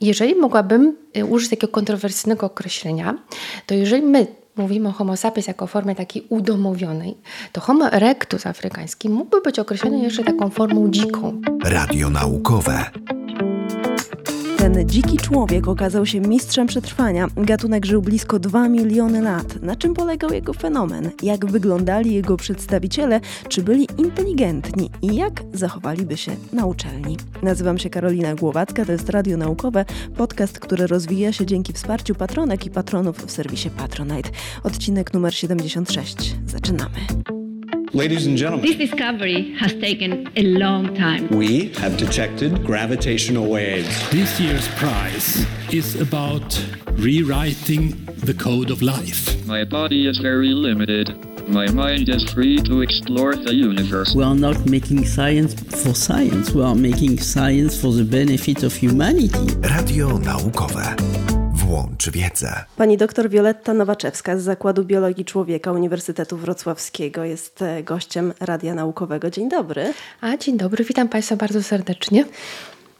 Jeżeli 0.00 0.34
mogłabym 0.34 0.96
y, 1.16 1.24
użyć 1.24 1.50
takiego 1.50 1.72
kontrowersyjnego 1.72 2.46
określenia, 2.46 3.18
to 3.66 3.74
jeżeli 3.74 4.02
my 4.02 4.26
mówimy 4.56 4.88
o 4.88 4.92
Homo 4.92 5.16
sapiens 5.16 5.46
jako 5.46 5.66
formie 5.66 5.94
takiej 5.94 6.26
udomowionej, 6.28 7.16
to 7.52 7.60
Homo 7.60 7.92
erectus 7.92 8.46
afrykański 8.46 9.08
mógłby 9.08 9.40
być 9.40 9.58
określony 9.58 9.98
jeszcze 9.98 10.24
taką 10.24 10.50
formą 10.50 10.90
dziką. 10.90 11.40
Radio 11.64 12.10
naukowe. 12.10 12.84
Ten 14.66 14.88
dziki 14.88 15.16
człowiek 15.16 15.68
okazał 15.68 16.06
się 16.06 16.20
mistrzem 16.20 16.66
przetrwania. 16.66 17.28
Gatunek 17.36 17.86
żył 17.86 18.02
blisko 18.02 18.38
2 18.38 18.68
miliony 18.68 19.22
lat. 19.22 19.62
Na 19.62 19.76
czym 19.76 19.94
polegał 19.94 20.32
jego 20.32 20.52
fenomen? 20.52 21.10
Jak 21.22 21.46
wyglądali 21.46 22.14
jego 22.14 22.36
przedstawiciele? 22.36 23.20
Czy 23.48 23.62
byli 23.62 23.88
inteligentni? 23.98 24.90
I 25.02 25.16
jak 25.16 25.42
zachowaliby 25.52 26.16
się 26.16 26.36
na 26.52 26.66
uczelni? 26.66 27.16
Nazywam 27.42 27.78
się 27.78 27.90
Karolina 27.90 28.34
Głowacka, 28.34 28.84
to 28.84 28.92
jest 28.92 29.08
Radio 29.08 29.36
Naukowe, 29.36 29.84
podcast, 30.16 30.58
który 30.60 30.86
rozwija 30.86 31.32
się 31.32 31.46
dzięki 31.46 31.72
wsparciu 31.72 32.14
patronek 32.14 32.66
i 32.66 32.70
patronów 32.70 33.26
w 33.26 33.30
serwisie 33.30 33.70
Patronite. 33.70 34.30
Odcinek 34.62 35.14
numer 35.14 35.34
76. 35.34 36.36
Zaczynamy. 36.46 37.35
Ladies 37.92 38.26
and 38.26 38.36
gentlemen, 38.36 38.66
This 38.66 38.76
discovery 38.76 39.52
has 39.58 39.72
taken 39.74 40.28
a 40.36 40.42
long 40.42 40.94
time. 40.94 41.28
we 41.28 41.68
have 41.78 41.96
detected 41.96 42.64
gravitational 42.64 43.46
waves. 43.48 43.88
This 44.10 44.38
year's 44.40 44.68
prize 44.76 45.46
is 45.72 46.00
about 46.00 46.44
rewriting 46.92 47.92
the 48.24 48.34
code 48.34 48.70
of 48.70 48.82
life. 48.82 49.46
My 49.46 49.64
body 49.64 50.06
is 50.06 50.18
very 50.18 50.48
limited. 50.52 51.14
My 51.48 51.70
mind 51.70 52.08
is 52.08 52.24
free 52.32 52.56
to 52.62 52.82
explore 52.82 53.36
the 53.36 53.54
universe. 53.54 54.14
We 54.14 54.24
are 54.24 54.34
not 54.34 54.66
making 54.66 55.06
science 55.06 55.54
for 55.54 55.94
science, 55.94 56.52
we 56.52 56.62
are 56.62 56.74
making 56.74 57.18
science 57.20 57.80
for 57.80 57.92
the 57.92 58.04
benefit 58.04 58.62
of 58.64 58.74
humanity. 58.74 59.38
Radio 59.62 60.18
naukowe. 60.18 61.35
Włącz 61.66 62.10
wiedzę. 62.10 62.64
Pani 62.76 62.96
doktor 62.96 63.30
Wioletta 63.30 63.74
Nowaczewska 63.74 64.38
z 64.38 64.42
Zakładu 64.42 64.84
Biologii 64.84 65.24
Człowieka 65.24 65.72
Uniwersytetu 65.72 66.36
Wrocławskiego 66.36 67.24
jest 67.24 67.62
e, 67.62 67.82
gościem 67.82 68.32
Radia 68.40 68.74
Naukowego. 68.74 69.30
Dzień 69.30 69.48
dobry. 69.48 69.94
A 70.20 70.36
dzień 70.36 70.56
dobry, 70.56 70.84
witam 70.84 71.08
Państwa 71.08 71.36
bardzo 71.36 71.62
serdecznie. 71.62 72.24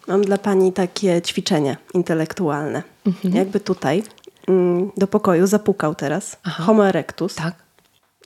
Mam 0.09 0.23
dla 0.23 0.39
Pani 0.39 0.73
takie 0.73 1.23
ćwiczenie 1.23 1.77
intelektualne. 1.95 2.83
Jakby 3.25 3.61
tutaj 3.61 4.03
mm, 4.49 4.91
do 4.97 5.07
pokoju 5.07 5.47
zapukał 5.47 5.95
teraz 5.95 6.37
Homo 6.45 6.89
erectus, 6.89 7.35
Tak, 7.35 7.55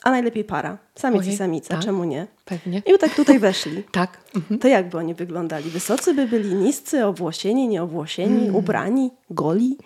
a 0.03 0.11
najlepiej 0.11 0.45
para, 0.45 0.79
samiec 0.95 1.21
Ojej, 1.21 1.35
i 1.35 1.37
samica, 1.37 1.75
tak. 1.75 1.85
czemu 1.85 2.05
nie? 2.05 2.27
Pewnie. 2.51 2.83
I 2.87 2.93
by 2.93 2.99
tak 2.99 3.15
tutaj 3.15 3.39
weszli. 3.39 3.83
Tak. 4.01 4.19
Mhm. 4.37 4.61
To 4.61 4.69
jak 4.69 4.89
by 4.89 4.99
oni 4.99 5.15
wyglądali? 5.15 5.71
Wysocy 5.71 6.15
by 6.15 6.27
byli, 6.27 6.55
niscy, 6.55 7.07
owłosieni, 7.07 7.69
nieowłosieni, 7.69 8.43
Mm. 8.43 8.57
ubrani, 8.57 9.11
goli? 9.31 9.77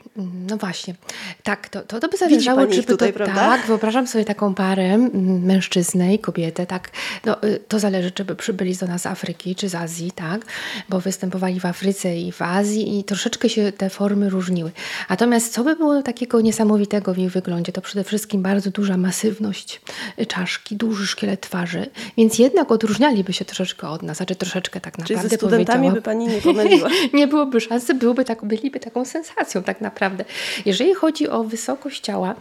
No 0.51 0.57
właśnie. 0.57 0.95
Tak, 1.43 1.69
to, 1.69 1.81
to, 1.83 2.01
to 2.01 2.09
by 2.09 2.17
zależało, 2.17 2.67
czy 2.67 2.77
by 2.77 2.83
tutaj, 2.83 3.13
to, 3.13 3.17
prawda? 3.17 3.35
Tak, 3.35 3.67
wyobrażam 3.67 4.07
sobie 4.07 4.25
taką 4.25 4.55
parę, 4.55 4.83
mm, 4.85 5.43
mężczyznę 5.45 6.15
i 6.15 6.19
kobietę, 6.19 6.67
tak. 6.67 6.91
No, 7.25 7.43
y, 7.45 7.61
to 7.69 7.79
zależy, 7.79 8.11
czy 8.11 8.25
by 8.25 8.37
przybyli 8.37 8.77
do 8.77 8.87
nas 8.87 9.03
z 9.03 9.07
Afryki, 9.07 9.55
czy 9.55 9.69
z 9.69 9.75
Azji, 9.75 10.13
tak, 10.13 10.45
bo 10.89 11.01
występowali 11.01 11.61
w 11.61 11.67
Afryce 11.67 12.17
i 12.17 12.33
w 12.33 12.43
Azji 12.43 12.99
i 12.99 13.05
troszeczkę 13.05 13.49
się 13.49 13.73
te 13.73 13.91
formy 13.91 14.31
różniły. 14.31 14.71
Natomiast 15.11 15.53
co 15.53 15.65
by 15.65 15.77
było 15.77 16.03
takiego 16.03 16.41
niesamowitego 16.41 17.15
w 17.15 17.19
ich 17.19 17.31
wyglądzie, 17.31 17.73
to 17.73 17.81
przede 17.81 18.05
wszystkim 18.05 18.43
bardzo 18.43 18.71
duża 18.71 18.97
masywność 18.97 19.81
y, 20.19 20.27
czaszki, 20.27 20.77
duży 20.77 21.07
szkielet 21.07 21.41
twarzy, 21.41 21.87
więc 22.17 22.39
jednak 22.55 22.73
odróżnialiby 22.73 23.33
się 23.33 23.45
troszeczkę 23.45 23.89
od 23.89 24.03
nas, 24.03 24.17
znaczy 24.17 24.37
troszeczkę 24.37 24.81
tak 24.81 24.97
Czyli 24.97 25.03
naprawdę 25.03 25.29
ze 25.29 25.37
studentami 25.37 25.91
by 25.91 26.03
pani 26.03 26.27
nie 26.27 26.41
pomyliła. 26.41 26.89
nie 27.15 27.27
byłoby 27.27 27.61
szansy, 27.61 27.95
byłoby 27.95 28.25
tak, 28.25 28.45
byliby 28.45 28.81
taką 28.81 29.05
sensacją 29.05 29.63
tak 29.63 29.81
naprawdę. 29.81 30.25
Jeżeli 30.65 30.95
chodzi 30.95 31.29
o 31.29 31.45
wysokość 31.45 32.01
ciała, 32.01 32.35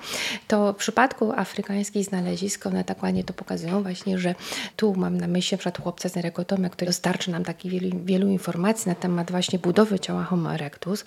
to 0.47 0.73
w 0.73 0.75
przypadku 0.75 1.31
afrykańskich 1.31 2.05
znalezisk, 2.05 2.65
one 2.65 2.83
tak 2.83 3.03
ładnie 3.03 3.23
to 3.23 3.33
pokazują 3.33 3.83
właśnie, 3.83 4.17
że 4.17 4.35
tu 4.75 4.95
mam 4.95 5.17
na 5.17 5.27
myśli 5.27 5.57
przykład 5.57 5.81
chłopca 5.81 6.09
z 6.09 6.15
Nerekotomy, 6.15 6.69
który 6.69 6.89
dostarczy 6.89 7.31
nam 7.31 7.43
takich 7.43 7.71
wielu, 7.71 7.99
wielu 8.05 8.27
informacji 8.27 8.89
na 8.89 8.95
temat 8.95 9.31
właśnie 9.31 9.59
budowy 9.59 9.99
ciała 9.99 10.23
Homo 10.23 10.53
erectus. 10.53 11.03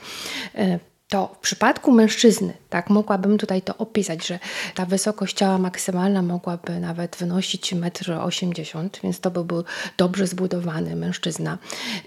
E, 1.06 1.08
to 1.08 1.34
w 1.34 1.38
przypadku 1.38 1.92
mężczyzny, 1.92 2.52
tak, 2.70 2.90
mogłabym 2.90 3.38
tutaj 3.38 3.62
to 3.62 3.76
opisać, 3.76 4.26
że 4.26 4.38
ta 4.74 4.86
wysokość 4.86 5.36
ciała 5.36 5.58
maksymalna 5.58 6.22
mogłaby 6.22 6.80
nawet 6.80 7.16
wynosić 7.16 7.74
1,80 7.74 8.78
m, 8.78 8.90
więc 9.02 9.20
to 9.20 9.30
by 9.30 9.44
był 9.44 9.64
dobrze 9.96 10.26
zbudowany 10.26 10.96
mężczyzna, 10.96 11.58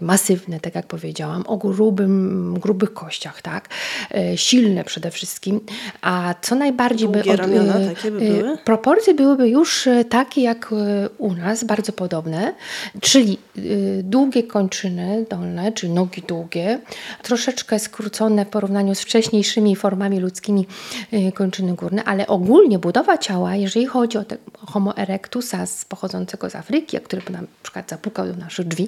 masywny, 0.02 0.60
tak 0.60 0.76
jak 0.76 0.88
powiedziałam, 0.88 1.44
o 1.48 1.58
grubym, 1.58 2.54
grubych 2.60 2.94
kościach, 2.94 3.42
tak, 3.42 3.70
e, 4.12 4.38
silny 4.38 4.84
przede 4.84 5.12
wszystkim, 5.12 5.62
a 6.02 6.36
co 6.42 6.56
najbardziej 6.56 7.10
Długie 7.10 7.32
by... 7.32 7.38
ramiona 7.38 7.76
e, 7.76 7.96
takie 7.96 8.12
by 8.12 8.18
e, 8.18 8.30
były? 8.30 8.58
Proporcje 8.58 9.14
byłyby 9.14 9.50
już 9.50 9.88
e, 9.88 10.06
takie 10.06 10.42
jak 10.42 10.74
e, 10.74 11.10
u 11.18 11.34
nas, 11.34 11.64
bardzo 11.64 11.92
podobne, 11.92 12.54
czyli 13.02 13.38
e, 13.58 13.62
długie 14.04 14.44
kończyny 14.44 15.26
dolne, 15.30 15.72
czyli 15.72 15.94
nogi 15.94 16.22
długie, 16.28 16.80
troszeczkę 17.24 17.80
skrócone 17.80 18.46
w 18.46 18.50
porównaniu 18.50 18.89
z 18.96 19.02
wcześniejszymi 19.02 19.76
formami 19.76 20.20
ludzkimi 20.20 20.68
e, 21.12 21.32
kończyny 21.32 21.74
górne, 21.74 22.04
ale 22.04 22.28
ogólnie 22.28 22.80
budowa 22.80 23.18
ciała, 23.18 23.56
jeżeli 23.56 23.86
chodzi 23.86 24.18
o 24.18 24.24
Homo 24.68 24.98
erectusa 24.98 25.66
pochodzącego 25.90 26.50
z 26.50 26.56
Afryki, 26.56 26.98
a 26.98 27.00
który 27.00 27.22
by 27.22 27.34
nam 27.34 27.42
na 27.42 27.64
przykład 27.64 27.90
zapukał 27.90 28.28
do 28.28 28.36
naszych 28.36 28.68
drzwi, 28.68 28.88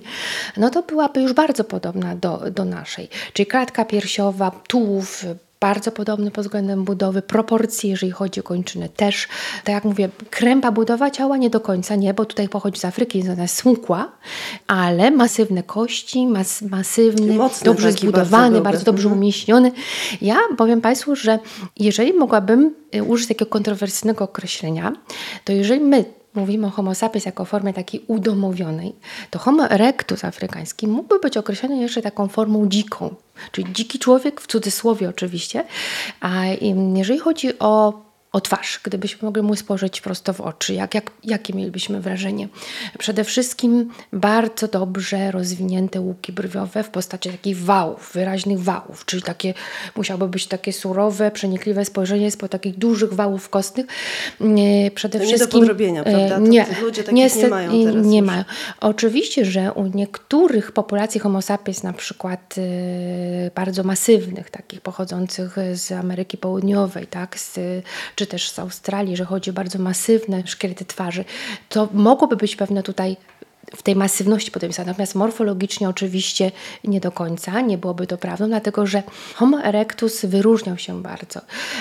no 0.58 0.70
to 0.70 0.84
byłaby 0.84 1.22
już 1.22 1.34
bardzo 1.34 1.64
podobna 1.64 2.16
do, 2.16 2.44
do 2.52 2.66
naszej. 2.66 3.10
Czyli 3.34 3.46
klatka 3.48 3.86
piersiowa, 3.86 4.52
tułów, 4.68 5.26
bardzo 5.62 5.92
podobny 5.92 6.32
pod 6.32 6.46
względem 6.46 6.84
budowy, 6.84 7.22
proporcje, 7.22 7.90
jeżeli 7.90 8.12
chodzi 8.12 8.40
o 8.40 8.44
kończyny 8.44 8.90
też. 8.90 9.28
Tak 9.64 9.74
jak 9.76 9.84
mówię, 9.84 10.10
krępa 10.30 10.72
budowa 10.72 11.12
ciała 11.12 11.38
nie 11.38 11.50
do 11.50 11.60
końca, 11.60 11.96
nie, 11.96 12.14
bo 12.14 12.26
tutaj 12.26 12.50
pochodzi 12.50 12.80
z 12.80 12.86
Afryki, 12.86 13.18
jest 13.18 13.30
ona 13.30 13.48
smukła, 13.48 14.12
ale 14.68 15.12
masywne 15.12 15.64
kości, 15.64 16.28
mas, 16.28 16.62
masywny, 16.62 17.34
Mocny 17.34 17.66
dobrze 17.66 17.92
zbudowany, 17.92 18.52
bardzo 18.52 18.62
bardzo, 18.62 18.86
dobrze 18.86 19.04
Mhm. 19.04 19.20
umieśniony. 19.20 19.72
Ja 20.22 20.38
powiem 20.58 20.82
Państwu, 20.82 21.16
że 21.16 21.40
jeżeli 21.80 22.14
mogłabym 22.14 22.76
y, 22.96 23.04
użyć 23.04 23.28
takiego 23.28 23.52
kontrowersyjnego 23.52 24.26
określenia, 24.26 24.94
to 25.46 25.54
jeżeli 25.54 25.82
my 25.82 26.06
mówimy 26.36 26.68
o 26.68 26.70
Homo 26.70 26.96
sapiens 26.96 27.26
jako 27.26 27.46
formie 27.46 27.74
takiej 27.74 28.04
udomowionej, 28.08 28.96
to 29.30 29.40
Homo 29.40 29.70
erectus 29.70 30.26
afrykański 30.26 30.88
mógłby 30.88 31.20
być 31.20 31.38
określony 31.38 31.78
jeszcze 31.78 32.02
taką 32.02 32.28
formą 32.28 32.68
dziką, 32.68 33.16
czyli 33.52 33.74
dziki 33.74 34.00
człowiek, 34.00 34.42
w 34.42 34.48
cudzysłowie 34.48 35.10
oczywiście. 35.10 35.64
A 36.20 36.46
jeżeli 36.96 37.20
chodzi 37.20 37.60
o 37.60 38.02
o 38.32 38.42
twarz, 38.42 38.80
gdybyśmy 38.84 39.26
mogli 39.26 39.42
mu 39.42 39.56
spojrzeć 39.56 40.02
prosto 40.02 40.34
w 40.34 40.42
oczy, 40.42 40.74
jak, 40.74 40.96
jak, 40.96 41.12
jakie 41.24 41.54
mielibyśmy 41.54 42.02
wrażenie? 42.02 42.48
Przede 42.98 43.24
wszystkim 43.24 43.90
bardzo 44.14 44.68
dobrze 44.68 45.32
rozwinięte 45.32 46.02
łuki 46.02 46.32
brwiowe 46.32 46.84
w 46.84 46.90
postaci 46.90 47.30
takich 47.30 47.58
wałów, 47.58 48.12
wyraźnych 48.14 48.60
wałów, 48.60 49.06
czyli 49.06 49.24
takie, 49.24 49.54
musiałoby 49.96 50.28
być 50.28 50.48
takie 50.48 50.74
surowe, 50.74 51.32
przenikliwe 51.32 51.86
spojrzenie 51.86 52.32
spod 52.32 52.52
takich 52.52 52.78
dużych 52.78 53.14
wałów 53.14 53.50
kostnych. 53.50 53.86
Nie, 54.40 54.92
Przede 54.96 55.20
To 55.20 55.26
nie 55.26 55.32
do 55.32 55.38
wszystkim 55.38 55.60
podrobienia, 55.60 56.04
prawda? 56.04 56.30
To 56.30 56.36
e, 56.36 56.42
Nie, 56.42 56.66
ludzie 56.82 57.04
takich 57.04 57.14
nie 57.18 57.24
niestety 57.24 57.48
mają 57.48 57.84
teraz 57.84 58.06
nie 58.06 58.18
już. 58.18 58.28
mają. 58.28 58.44
Oczywiście, 58.80 59.46
że 59.46 59.74
u 59.74 59.88
niektórych 59.88 60.72
populacji 60.72 61.20
Homo 61.20 61.42
sapiens, 61.42 61.84
na 61.84 61.94
przykład 61.94 62.56
y, 62.58 63.52
bardzo 63.56 63.84
masywnych, 63.84 64.50
takich 64.50 64.82
pochodzących 64.82 65.56
z 65.74 65.92
Ameryki 65.92 66.38
Południowej, 66.38 67.08
tak, 67.08 67.40
z, 67.40 67.60
czy 68.22 68.28
też 68.28 68.50
z 68.50 68.60
Australii, 68.60 69.18
że 69.18 69.26
chodzi 69.26 69.50
o 69.50 69.54
bardzo 69.54 69.80
masywne 69.80 70.48
szkielety 70.48 70.86
twarzy, 70.86 71.26
to 71.70 71.90
mogłoby 71.94 72.36
być 72.36 72.56
pewne 72.56 72.84
tutaj 72.84 73.18
w 73.76 73.84
tej 73.84 73.96
masywności 73.96 74.52
podobieństwa. 74.52 74.86
Natomiast 74.86 75.16
morfologicznie 75.16 75.90
oczywiście 75.90 76.52
nie 76.84 77.00
do 77.00 77.12
końca, 77.12 77.62
nie 77.62 77.78
byłoby 77.78 78.08
to 78.08 78.18
prawdą, 78.18 78.48
dlatego 78.48 78.86
że 78.86 79.04
Homo 79.36 79.64
erectus 79.64 80.26
wyróżniał 80.26 80.78
się 80.78 81.02
bardzo. 81.02 81.40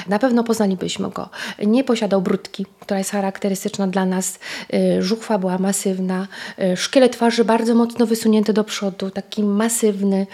Na 0.09 0.19
pewno 0.19 0.44
poznalibyśmy 0.44 1.11
go. 1.11 1.29
Nie 1.67 1.85
posiadał 1.85 2.23
brudki, 2.23 2.67
która 2.81 2.99
jest 2.99 3.11
charakterystyczna 3.11 3.87
dla 3.87 4.06
nas. 4.06 4.38
Y, 4.75 5.03
Żuchwa 5.03 5.38
była 5.38 5.59
masywna, 5.59 6.29
y, 6.59 6.76
szkielet 6.76 7.12
twarzy 7.12 7.44
bardzo 7.44 7.75
mocno 7.75 8.06
wysunięty 8.06 8.53
do 8.53 8.64
przodu, 8.64 9.11
taki 9.11 9.44
masywny. 9.44 10.26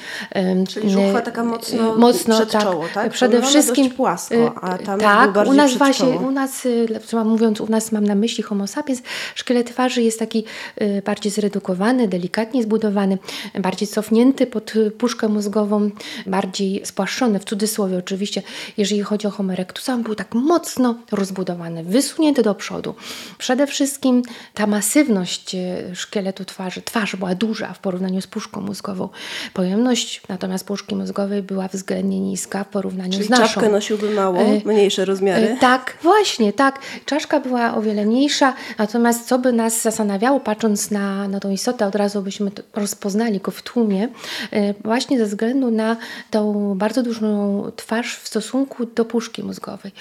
Czyli 0.68 0.90
żuchwa 0.90 1.20
taka 1.20 1.44
mocno 1.44 1.94
y, 1.94 1.98
mocno 1.98 2.36
przed 2.36 2.50
tak. 2.50 2.62
czoło, 2.62 2.84
tak? 2.94 3.12
Przede 3.12 3.42
wszystkim 3.42 3.84
dość 3.84 3.96
płasko, 3.96 4.54
a 4.62 4.78
tam 4.78 5.00
tak, 5.00 5.46
u 5.46 5.52
nas 5.52 5.76
właśnie, 5.76 6.08
u 6.08 6.30
nas, 6.30 6.68
mówiąc, 7.24 7.60
u 7.60 7.66
nas 7.66 7.92
mam 7.92 8.04
na 8.04 8.14
myśli 8.14 8.42
Homo 8.42 8.66
sapiens, 8.66 9.02
szkielet 9.34 9.70
twarzy 9.70 10.02
jest 10.02 10.18
taki 10.18 10.44
bardziej 11.04 11.32
zredukowany 11.32 11.45
zredukowany, 11.46 12.08
delikatnie 12.08 12.62
zbudowany, 12.62 13.18
bardziej 13.60 13.88
cofnięty 13.88 14.46
pod 14.46 14.72
puszkę 14.98 15.28
mózgową, 15.28 15.90
bardziej 16.26 16.86
spłaszczony, 16.86 17.38
w 17.38 17.44
cudzysłowie 17.44 17.98
oczywiście, 17.98 18.42
jeżeli 18.76 19.02
chodzi 19.02 19.26
o 19.26 19.30
Homo 19.30 19.52
erectusa, 19.52 19.94
on 19.94 20.02
był 20.02 20.14
tak 20.14 20.34
mocno 20.34 20.94
rozbudowany, 21.12 21.84
wysunięty 21.84 22.42
do 22.42 22.54
przodu. 22.54 22.94
Przede 23.38 23.66
wszystkim 23.66 24.22
ta 24.54 24.66
masywność 24.66 25.54
e, 25.54 25.94
szkieletu 25.94 26.44
twarzy, 26.44 26.82
twarz 26.82 27.16
była 27.16 27.34
duża 27.34 27.72
w 27.72 27.78
porównaniu 27.78 28.20
z 28.20 28.26
puszką 28.26 28.60
mózgową. 28.60 29.08
Pojemność 29.54 30.22
natomiast 30.28 30.64
puszki 30.66 30.96
mózgowej 30.96 31.42
była 31.42 31.68
względnie 31.68 32.20
niska 32.20 32.64
w 32.64 32.68
porównaniu 32.68 33.12
Czyli 33.12 33.24
z 33.24 33.28
naszą. 33.30 33.54
czapkę 33.54 33.68
nosiłby 33.68 34.10
mało, 34.10 34.38
E, 34.38 34.60
mniejsze 34.64 35.04
rozmiary. 35.04 35.46
E, 35.48 35.56
Tak, 35.56 35.98
właśnie, 36.02 36.52
tak. 36.52 36.78
Czaszka 37.04 37.40
była 37.40 37.74
o 37.74 37.82
wiele 37.82 38.04
mniejsza, 38.06 38.54
natomiast 38.78 39.28
co 39.28 39.38
by 39.38 39.52
nas 39.52 39.82
zastanawiało, 39.82 40.40
patrząc 40.40 40.90
na, 40.90 41.28
na 41.28 41.35
tą 41.40 41.50
istotę, 41.50 41.86
od 41.86 41.94
razu 41.94 42.22
byśmy 42.22 42.50
rozpoznali 42.74 43.40
go 43.40 43.50
w 43.50 43.62
tłumie, 43.62 44.08
e, 44.52 44.74
właśnie 44.84 45.18
ze 45.18 45.26
względu 45.26 45.70
na 45.70 45.96
tą 46.30 46.74
bardzo 46.78 47.02
dużą 47.02 47.62
twarz 47.76 48.16
w 48.16 48.28
stosunku 48.28 48.86
do 48.86 49.04
puszki 49.04 49.42
mózgowej. 49.42 49.92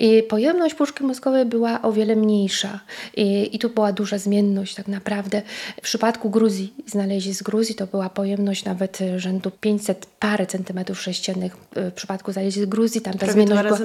I 0.00 0.22
pojemność 0.22 0.74
puszki 0.74 1.04
mózgowej 1.04 1.44
była 1.44 1.82
o 1.82 1.92
wiele 1.92 2.16
mniejsza 2.16 2.80
i, 3.16 3.56
i 3.56 3.58
tu 3.58 3.70
była 3.70 3.92
duża 3.92 4.18
zmienność 4.18 4.74
tak 4.74 4.88
naprawdę. 4.88 5.42
W 5.76 5.80
przypadku 5.80 6.30
Gruzji, 6.30 6.74
znaleźli 6.86 7.34
z 7.34 7.42
Gruzji, 7.42 7.74
to 7.74 7.86
była 7.86 8.08
pojemność 8.08 8.64
nawet 8.64 9.00
e, 9.00 9.20
rzędu 9.20 9.50
500 9.50 10.06
parę 10.06 10.46
centymetrów 10.46 11.00
sześciennych. 11.00 11.56
E, 11.76 11.90
W 11.90 11.94
przypadku 11.94 12.32
znaleźli 12.32 12.62
z 12.62 12.66
Gruzji 12.66 13.00
tam 13.00 13.14
ta 13.14 13.32
zmienność 13.32 13.62
była 13.62 13.78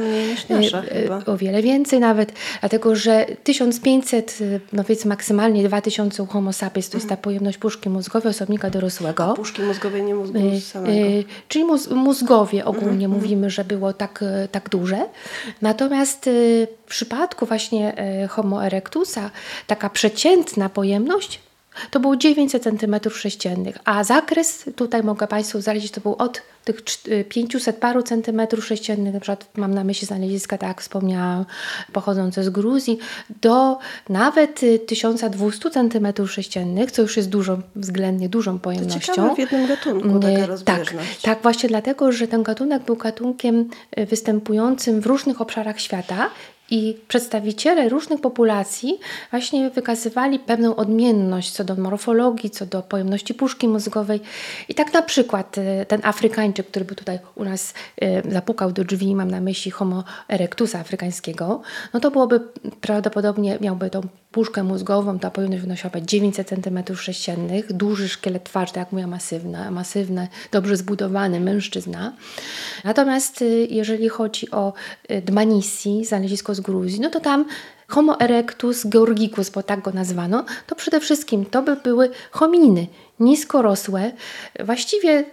nasza 0.50 0.84
o 1.26 1.38
wiele 1.38 1.62
więcej 1.62 2.00
nawet, 2.00 2.34
dlatego 2.60 2.96
że 2.96 3.26
1500, 3.44 4.38
y, 4.42 4.60
no 4.74 4.84
powiedzmy 4.84 5.10
maksymalnie 5.10 5.68
2000 5.68 6.24
u 6.24 6.26
Homo 6.26 6.54
sapiens 6.54 6.90
to 6.90 6.99
jest 7.00 7.10
ta 7.10 7.18
pojemność 7.18 7.58
puszki 7.58 7.90
mózgowej 7.90 8.30
osobnika 8.32 8.70
dorosłego. 8.70 9.34
Puszki 9.34 9.62
mózgowej 9.62 10.04
nie 10.04 10.16
mózgu 10.16 10.38
Y, 10.38 10.62
samego. 10.62 10.94
y, 10.94 11.24
czyli 11.48 11.66
móz, 11.66 11.90
mózgowie 11.90 12.66
ogólnie 12.66 13.08
mówimy, 13.08 13.50
że 13.50 13.64
było 13.64 13.94
tak, 13.94 14.22
y, 14.22 14.48
tak 14.52 14.70
duże. 14.70 15.06
Natomiast 15.62 16.30
w 16.86 16.90
przypadku 16.90 17.46
właśnie 17.46 17.94
Homo 18.30 18.66
erectusa 18.66 19.32
taka 19.68 19.90
przeciętna 19.90 20.70
pojemność 20.70 21.40
to 21.92 22.00
było 22.00 22.16
900 22.16 22.64
cm3, 22.66 23.74
a 23.86 24.04
zakres 24.04 24.66
tutaj 24.76 25.04
mogę 25.04 25.28
Państwu 25.28 25.62
znaleźć, 25.62 25.92
to 25.92 26.02
był 26.02 26.16
od 26.16 26.42
tych 26.66 26.84
cz- 26.84 27.12
y, 27.12 27.24
500 27.24 27.78
paru 27.78 28.04
centymetrów 28.04 28.66
sześciennych, 28.66 29.14
na 29.14 29.20
przykład 29.20 29.48
mam 29.58 29.74
na 29.74 29.84
myśli 29.84 30.08
znaleziska, 30.08 30.58
tak 30.58 30.68
jak 30.68 30.82
wspomniałam, 30.82 31.46
pochodzące 31.94 32.44
z 32.44 32.50
Gruzji, 32.50 33.00
do 33.42 33.78
nawet 34.10 34.64
y, 34.64 34.80
1200 34.80 35.70
centymetrów 35.72 36.32
sześciennych, 36.32 36.92
co 36.92 37.02
już 37.02 37.18
jest 37.18 37.30
dużą, 37.30 37.62
względnie 37.76 38.30
dużą 38.30 38.54
To 38.54 38.60
pojemnością. 38.60 39.00
ciekawe 39.00 39.36
w 39.36 39.40
jednym 39.40 39.68
gatunku 39.68 40.08
Nie, 40.08 40.20
taka 40.20 40.38
tak, 40.40 40.48
rozbieżność. 40.48 41.22
tak, 41.22 41.42
właśnie 41.42 41.70
dlatego, 41.70 42.12
że 42.12 42.28
ten 42.28 42.44
gatunek 42.44 42.84
był 42.84 42.96
gatunkiem 42.96 43.70
y, 44.00 44.06
występującym 44.06 45.02
w 45.02 45.06
różnych 45.06 45.42
obszarach 45.42 45.80
świata 45.80 46.30
i 46.72 46.98
przedstawiciele 47.08 47.90
różnych 47.90 48.22
populacji 48.22 49.00
właśnie 49.32 49.70
wykazywali 49.70 50.40
pewną 50.40 50.76
odmienność 50.76 51.52
co 51.52 51.64
do 51.64 51.76
morfologii, 51.76 52.50
co 52.50 52.66
do 52.66 52.82
pojemności 52.82 53.34
puszki 53.34 53.68
mózgowej. 53.68 54.22
I 54.70 54.76
tak 54.76 54.94
na 54.94 55.02
przykład 55.02 55.58
y, 55.58 55.86
ten 55.88 56.02
Afrykańczyk, 56.04 56.68
który 56.68 56.86
by 56.86 56.96
tutaj 56.96 57.20
u 57.36 57.44
nas 57.44 57.74
y, 58.04 58.32
zapukał 58.32 58.72
do 58.72 58.84
drzwi, 58.84 59.16
mam 59.16 59.32
na 59.32 59.42
myśli 59.42 59.72
Homo 59.72 60.04
erectusa 60.28 60.80
afrykańskiego, 60.80 61.62
no 61.94 62.00
to 62.00 62.12
byłoby 62.12 62.40
prawdopodobnie, 62.82 63.58
miałby 63.62 63.90
tą 63.90 64.02
puszkę 64.32 64.64
mózgową, 64.64 65.20
ta 65.20 65.32
pojemność 65.32 65.62
wynosiłaby 65.62 66.02
900 66.02 66.52
cm3, 66.52 67.64
duży 67.70 68.10
szkielet 68.10 68.44
twarzy, 68.44 68.74
tak 68.74 68.78
jak 68.78 68.92
mówię, 68.92 69.08
masywny, 69.08 69.72
masywny, 69.72 70.28
dobrze 70.52 70.78
zbudowany 70.78 71.40
mężczyzna. 71.40 72.14
Natomiast 72.84 73.42
y, 73.42 73.68
jeżeli 73.70 74.10
chodzi 74.10 74.52
o 74.52 74.74
Dmanisi, 75.26 76.06
znalezisko 76.06 76.56
z 76.60 76.62
Gruzji, 76.62 77.00
no 77.00 77.10
to 77.10 77.20
tam 77.20 77.46
Homo 77.88 78.20
erectus 78.20 78.86
georgicus, 78.86 79.50
bo 79.50 79.64
tak 79.64 79.82
go 79.82 79.92
nazwano, 79.92 80.46
to 80.68 80.76
przede 80.76 81.00
wszystkim 81.00 81.46
to 81.46 81.62
by 81.62 81.76
były 81.76 82.10
homininy, 82.32 82.88
niskorosłe. 83.20 84.12
Właściwie 84.60 85.24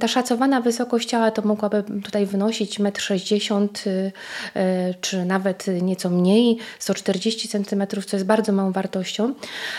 ta 0.00 0.08
szacowana 0.08 0.60
wysokość 0.60 1.08
ciała 1.08 1.30
to 1.30 1.42
mogłaby 1.42 1.84
tutaj 2.04 2.26
wynosić 2.26 2.80
1,60 2.80 3.58
m, 3.60 3.68
y, 3.86 4.12
y, 4.60 4.94
czy 5.00 5.24
nawet 5.24 5.66
nieco 5.82 6.10
mniej, 6.10 6.58
140 6.78 7.48
cm, 7.48 7.86
co 8.06 8.16
jest 8.16 8.26
bardzo 8.26 8.52
małą 8.52 8.72
wartością, 8.72 9.34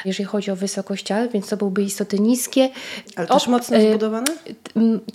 jeżeli 0.06 0.26
chodzi 0.26 0.52
o 0.52 0.56
wysokość 0.56 1.06
ciała, 1.06 1.28
więc 1.28 1.48
to 1.48 1.58
byłby 1.58 1.84
istoty 1.84 2.20
niskie. 2.20 2.70
Ale 3.16 3.28
też 3.28 3.48
O, 3.48 3.52
mocno 3.52 3.78
y, 3.78 3.90
zbudowane? 3.90 4.28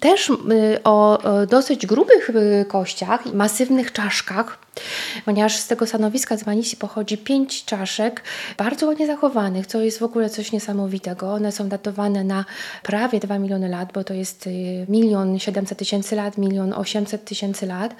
Też 0.00 0.32
o, 0.84 1.18
dosyć 1.50 1.86
grubych 1.86 2.30
kościach 2.68 3.26
i 3.26 3.32
masywnych 3.32 3.92
czaszkach, 3.92 4.58
ponieważ 5.24 5.56
z 5.56 5.66
tego 5.66 5.86
stanowiska 5.86 6.36
z 6.36 6.46
Manisi 6.46 6.76
pochodzi 6.76 7.18
pięć 7.18 7.64
czaszek, 7.64 8.22
bardzo 8.58 8.86
ładnie 8.86 9.06
zachowanych, 9.06 9.66
co 9.66 9.80
jest 9.80 9.98
w 9.98 10.02
ogóle 10.02 10.30
coś 10.30 10.52
niesamowitego. 10.52 11.32
One 11.32 11.52
są 11.52 11.65
datowane 11.68 12.24
na 12.24 12.44
prawie 12.82 13.20
2 13.20 13.38
miliony 13.38 13.68
lat, 13.68 13.92
bo 13.92 14.04
to 14.04 14.14
jest 14.14 14.46
y, 14.46 14.86
milion 14.88 15.38
700 15.38 15.78
tysięcy 15.78 16.16
lat, 16.16 16.38
milion 16.38 16.72
800 16.72 17.24
tysięcy 17.24 17.66
lat. 17.66 17.94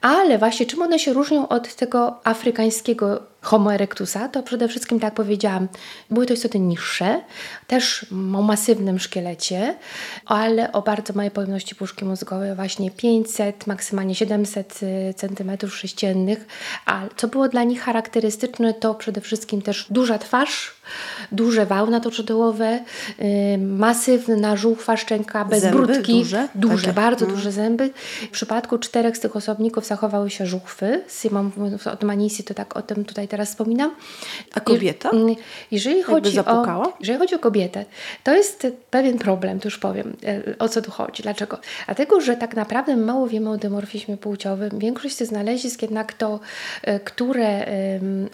Ale 0.00 0.38
właśnie 0.38 0.66
czym 0.66 0.82
one 0.82 0.98
się 0.98 1.12
różnią 1.12 1.48
od 1.48 1.74
tego 1.74 2.20
afrykańskiego 2.24 3.22
Homo 3.40 3.74
erectusa, 3.74 4.28
to 4.28 4.42
przede 4.42 4.68
wszystkim, 4.68 5.00
tak 5.00 5.06
jak 5.06 5.14
powiedziałam, 5.14 5.68
były 6.10 6.26
to 6.26 6.34
istoty 6.34 6.58
niższe, 6.58 7.20
też 7.66 8.06
o 8.12 8.42
masywnym 8.42 8.98
szkielecie, 8.98 9.74
ale 10.26 10.72
o 10.72 10.82
bardzo 10.82 11.12
małej 11.12 11.30
pojemności 11.30 11.74
puszki 11.74 12.04
mózgowej, 12.04 12.54
właśnie 12.54 12.90
500, 12.90 13.66
maksymalnie 13.66 14.14
700 14.14 14.80
cm 15.16 15.70
sześciennych. 15.70 16.46
A 16.86 17.00
co 17.16 17.28
było 17.28 17.48
dla 17.48 17.64
nich 17.64 17.82
charakterystyczne, 17.82 18.74
to 18.74 18.94
przede 18.94 19.20
wszystkim 19.20 19.62
też 19.62 19.86
duża 19.90 20.18
twarz, 20.18 20.74
duże 21.32 21.66
wełna 21.66 22.00
toczodołowe, 22.00 22.80
yy, 23.18 23.58
masywna 23.58 24.56
żuchwa 24.56 24.96
szczęka 24.96 25.44
bez 25.44 25.62
Zęby 25.62 25.86
brudki, 25.86 26.12
duże? 26.18 26.48
duże 26.54 26.86
Takie. 26.86 26.92
bardzo 26.92 27.24
Mm. 27.24 27.36
duże 27.36 27.52
zęby. 27.52 27.90
W 28.22 28.30
przypadku 28.30 28.78
czterech 28.78 29.16
z 29.16 29.20
tych 29.20 29.36
osobników 29.36 29.86
zachowały 29.86 30.30
się 30.30 30.46
żuchwy. 30.46 31.04
Simon 31.08 31.50
mówiąc 31.56 31.86
o 31.86 31.96
Manisi, 32.02 32.44
to 32.44 32.54
tak 32.54 32.76
o 32.76 32.82
tym 32.82 33.04
tutaj 33.04 33.28
teraz 33.28 33.35
wspominam. 33.44 33.90
A 34.54 34.60
kobieta? 34.60 35.10
Je- 35.12 35.18
mm, 35.20 35.34
Jeżeli 35.70 36.02
chodzi, 36.02 36.38
o, 36.40 36.92
jeżeli 37.00 37.18
chodzi 37.18 37.34
o 37.34 37.38
kobietę, 37.38 37.84
to 38.24 38.34
jest 38.34 38.66
pewien 38.90 39.18
problem, 39.18 39.60
to 39.60 39.66
już 39.66 39.78
powiem, 39.78 40.16
e, 40.26 40.58
o 40.58 40.68
co 40.68 40.82
tu 40.82 40.90
chodzi. 40.90 41.22
Dlaczego? 41.22 41.58
Dlatego, 41.86 42.20
że 42.20 42.36
tak 42.36 42.56
naprawdę 42.56 42.96
mało 42.96 43.26
wiemy 43.28 43.50
o 43.50 43.56
dymorfizmie 43.56 44.16
płciowym. 44.16 44.70
Większość 44.78 45.16
tych 45.16 45.26
znalezisk 45.26 45.82
jednak 45.82 46.12
to, 46.12 46.40
e, 46.82 47.00
które 47.00 47.66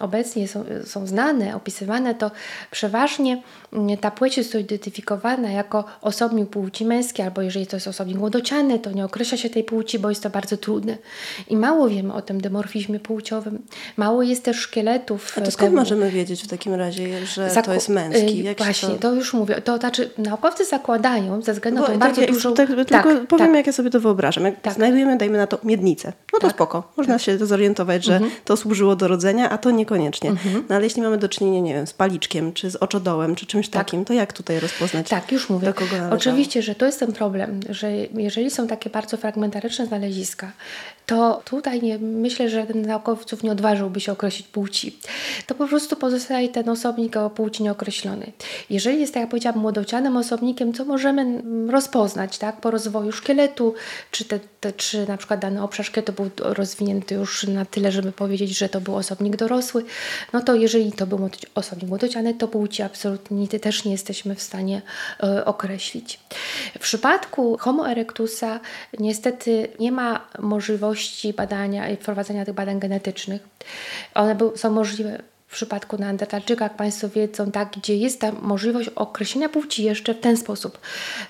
obecnie 0.00 0.48
są, 0.48 0.64
są 0.84 1.06
znane, 1.06 1.56
opisywane, 1.56 2.14
to 2.14 2.30
przeważnie 2.70 3.42
mm, 3.72 3.96
ta 3.96 4.10
płeć 4.10 4.36
jest 4.36 4.54
identyfikowana 4.54 5.50
jako 5.50 5.84
osobnik 6.00 6.48
płci 6.48 6.84
męskiej, 6.84 7.24
albo 7.24 7.42
jeżeli 7.42 7.66
to 7.66 7.76
jest 7.76 7.88
osobnik 7.88 8.18
młodociany, 8.18 8.78
to 8.78 8.92
nie 8.92 9.04
określa 9.04 9.38
się 9.38 9.50
tej 9.50 9.64
płci, 9.64 9.98
bo 9.98 10.08
jest 10.08 10.22
to 10.22 10.30
bardzo 10.30 10.56
trudne. 10.56 10.96
I 11.48 11.56
mało 11.56 11.88
wiemy 11.88 12.14
o 12.14 12.22
tym 12.22 12.40
dymorfizmie 12.40 13.00
płciowym. 13.00 13.62
Mało 13.96 14.22
jest 14.22 14.44
też 14.44 14.68
szkieletów. 14.82 15.32
A 15.36 15.40
to 15.40 15.46
e, 15.46 15.50
skąd 15.50 15.70
pełni- 15.70 15.74
możemy 15.76 16.10
wiedzieć 16.10 16.42
w 16.42 16.46
takim 16.48 16.74
razie, 16.74 17.26
że 17.26 17.50
Zaku- 17.50 17.64
to 17.66 17.74
jest 17.74 17.88
męski? 17.88 18.40
y, 18.40 18.42
Jak 18.42 18.58
Właśnie, 18.58 18.88
to... 18.88 18.94
to... 18.98 19.14
już 19.14 19.34
mówię. 19.34 19.54
To 19.60 19.76
znaczy, 19.78 20.10
naukowcy 20.18 20.64
zakładają 20.64 21.42
ze 21.42 21.52
względu 21.52 21.80
na 21.80 21.86
Bo 21.86 21.92
tą 21.92 21.98
tak, 21.98 22.00
bardzo 22.08 22.20
jak- 22.20 22.30
dużą. 22.32 22.54
tak, 22.54 22.68
tylko 22.68 23.10
powiem, 23.28 23.54
jak 23.54 23.66
ja 23.66 23.72
sobie 23.72 23.90
to 23.90 24.00
wyobrażam. 24.00 24.44
Jak 24.44 24.60
Tak. 24.60 24.74
znajdujemy, 24.74 25.18
dajmy 25.18 25.38
na 25.38 25.46
to, 25.46 25.58
miednicę, 25.64 26.12
no 26.32 26.38
to 26.38 26.46
Tak. 26.46 26.56
spoko. 26.56 26.92
Można 26.96 27.18
się 27.18 27.38
zorientować, 27.46 28.04
że 28.04 28.20
to 28.44 28.56
służyło 28.56 28.96
do 28.96 29.08
rodzenia, 29.08 29.50
a 29.50 29.58
to 29.58 29.70
niekoniecznie. 29.70 30.32
No 30.68 30.74
ale 30.76 30.84
jeśli 30.84 31.02
mamy 31.02 31.18
do 31.18 31.28
czynienia, 31.28 31.60
nie 31.60 31.74
wiem, 31.74 31.86
z 31.86 31.92
paliczkiem, 31.92 32.52
czy 32.52 32.70
z 32.70 32.76
oczodołem, 32.76 33.34
czy 33.34 33.46
czymś 33.46 33.68
takim, 33.68 34.04
to 34.04 34.12
jak 34.12 34.32
tutaj 34.32 34.60
rozpoznać, 34.60 35.08
Tak, 35.08 35.32
już 35.32 35.48
mówię. 35.50 35.72
Oczywiście, 36.10 36.62
że 36.62 36.74
to 36.74 36.86
jest 36.86 37.00
ten 37.00 37.12
problem, 37.12 37.60
że 37.70 37.92
jeżeli 38.16 38.50
są 38.50 38.66
takie 38.66 38.90
bardzo 38.90 39.16
fragmentaryczne 39.16 39.86
znaleziska, 39.86 40.52
to 41.06 41.42
tutaj 41.44 41.82
nie, 41.82 41.98
myślę, 41.98 42.48
że 42.48 42.66
z 42.82 42.86
naukowców 42.86 43.42
nie 43.42 43.52
odważyłby 43.52 44.00
się 44.00 44.12
określić 44.12 44.48
płci. 44.48 44.98
To 45.46 45.54
po 45.54 45.68
prostu 45.68 45.96
pozostaje 45.96 46.48
ten 46.48 46.68
osobnik 46.68 47.16
o 47.16 47.30
płci 47.30 47.62
nieokreślonej. 47.62 48.32
Jeżeli 48.70 49.00
jest, 49.00 49.14
tak 49.14 49.20
jak 49.20 49.30
powiedziałam, 49.30 49.60
młodocianym 49.60 50.16
osobnikiem, 50.16 50.72
co 50.72 50.84
możemy 50.84 51.42
rozpoznać 51.70 52.38
tak, 52.38 52.60
po 52.60 52.70
rozwoju 52.70 53.12
szkieletu, 53.12 53.74
czy, 54.10 54.24
te, 54.24 54.40
te, 54.60 54.72
czy 54.72 55.06
na 55.06 55.16
przykład 55.16 55.40
dany 55.40 55.62
obszar 55.62 55.86
szkieletu 55.86 56.12
był 56.12 56.30
rozwinięty 56.38 57.14
już 57.14 57.46
na 57.46 57.64
tyle, 57.64 57.92
żeby 57.92 58.12
powiedzieć, 58.12 58.58
że 58.58 58.68
to 58.68 58.80
był 58.80 58.96
osobnik 58.96 59.36
dorosły, 59.36 59.84
no 60.32 60.40
to 60.40 60.54
jeżeli 60.54 60.92
to 60.92 61.06
był 61.06 61.30
osobnik 61.54 61.88
młodociany, 61.88 62.34
to 62.34 62.48
płci 62.48 62.82
absolutnie 62.82 63.48
też 63.48 63.84
nie 63.84 63.92
jesteśmy 63.92 64.34
w 64.34 64.42
stanie 64.42 64.82
e, 65.22 65.44
określić. 65.44 66.20
W 66.74 66.82
przypadku 66.82 67.56
Homo 67.60 67.90
erectusa 67.90 68.60
niestety 68.98 69.68
nie 69.80 69.92
ma 69.92 70.20
możliwości 70.38 70.91
badania 71.36 71.88
i 71.88 71.96
wprowadzenia 71.96 72.44
tych 72.44 72.54
badań 72.54 72.80
genetycznych. 72.80 73.42
One 74.14 74.36
są 74.56 74.70
możliwe 74.70 75.22
w 75.52 75.54
przypadku 75.54 75.96
Neandertalczyka, 75.98 76.64
jak 76.64 76.76
Państwo 76.76 77.08
wiedzą, 77.08 77.50
tak, 77.50 77.70
gdzie 77.76 77.96
jest 77.96 78.20
ta 78.20 78.32
możliwość 78.42 78.88
określenia 78.88 79.48
płci 79.48 79.84
jeszcze 79.84 80.14
w 80.14 80.20
ten 80.20 80.36
sposób. 80.36 80.78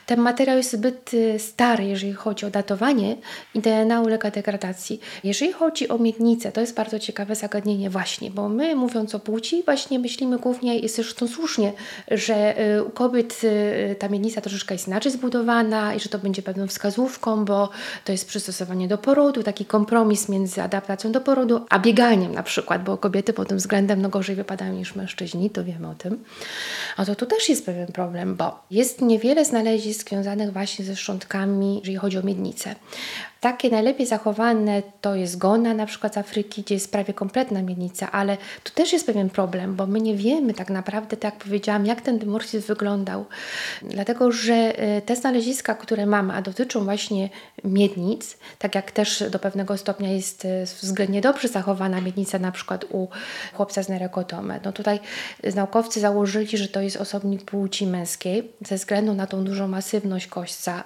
Ten 0.07 0.21
materiał 0.21 0.57
jest 0.57 0.73
zbyt 0.73 1.15
y, 1.15 1.39
stary, 1.39 1.85
jeżeli 1.85 2.13
chodzi 2.13 2.47
o 2.47 2.51
datowanie 2.51 3.17
i 3.55 3.61
DNA 3.61 4.01
ulega 4.01 4.31
degradacji. 4.31 5.01
Jeżeli 5.25 5.53
chodzi 5.53 5.89
o 5.89 5.99
miednicę, 5.99 6.53
to 6.53 6.61
jest 6.61 6.75
bardzo 6.75 6.99
ciekawe 6.99 7.35
zagadnienie 7.35 7.91
właśnie, 7.91 8.31
bo 8.31 8.49
my 8.49 8.75
mówiąc 8.75 9.15
o 9.15 9.21
płci 9.21 9.63
właśnie 9.63 9.99
myślimy 9.99 10.39
głównie, 10.39 10.79
jest 10.79 10.97
zresztą 10.97 11.29
słusznie, 11.29 11.73
że 12.11 12.61
y, 12.77 12.85
u 12.85 12.91
kobiet 12.91 13.41
y, 13.45 13.97
ta 13.99 14.09
miednica 14.09 14.41
troszeczkę 14.41 14.75
jest 14.75 14.87
inaczej 14.87 15.13
zbudowana 15.13 15.95
i 15.95 16.01
że 16.01 16.09
to 16.09 16.19
będzie 16.19 16.43
pewną 16.43 16.67
wskazówką, 16.67 17.45
bo 17.45 17.71
to 18.05 18.13
jest 18.13 18.29
przystosowanie 18.29 18.89
do 18.89 18.99
porodu, 18.99 19.43
taki 19.43 19.65
kompromis 19.65 20.29
między 20.29 20.63
adaptacją 20.63 21.13
do 21.13 21.21
porodu, 21.21 21.67
a 21.71 21.79
bieganiem 21.79 22.33
na 22.35 22.43
przykład, 22.43 22.85
bo 22.85 22.97
kobiety 22.97 23.33
pod 23.33 23.49
tym 23.49 23.59
względem 23.59 24.03
no, 24.03 24.12
gorzej 24.13 24.37
wypadają 24.37 24.73
niż 24.73 24.95
mężczyźni, 24.95 25.51
to 25.51 25.65
wiemy 25.65 25.89
o 25.89 25.95
tym. 25.95 26.25
A 26.97 27.05
to 27.05 27.15
tu 27.15 27.27
też 27.27 27.49
jest 27.49 27.67
pewien 27.67 27.87
problem, 27.87 28.37
bo 28.37 28.65
jest 28.71 29.01
niewiele 29.01 29.45
znalezisk 29.45 30.09
związanych 30.09 30.53
właśnie 30.53 30.85
ze 30.85 30.97
szczątkami, 30.97 31.79
jeżeli 31.79 31.97
chodzi 31.97 32.19
o 32.19 32.23
miednicę. 32.23 32.75
Takie 33.43 33.71
najlepiej 33.71 34.07
zachowane 34.07 34.83
to 35.01 35.15
jest 35.15 35.39
Gona, 35.39 35.75
na 35.75 35.87
przykład 35.87 36.15
z 36.15 36.19
Afryki, 36.19 36.63
gdzie 36.63 36.75
jest 36.75 36.93
prawie 36.93 37.15
kompletna 37.15 37.63
miednica, 37.63 38.11
ale 38.13 38.37
tu 38.65 38.73
też 38.73 38.93
jest 38.93 39.07
pewien 39.07 39.31
problem, 39.31 39.77
bo 39.77 39.87
my 39.87 40.01
nie 40.01 40.17
wiemy 40.17 40.55
tak 40.55 40.71
naprawdę, 40.71 41.17
tak 41.17 41.35
jak 41.35 41.45
powiedziałam, 41.45 41.87
jak 41.87 42.01
ten 42.01 42.19
dymorfizm 42.19 42.67
wyglądał. 42.67 43.25
Dlatego, 43.83 44.33
że 44.33 44.55
e, 44.55 45.03
te 45.03 45.17
znaleziska, 45.17 45.75
które 45.75 46.07
mamy, 46.07 46.35
a 46.35 46.43
dotyczą 46.43 46.85
właśnie 46.85 47.29
miednic, 47.65 48.37
tak 48.59 48.75
jak 48.75 48.91
też 48.91 49.25
do 49.31 49.39
pewnego 49.39 49.77
stopnia 49.77 50.11
jest 50.11 50.45
e, 50.45 50.65
względnie 50.65 51.21
dobrze 51.21 51.49
zachowana 51.49 52.01
miednica 52.01 52.39
na 52.39 52.53
przykład 52.53 52.85
u 52.91 53.09
chłopca 53.55 53.83
z 53.83 53.89
Nerekotome. 53.89 54.61
No 54.65 54.73
tutaj 54.73 55.01
naukowcy 55.55 56.01
założyli, 56.01 56.59
że 56.59 56.69
to 56.69 56.81
jest 56.81 56.97
osobnik 56.97 57.45
płci 57.45 57.87
męskiej 57.87 58.53
ze 58.67 58.77
względu 58.77 59.15
na 59.15 59.27
tą 59.27 59.45
dużą 59.45 59.69
masywność 59.69 60.27
kośćca. 60.27 60.85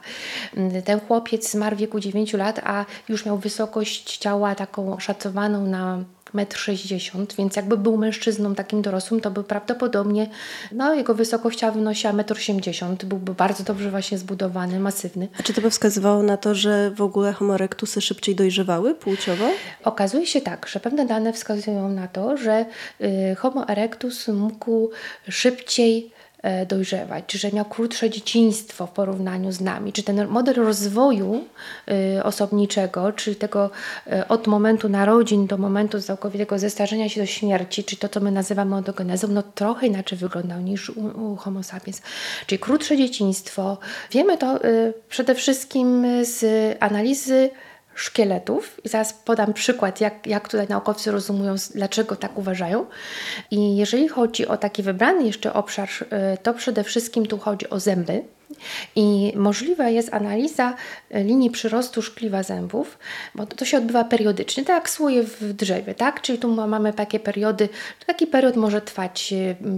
Ten 0.85 1.01
chłopiec 1.01 1.51
zmarł 1.51 1.77
w 1.77 1.79
wieku 1.79 2.01
9 2.01 2.33
lat, 2.33 2.46
lat, 2.47 2.61
a 2.65 2.85
już 3.09 3.27
miał 3.27 3.39
wysokość 3.39 4.19
ciała 4.19 4.55
taką 4.55 4.99
szacowaną 4.99 5.67
na 5.67 6.05
1,60 6.35 7.19
m, 7.19 7.27
więc 7.39 7.57
jakby 7.57 7.77
był 7.77 7.97
mężczyzną 7.97 8.55
takim 8.55 8.83
dorosłym, 8.83 9.21
to 9.21 9.31
by 9.31 9.45
prawdopodobnie 9.45 10.29
no, 10.73 10.95
jego 10.95 11.15
wysokość 11.15 11.59
ciała 11.59 11.73
wynosiła 11.73 12.13
1,80 12.13 12.87
m. 12.87 12.97
Byłby 13.05 13.35
bardzo 13.35 13.65
dobrze 13.65 13.91
właśnie 13.91 14.19
zbudowany, 14.19 14.81
masywny. 14.81 15.29
A 15.41 15.43
czy 15.43 15.53
to 15.55 15.61
by 15.61 15.71
wskazywało 15.71 16.23
na 16.23 16.37
to, 16.37 16.55
że 16.55 16.91
w 16.91 17.03
ogóle 17.03 17.33
homo 17.33 17.55
erectusy 17.55 18.01
szybciej 18.01 18.35
dojrzewały 18.35 18.95
płciowo? 18.95 19.45
Okazuje 19.85 20.27
się 20.27 20.41
tak, 20.41 20.69
że 20.69 20.81
pewne 20.81 21.07
dane 21.07 21.33
wskazują 21.33 21.89
na 21.89 22.09
to, 22.09 22.37
że 22.37 22.65
y, 23.01 23.37
homo 23.39 23.69
erectus 23.69 24.29
mógł 24.29 24.91
szybciej 25.29 26.16
dojrzewać, 26.69 27.25
czy 27.27 27.39
że 27.39 27.53
miał 27.53 27.65
krótsze 27.65 28.11
dzieciństwo 28.11 28.87
w 28.87 28.91
porównaniu 28.91 29.53
z 29.53 29.61
nami, 29.61 29.93
czy 29.93 30.03
ten 30.03 30.27
model 30.27 30.55
rozwoju 30.55 31.45
e, 31.89 32.25
osobniczego, 32.25 33.13
czyli 33.13 33.37
tego 33.37 33.71
e, 34.07 34.29
od 34.29 34.47
momentu 34.47 34.89
narodzin 34.89 35.47
do 35.47 35.57
momentu 35.59 36.01
całkowitego 36.01 36.59
zestarzenia 36.59 37.09
się 37.09 37.21
do 37.21 37.27
śmierci, 37.27 37.85
czy 37.85 37.97
to, 37.97 38.09
co 38.09 38.21
my 38.21 38.31
nazywamy 38.31 38.77
ontogenezą, 38.77 39.29
no 39.29 39.43
trochę 39.43 39.87
inaczej 39.87 40.19
wyglądał 40.19 40.61
niż 40.61 40.91
u, 40.91 41.33
u 41.33 41.37
homo 41.37 41.63
sapiens. 41.63 42.03
Czyli 42.47 42.59
krótsze 42.59 42.97
dzieciństwo. 42.97 43.79
Wiemy 44.11 44.39
to 44.39 44.61
przede 45.09 45.35
wszystkim 45.35 46.07
z 46.23 46.45
analizy 46.81 47.51
szkieletów. 47.97 48.81
I 48.85 48.89
zaraz 48.89 49.13
podam 49.13 49.53
przykład, 49.53 50.01
jak, 50.01 50.27
jak 50.27 50.49
tutaj 50.49 50.69
naukowcy 50.69 51.11
rozumują, 51.11 51.55
dlaczego 51.75 52.17
tak 52.17 52.39
uważają. 52.39 52.87
I 53.51 53.77
jeżeli 53.77 54.09
chodzi 54.09 54.47
o 54.47 54.57
taki 54.57 54.83
wybrany 54.83 55.27
jeszcze 55.27 55.53
obszar, 55.53 55.89
y, 56.35 56.39
to 56.43 56.55
przede 56.55 56.85
wszystkim 56.85 57.27
tu 57.27 57.39
chodzi 57.39 57.71
o 57.71 57.81
zęby. 57.81 58.23
I 58.97 59.33
możliwa 59.37 59.89
jest 59.89 60.15
analiza 60.15 60.75
y, 61.15 61.25
linii 61.25 61.51
przyrostu 61.51 62.03
szkliwa 62.03 62.43
zębów, 62.43 62.99
bo 63.35 63.47
to 63.47 63.65
się 63.65 63.79
odbywa 63.79 64.05
periodycznie, 64.05 64.65
tak 64.65 64.77
jak 64.77 64.91
słoje 64.91 65.23
w 65.23 65.53
drzewie, 65.53 65.95
tak? 65.95 66.21
Czyli 66.21 66.39
tu 66.39 66.49
mamy 66.49 66.93
takie 66.93 67.21
periody, 67.21 67.69
taki 68.07 68.27
period 68.27 68.57
może 68.57 68.81
trwać 68.81 69.35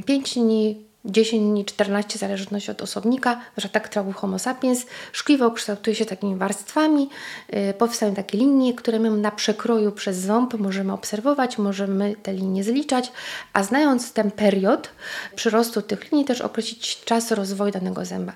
5 0.06 0.36
y, 0.36 0.40
dni, 0.40 0.87
10 1.04 1.42
dni, 1.42 1.64
14 1.64 2.18
w 2.18 2.20
zależności 2.20 2.70
od 2.70 2.82
osobnika, 2.82 3.40
że 3.56 3.68
tak 3.68 3.88
trwał 3.88 4.12
homo 4.12 4.38
sapiens. 4.38 4.86
Szkliwo 5.12 5.50
kształtuje 5.50 5.96
się 5.96 6.06
takimi 6.06 6.36
warstwami, 6.36 7.08
yy, 7.52 7.74
powstają 7.74 8.14
takie 8.14 8.38
linie, 8.38 8.74
które 8.74 8.98
my 8.98 9.10
na 9.10 9.30
przekroju 9.30 9.92
przez 9.92 10.16
ząb 10.16 10.54
możemy 10.54 10.92
obserwować, 10.92 11.58
możemy 11.58 12.16
te 12.22 12.32
linie 12.32 12.64
zliczać, 12.64 13.12
a 13.52 13.62
znając 13.62 14.12
ten 14.12 14.30
period 14.30 14.90
przyrostu 15.34 15.82
tych 15.82 16.12
linii 16.12 16.24
też 16.24 16.40
określić 16.40 17.04
czas 17.04 17.30
rozwoju 17.30 17.72
danego 17.72 18.04
zęba. 18.04 18.32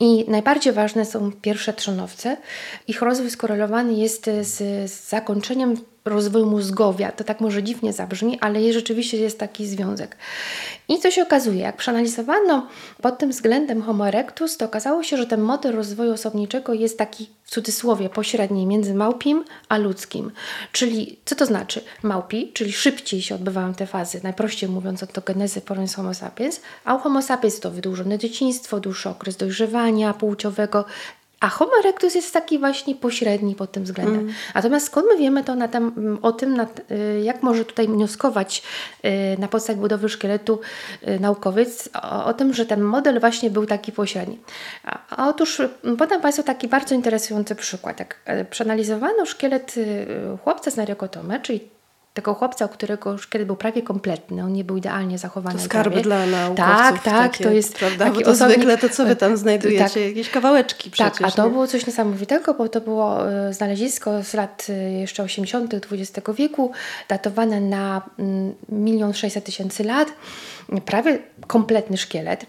I 0.00 0.24
najbardziej 0.28 0.72
ważne 0.72 1.04
są 1.04 1.32
pierwsze 1.32 1.72
trzonowce. 1.72 2.36
Ich 2.88 3.02
rozwój 3.02 3.30
skorelowany 3.30 3.94
jest 3.94 4.24
z, 4.40 4.56
z 4.90 5.08
zakończeniem 5.08 5.76
rozwoju 6.04 6.46
mózgowia. 6.46 7.12
To 7.12 7.24
tak 7.24 7.40
może 7.40 7.62
dziwnie 7.62 7.92
zabrzmi, 7.92 8.38
ale 8.40 8.72
rzeczywiście 8.72 9.16
jest 9.16 9.38
taki 9.38 9.66
związek. 9.66 10.16
I 10.88 10.98
co 10.98 11.10
się 11.10 11.22
okazuje, 11.22 11.60
jak 11.60 11.76
przeanalizowano 11.76 12.66
pod 13.02 13.18
tym 13.18 13.30
względem 13.30 13.82
Homo 13.82 14.08
erectus, 14.08 14.56
to 14.56 14.64
okazało 14.64 15.02
się, 15.02 15.16
że 15.16 15.26
ten 15.26 15.40
model 15.40 15.72
rozwoju 15.72 16.12
osobniczego 16.12 16.74
jest 16.74 16.98
taki 16.98 17.28
w 17.44 17.50
cudzysłowie 17.50 18.08
pośredni 18.08 18.66
między 18.66 18.94
małpim 18.94 19.44
a 19.68 19.78
ludzkim. 19.78 20.30
Czyli 20.72 21.18
co 21.24 21.34
to 21.34 21.46
znaczy? 21.46 21.84
Małpi, 22.02 22.52
czyli 22.52 22.72
szybciej 22.72 23.22
się 23.22 23.34
odbywają 23.34 23.74
te 23.74 23.86
fazy, 23.86 24.20
najprościej 24.22 24.68
mówiąc 24.68 25.02
od 25.02 25.24
genezy 25.24 25.60
porównania 25.60 25.96
Homo 25.96 26.14
sapiens, 26.14 26.60
a 26.84 26.94
u 26.94 26.98
Homo 26.98 27.22
sapiens 27.22 27.60
to 27.60 27.70
wydłużone 27.70 28.18
dzieciństwo, 28.18 28.80
dłuższy 28.80 29.08
okres 29.08 29.36
dojrzewania 29.36 30.14
płciowego, 30.14 30.84
a 31.40 31.48
Homo 31.48 31.72
erectus 31.80 32.14
jest 32.14 32.32
taki 32.32 32.58
właśnie 32.58 32.94
pośredni 32.94 33.54
pod 33.54 33.72
tym 33.72 33.84
względem. 33.84 34.20
Mm. 34.20 34.34
Natomiast 34.54 34.86
skąd 34.86 35.06
my 35.10 35.16
wiemy 35.16 35.44
to 35.44 35.54
na 35.54 35.68
tem, 35.68 36.18
o 36.22 36.32
tym, 36.32 36.56
na, 36.56 36.66
y, 36.90 37.20
jak 37.20 37.42
może 37.42 37.64
tutaj 37.64 37.88
wnioskować 37.88 38.62
y, 39.04 39.38
na 39.38 39.48
podstawie 39.48 39.80
budowy 39.80 40.08
szkieletu 40.08 40.60
y, 41.08 41.20
naukowiec 41.20 41.88
o, 42.02 42.24
o, 42.24 42.34
tym, 42.34 42.54
że 42.54 42.66
ten 42.66 42.80
model 42.80 43.20
właśnie 43.20 43.50
był 43.50 43.66
taki 43.66 43.92
pośredni. 43.92 44.38
A, 45.10 45.28
otóż 45.28 45.62
podam 45.98 46.20
Państwu 46.20 46.42
taki 46.42 46.68
bardzo 46.68 46.94
interesujący 46.94 47.54
przykład. 47.54 47.98
Jak 47.98 48.20
e, 48.24 48.44
przeanalizowano 48.44 49.26
szkielet 49.26 49.74
chłopca 50.44 50.70
z 50.70 50.76
Nariokotomę, 50.76 51.40
czyli 51.40 51.79
tego 52.14 52.34
chłopca, 52.34 52.68
którego 52.68 53.18
szkielet 53.18 53.46
był 53.46 53.56
prawie 53.56 53.82
kompletny, 53.82 54.44
on 54.44 54.52
nie 54.52 54.64
był 54.64 54.76
idealnie 54.76 55.18
zachowany. 55.18 55.58
To 55.58 55.64
skarby 55.64 56.00
dla 56.00 56.26
naukowców. 56.26 56.66
Tak, 56.66 57.02
tak, 57.02 57.32
takie, 57.32 57.44
to 57.44 57.50
jest 57.50 57.78
prawda, 57.78 58.04
taki 58.04 58.18
bo 58.18 58.24
to 58.24 58.30
osobnik, 58.30 58.56
zwykle 58.56 58.78
to 58.78 58.88
co 58.88 59.04
wy 59.04 59.16
tam 59.16 59.36
znajdujecie? 59.46 59.84
Tak, 59.84 59.96
Jakieś 59.96 60.30
kawałeczki 60.30 60.90
przecież. 60.90 61.18
Tak, 61.18 61.28
a 61.28 61.30
to 61.30 61.44
nie? 61.44 61.50
było 61.50 61.66
coś 61.66 61.86
niesamowitego, 61.86 62.54
bo 62.54 62.68
to 62.68 62.80
było 62.80 63.30
e, 63.30 63.52
znalezisko 63.54 64.22
z 64.22 64.34
lat 64.34 64.66
e, 64.68 64.92
jeszcze 64.92 65.22
80. 65.22 65.74
XX 65.74 66.28
wieku, 66.34 66.72
datowane 67.08 67.60
na 67.60 68.02
mm, 68.18 68.54
milion 68.68 69.14
sześćset 69.14 69.44
tysięcy 69.44 69.84
lat, 69.84 70.08
prawie 70.84 71.18
kompletny 71.46 71.96
szkielet. 71.96 72.46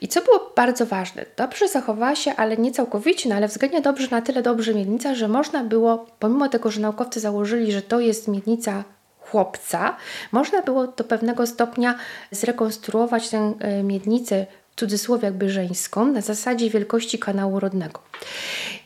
I 0.00 0.08
co 0.08 0.20
było 0.20 0.52
bardzo 0.56 0.86
ważne, 0.86 1.24
dobrze 1.36 1.68
zachowała 1.68 2.16
się, 2.16 2.36
ale 2.36 2.56
nie 2.56 2.72
całkowicie, 2.72 3.28
no 3.28 3.34
ale 3.34 3.48
względnie 3.48 3.80
dobrze, 3.80 4.08
na 4.10 4.22
tyle 4.22 4.42
dobrze 4.42 4.74
miednica, 4.74 5.14
że 5.14 5.28
można 5.28 5.64
było, 5.64 6.06
pomimo 6.18 6.48
tego, 6.48 6.70
że 6.70 6.80
naukowcy 6.80 7.20
założyli, 7.20 7.72
że 7.72 7.82
to 7.82 8.00
jest 8.00 8.28
miednica 8.28 8.84
chłopca, 9.32 9.96
można 10.32 10.62
było 10.62 10.86
do 10.86 11.04
pewnego 11.04 11.46
stopnia 11.46 11.94
zrekonstruować 12.30 13.28
tę 13.28 13.54
e, 13.60 13.82
miednicę 13.82 14.46
w 14.72 14.80
cudzysłowie 14.80 15.24
jakby 15.24 15.50
żeńską 15.50 16.06
na 16.06 16.20
zasadzie 16.20 16.70
wielkości 16.70 17.18
kanału 17.18 17.60
rodnego. 17.60 18.00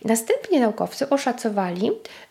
Następnie 0.04 0.60
naukowcy 0.60 1.08
oszacowali, 1.08 1.90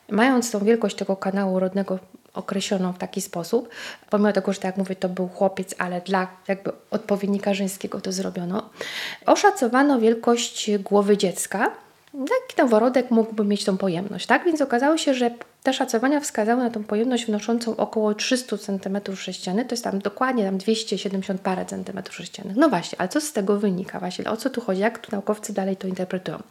mając 0.09 0.51
tą 0.51 0.59
wielkość 0.59 0.95
tego 0.95 1.15
kanału 1.15 1.59
rodnego 1.59 1.99
określoną 2.33 2.93
w 2.93 2.97
taki 2.97 3.21
sposób, 3.21 3.69
pomimo 4.09 4.31
tego, 4.31 4.53
że 4.53 4.59
tak 4.59 4.65
jak 4.65 4.77
mówię, 4.77 4.95
to 4.95 5.09
był 5.09 5.27
chłopiec, 5.27 5.75
ale 5.77 6.01
dla 6.01 6.27
jakby 6.47 6.71
odpowiednika 6.91 7.53
żeńskiego 7.53 8.01
to 8.01 8.11
zrobiono, 8.11 8.69
oszacowano 9.25 9.99
wielkość 9.99 10.77
głowy 10.77 11.17
dziecka, 11.17 11.71
taki 12.11 12.61
noworodek 12.61 13.11
mógłby 13.11 13.45
mieć 13.45 13.65
tą 13.65 13.77
pojemność, 13.77 14.25
tak? 14.25 14.45
Więc 14.45 14.61
okazało 14.61 14.97
się, 14.97 15.13
że 15.13 15.31
te 15.65 15.73
szacowania 15.73 16.19
wskazały 16.19 16.63
na 16.63 16.69
tą 16.69 16.83
pojemność 16.83 17.25
wnoszącą 17.25 17.75
około 17.75 18.13
300 18.13 18.55
cm3, 18.55 19.65
to 19.65 19.73
jest 19.73 19.83
tam 19.83 19.99
dokładnie 19.99 20.45
tam 20.45 20.57
270 20.57 21.41
parę 21.41 21.65
centymetrów 21.65 22.15
sześciennych. 22.15 22.57
No 22.57 22.69
właśnie, 22.69 22.99
ale 22.99 23.09
co 23.09 23.21
z 23.21 23.33
tego 23.33 23.59
wynika 23.59 23.99
właśnie? 23.99 24.25
O 24.25 24.37
co 24.37 24.49
tu 24.49 24.61
chodzi? 24.61 24.81
Jak 24.81 24.99
tu 24.99 25.11
naukowcy 25.11 25.53
dalej 25.53 25.77
to 25.77 25.87
interpretują? 25.87 26.43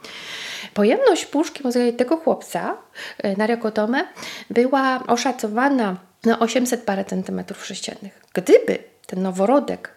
Pojemność 0.74 1.26
puszki 1.26 1.62
mózgowej 1.64 1.94
tego 1.94 2.16
chłopca 2.16 2.76
e, 3.18 3.36
na 3.36 3.46
Riokotomę 3.46 4.04
była 4.50 5.06
oszacowana 5.06 5.96
na 6.24 6.38
800 6.38 6.82
parę 6.82 7.04
centymetrów 7.04 7.66
sześciennych. 7.66 8.22
Gdyby 8.32 8.78
ten 9.06 9.22
noworodek 9.22 9.90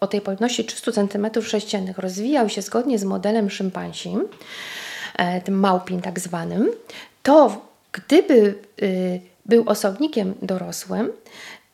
o 0.00 0.06
tej 0.06 0.20
pojemności 0.20 0.64
300 0.64 0.90
cm3 0.90 1.94
rozwijał 1.96 2.48
się 2.48 2.62
zgodnie 2.62 2.98
z 2.98 3.04
modelem 3.04 3.50
szympansim, 3.50 4.28
e, 5.16 5.40
tym 5.40 5.60
małpim 5.60 6.00
tak 6.02 6.20
zwanym, 6.20 6.70
to 7.22 7.67
gdyby 8.06 8.54
y, 8.82 9.20
był 9.46 9.64
osobnikiem 9.66 10.34
dorosłym, 10.42 11.12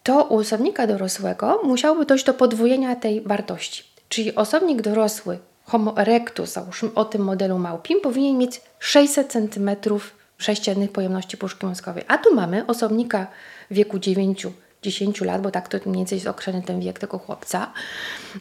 to 0.03 0.25
u 0.25 0.37
osobnika 0.37 0.87
dorosłego 0.87 1.61
musiałoby 1.65 2.07
dojść 2.07 2.25
do 2.25 2.35
podwojenia 2.35 2.97
tej 2.97 3.21
wartości. 3.21 3.85
Czyli 4.09 4.35
osobnik 4.35 4.83
dorosły, 4.83 5.39
Homo 5.65 5.97
erectus, 5.97 6.53
załóżmy 6.53 6.95
o 6.95 7.05
tym 7.05 7.23
modelu 7.23 7.59
małpim, 7.59 8.01
powinien 8.01 8.39
mieć 8.39 8.61
600 8.79 9.33
cm 9.33 9.71
sześciennych 10.39 10.93
pojemności 10.93 11.37
puszki 11.37 11.67
mózgowej. 11.67 12.05
A 12.09 12.19
tu 12.19 12.35
mamy 12.35 12.67
osobnika 12.67 13.27
wieku 13.71 13.99
9 13.99 14.47
10 14.83 15.21
lat, 15.21 15.43
bo 15.43 15.51
tak 15.51 15.69
to 15.69 15.79
mniej 15.87 15.97
więcej 15.97 16.17
jest 16.17 16.29
określony 16.29 16.63
ten 16.63 16.81
wiek 16.81 16.99
tego 16.99 17.19
chłopca. 17.19 17.73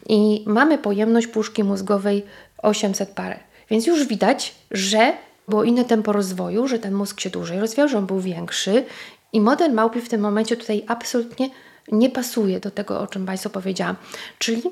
I 0.08 0.44
mamy 0.46 0.78
pojemność 0.78 1.26
puszki 1.26 1.64
mózgowej 1.64 2.24
800 2.62 3.10
parę. 3.10 3.38
Więc 3.70 3.86
już 3.86 4.06
widać, 4.06 4.54
że 4.70 5.12
było 5.48 5.64
inne 5.64 5.84
tempo 5.84 6.12
rozwoju, 6.12 6.68
że 6.68 6.78
ten 6.78 6.94
mózg 6.94 7.20
się 7.20 7.30
dłużej 7.30 7.60
rozwijał, 7.60 7.88
że 7.88 7.98
on 7.98 8.06
był 8.06 8.20
większy 8.20 8.84
i 9.32 9.40
model 9.40 9.72
małpi 9.72 10.00
w 10.00 10.08
tym 10.08 10.20
momencie 10.20 10.56
tutaj 10.56 10.84
absolutnie 10.86 11.50
nie 11.92 12.10
pasuje 12.10 12.60
do 12.60 12.70
tego, 12.70 13.00
o 13.00 13.06
czym 13.06 13.26
Państwu 13.26 13.50
powiedziałam. 13.50 13.96
Czyli 14.38 14.62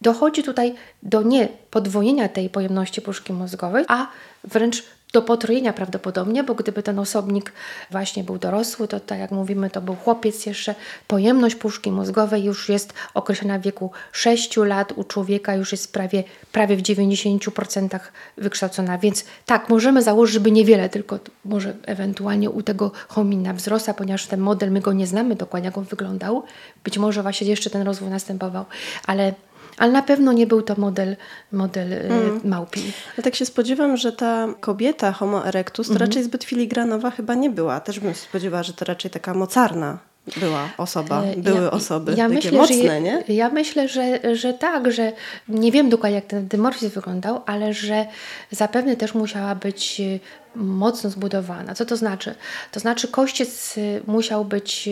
dochodzi 0.00 0.42
tutaj 0.42 0.74
do 1.02 1.22
nie 1.22 1.48
podwojenia 1.70 2.28
tej 2.28 2.50
pojemności 2.50 3.00
puszki 3.00 3.32
mózgowej, 3.32 3.84
a 3.88 4.06
wręcz 4.44 4.84
do 5.12 5.22
potrojenia 5.22 5.72
prawdopodobnie, 5.72 6.44
bo 6.44 6.54
gdyby 6.54 6.82
ten 6.82 6.98
osobnik 6.98 7.52
właśnie 7.90 8.24
był 8.24 8.38
dorosły, 8.38 8.88
to 8.88 9.00
tak 9.00 9.18
jak 9.18 9.30
mówimy, 9.30 9.70
to 9.70 9.80
był 9.80 9.94
chłopiec 9.96 10.46
jeszcze, 10.46 10.74
pojemność 11.06 11.54
puszki 11.54 11.92
mózgowej 11.92 12.44
już 12.44 12.68
jest 12.68 12.92
określona 13.14 13.58
w 13.58 13.62
wieku 13.62 13.90
6 14.12 14.56
lat, 14.56 14.92
u 14.92 15.04
człowieka 15.04 15.54
już 15.54 15.72
jest 15.72 15.92
prawie, 15.92 16.24
prawie 16.52 16.76
w 16.76 16.82
90% 16.82 17.98
wykształcona, 18.36 18.98
więc 18.98 19.24
tak, 19.46 19.68
możemy 19.68 20.02
założyć, 20.02 20.34
żeby 20.34 20.50
niewiele, 20.50 20.88
tylko 20.88 21.18
może 21.44 21.76
ewentualnie 21.86 22.50
u 22.50 22.62
tego 22.62 22.92
homina 23.08 23.52
wzrosta, 23.52 23.94
ponieważ 23.94 24.26
ten 24.26 24.40
model, 24.40 24.72
my 24.72 24.80
go 24.80 24.92
nie 24.92 25.06
znamy 25.06 25.36
dokładnie, 25.36 25.66
jak 25.66 25.78
on 25.78 25.84
wyglądał, 25.84 26.42
być 26.84 26.98
może 26.98 27.22
właśnie 27.22 27.46
jeszcze 27.46 27.70
ten 27.70 27.82
rozwój 27.82 28.10
następował, 28.10 28.64
ale 29.06 29.34
ale 29.78 29.92
na 29.92 30.02
pewno 30.02 30.32
nie 30.32 30.46
był 30.46 30.62
to 30.62 30.74
model, 30.78 31.16
model 31.52 31.92
mm. 31.92 32.40
małpi. 32.44 32.92
Ja 33.16 33.22
tak 33.22 33.34
się 33.34 33.46
spodziewam, 33.46 33.96
że 33.96 34.12
ta 34.12 34.48
kobieta 34.60 35.12
Homo 35.12 35.46
erectus 35.46 35.86
to 35.86 35.94
mm. 35.94 36.08
raczej 36.08 36.22
zbyt 36.22 36.44
filigranowa 36.44 37.10
chyba 37.10 37.34
nie 37.34 37.50
była. 37.50 37.80
Też 37.80 38.00
bym 38.00 38.14
się 38.14 38.20
spodziewała, 38.20 38.62
że 38.62 38.72
to 38.72 38.84
raczej 38.84 39.10
taka 39.10 39.34
mocarna 39.34 39.98
była 40.36 40.70
osoba, 40.78 41.22
e, 41.22 41.36
były 41.36 41.60
ja, 41.60 41.70
osoby 41.70 42.14
ja 42.16 42.28
takie 42.28 42.34
myślę, 42.34 42.58
mocne, 42.58 42.76
że, 42.76 43.00
nie? 43.00 43.24
Ja 43.28 43.48
myślę, 43.48 43.88
że, 43.88 44.36
że 44.36 44.54
tak, 44.54 44.92
że 44.92 45.12
nie 45.48 45.72
wiem 45.72 45.90
dokładnie 45.90 46.16
jak 46.16 46.26
ten 46.26 46.48
dymorfizm 46.48 46.90
wyglądał, 46.90 47.42
ale 47.46 47.74
że 47.74 48.06
zapewne 48.50 48.96
też 48.96 49.14
musiała 49.14 49.54
być 49.54 50.00
e, 50.00 50.18
mocno 50.58 51.10
zbudowana. 51.10 51.74
Co 51.74 51.86
to 51.86 51.96
znaczy? 51.96 52.34
To 52.72 52.80
znaczy 52.80 53.08
kościec 53.08 53.74
musiał 54.06 54.44
być 54.44 54.88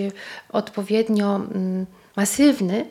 odpowiednio 0.53 1.37
mm, 1.37 1.87
masywny, 2.17 2.87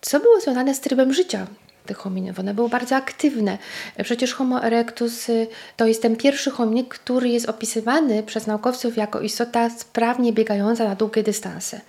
co 0.00 0.20
było 0.20 0.40
związane 0.40 0.74
z 0.74 0.80
trybem 0.80 1.14
życia 1.14 1.46
tych 1.88 1.96
hominów. 1.96 2.38
One 2.38 2.54
były 2.54 2.68
bardzo 2.68 2.96
aktywne. 2.96 3.58
Przecież 4.02 4.34
Homo 4.34 4.64
erectus 4.64 5.28
y, 5.28 5.46
to 5.76 5.86
jest 5.86 6.02
ten 6.02 6.16
pierwszy 6.16 6.50
hominik, 6.50 6.88
który 6.88 7.28
jest 7.28 7.48
opisywany 7.48 8.22
przez 8.22 8.46
naukowców 8.46 8.96
jako 8.96 9.20
istota 9.20 9.70
sprawnie 9.70 10.32
biegająca 10.32 10.84
na 10.84 10.94
długie 10.94 11.22
dystanse. 11.22 11.80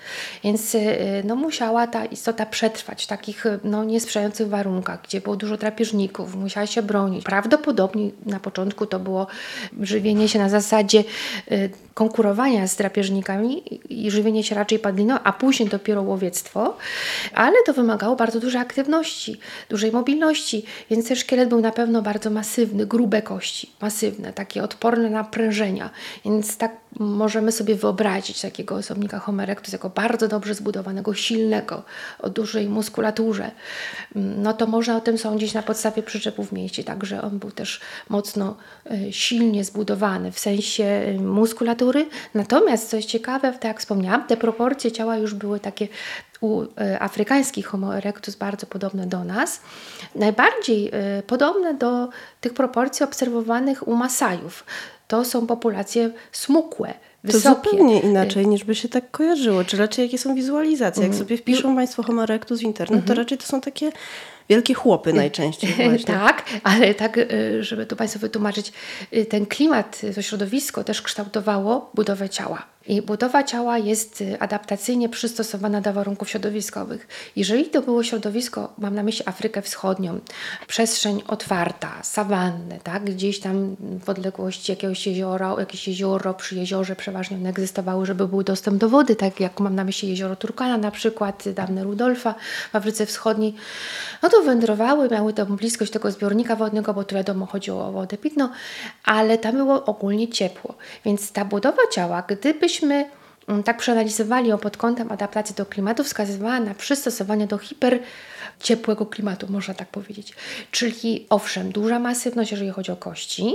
Więc 0.43 0.75
y, 0.75 0.79
no, 1.23 1.35
musiała 1.35 1.87
ta 1.87 2.05
istota 2.05 2.45
przetrwać 2.45 3.03
w 3.03 3.07
takich 3.07 3.43
no, 3.63 3.83
niesprzyjających 3.83 4.47
warunkach, 4.47 5.01
gdzie 5.03 5.21
było 5.21 5.35
dużo 5.35 5.57
drapieżników, 5.57 6.35
musiała 6.35 6.67
się 6.67 6.81
bronić. 6.81 7.23
Prawdopodobnie 7.23 8.09
na 8.25 8.39
początku 8.39 8.85
to 8.85 8.99
było 8.99 9.27
żywienie 9.81 10.27
się 10.27 10.39
na 10.39 10.49
zasadzie 10.49 11.03
y, 11.51 11.69
konkurowania 11.99 12.67
z 12.67 12.75
drapieżnikami 12.75 13.63
i 13.89 14.11
żywienie 14.11 14.43
się 14.43 14.55
raczej 14.55 14.79
padliną, 14.79 15.15
a 15.23 15.33
później 15.33 15.69
dopiero 15.69 16.01
łowiectwo, 16.01 16.77
ale 17.33 17.57
to 17.65 17.73
wymagało 17.73 18.15
bardzo 18.15 18.39
dużej 18.39 18.61
aktywności, 18.61 19.39
dużej 19.69 19.88
mobilności, 19.91 20.65
więc 20.89 21.07
ten 21.07 21.17
szkielet 21.17 21.49
był 21.49 21.61
na 21.61 21.71
pewno 21.71 22.01
bardzo 22.01 22.29
masywny, 22.29 22.85
grube 22.85 23.21
kości, 23.21 23.71
masywne, 23.81 24.33
takie 24.33 24.63
odporne 24.63 25.09
na 25.09 25.23
prężenia, 25.23 25.89
więc 26.25 26.57
tak 26.57 26.71
możemy 26.99 27.51
sobie 27.51 27.75
wyobrazić 27.75 28.41
takiego 28.41 28.75
osobnika 28.75 29.19
Homo 29.19 29.43
erectus 29.43 29.73
jako 29.73 29.89
bardzo 29.89 30.27
dobrze 30.27 30.53
zbudowanego, 30.53 31.13
silnego, 31.13 31.83
o 32.19 32.29
dużej 32.29 32.69
muskulaturze. 32.69 33.51
No 34.15 34.53
to 34.53 34.67
można 34.67 34.97
o 34.97 35.01
tym 35.01 35.17
sądzić 35.17 35.53
na 35.53 35.63
podstawie 35.63 36.03
przyczepów 36.03 36.51
mieści, 36.51 36.83
także 36.83 37.21
on 37.21 37.39
był 37.39 37.51
też 37.51 37.81
mocno 38.09 38.57
e, 38.85 39.13
silnie 39.13 39.63
zbudowany 39.63 40.31
w 40.31 40.39
sensie 40.39 40.83
e, 40.83 41.13
muskulatury. 41.13 42.07
Natomiast, 42.33 42.89
co 42.89 42.97
jest 42.97 43.09
ciekawe, 43.09 43.53
tak 43.53 43.63
jak 43.63 43.79
wspomniałam, 43.79 44.27
te 44.27 44.37
proporcje 44.37 44.91
ciała 44.91 45.17
już 45.17 45.33
były 45.33 45.59
takie 45.59 45.87
u 46.41 46.61
e, 46.61 46.99
afrykańskich 46.99 47.67
Homo 47.67 47.97
erectus 47.97 48.35
bardzo 48.35 48.67
podobne 48.67 49.07
do 49.07 49.23
nas, 49.23 49.61
najbardziej 50.15 50.91
podobne 51.27 51.73
do 51.73 52.09
tych 52.41 52.53
proporcji 52.53 53.03
obserwowanych 53.03 53.87
u 53.87 53.95
Masajów 53.95 54.63
to 55.09 55.25
są 55.25 55.47
populacje 55.47 56.11
smukłe, 56.31 56.93
wysokie. 57.23 57.43
To 57.43 57.71
zupełnie 57.71 57.99
inaczej 57.99 58.47
niż 58.47 58.63
by 58.63 58.75
się 58.75 58.89
tak 58.89 59.11
kojarzyło. 59.11 59.63
Czy 59.63 59.77
raczej 59.77 60.05
jakie 60.05 60.17
są 60.17 60.35
wizualizacje? 60.35 61.03
Jak 61.03 61.11
mm. 61.11 61.23
sobie 61.23 61.37
wpiszą 61.37 61.75
Państwo 61.75 62.03
Homo 62.03 62.23
erectus 62.23 62.59
w 62.59 62.63
internet, 62.63 62.99
to 62.99 63.11
mhm. 63.11 63.19
raczej 63.19 63.37
to 63.37 63.45
są 63.45 63.61
takie 63.61 63.91
wielkie 64.49 64.73
chłopy 64.73 65.13
najczęściej. 65.13 65.73
Właśnie. 65.89 66.05
tak, 66.05 66.45
ale 66.63 66.95
tak, 66.95 67.19
żeby 67.59 67.85
tu 67.85 67.95
Państwu 67.95 68.19
wytłumaczyć, 68.19 68.73
ten 69.29 69.45
klimat, 69.45 70.01
to 70.15 70.21
środowisko 70.21 70.83
też 70.83 71.01
kształtowało 71.01 71.91
budowę 71.93 72.29
ciała. 72.29 72.65
I 72.89 73.01
budowa 73.01 73.43
ciała 73.43 73.77
jest 73.77 74.21
y, 74.21 74.39
adaptacyjnie 74.39 75.09
przystosowana 75.09 75.81
do 75.81 75.93
warunków 75.93 76.29
środowiskowych. 76.29 77.07
Jeżeli 77.35 77.65
to 77.65 77.81
było 77.81 78.03
środowisko, 78.03 78.73
mam 78.77 78.95
na 78.95 79.03
myśli 79.03 79.27
Afrykę 79.27 79.61
Wschodnią, 79.61 80.19
przestrzeń 80.67 81.21
otwarta, 81.27 82.03
sawannę, 82.03 82.79
tak? 82.83 83.03
gdzieś 83.03 83.39
tam 83.39 83.75
w 84.05 84.09
odległości 84.09 84.71
jakiegoś 84.71 85.07
jeziora, 85.07 85.55
jakieś 85.59 85.87
jezioro 85.87 86.33
przy 86.33 86.55
jeziorze 86.55 86.95
przeważnie 86.95 87.37
one 87.37 87.49
egzystowały, 87.49 88.05
żeby 88.05 88.27
był 88.27 88.43
dostęp 88.43 88.77
do 88.77 88.89
wody, 88.89 89.15
tak 89.15 89.39
jak 89.39 89.59
mam 89.59 89.75
na 89.75 89.83
myśli 89.83 90.09
jezioro 90.09 90.35
Turkana 90.35 90.77
na 90.77 90.91
przykład, 90.91 91.43
dawne 91.49 91.83
Rudolfa 91.83 92.35
w 92.71 92.75
Afryce 92.75 93.05
Wschodniej, 93.05 93.53
no 94.23 94.29
to 94.29 94.41
wędrowały, 94.41 95.09
miały 95.09 95.33
tą 95.33 95.45
bliskość 95.45 95.91
tego 95.91 96.11
zbiornika 96.11 96.55
wodnego, 96.55 96.93
bo 96.93 97.03
tu 97.03 97.15
wiadomo 97.15 97.45
chodziło 97.45 97.85
o 97.85 97.91
wodę 97.91 98.17
pitną, 98.17 98.49
ale 99.03 99.37
tam 99.37 99.55
było 99.55 99.85
ogólnie 99.85 100.27
ciepło. 100.27 100.75
Więc 101.05 101.31
ta 101.31 101.45
budowa 101.45 101.81
ciała, 101.91 102.23
gdybyśmy 102.27 102.78
gdybyśmy 102.79 103.09
mm, 103.47 103.63
tak 103.63 103.77
przeanalizowali 103.77 104.49
ją 104.49 104.57
pod 104.57 104.77
kątem 104.77 105.11
adaptacji 105.11 105.55
do 105.55 105.65
klimatu, 105.65 106.03
wskazywała 106.03 106.59
na 106.59 106.73
przystosowanie 106.73 107.47
do 107.47 107.57
hiper 107.57 107.99
ciepłego 108.59 109.05
klimatu, 109.05 109.47
można 109.49 109.73
tak 109.73 109.87
powiedzieć. 109.87 110.33
Czyli 110.71 111.25
owszem, 111.29 111.71
duża 111.71 111.99
masywność, 111.99 112.51
jeżeli 112.51 112.69
chodzi 112.69 112.91
o 112.91 112.95
kości, 112.95 113.53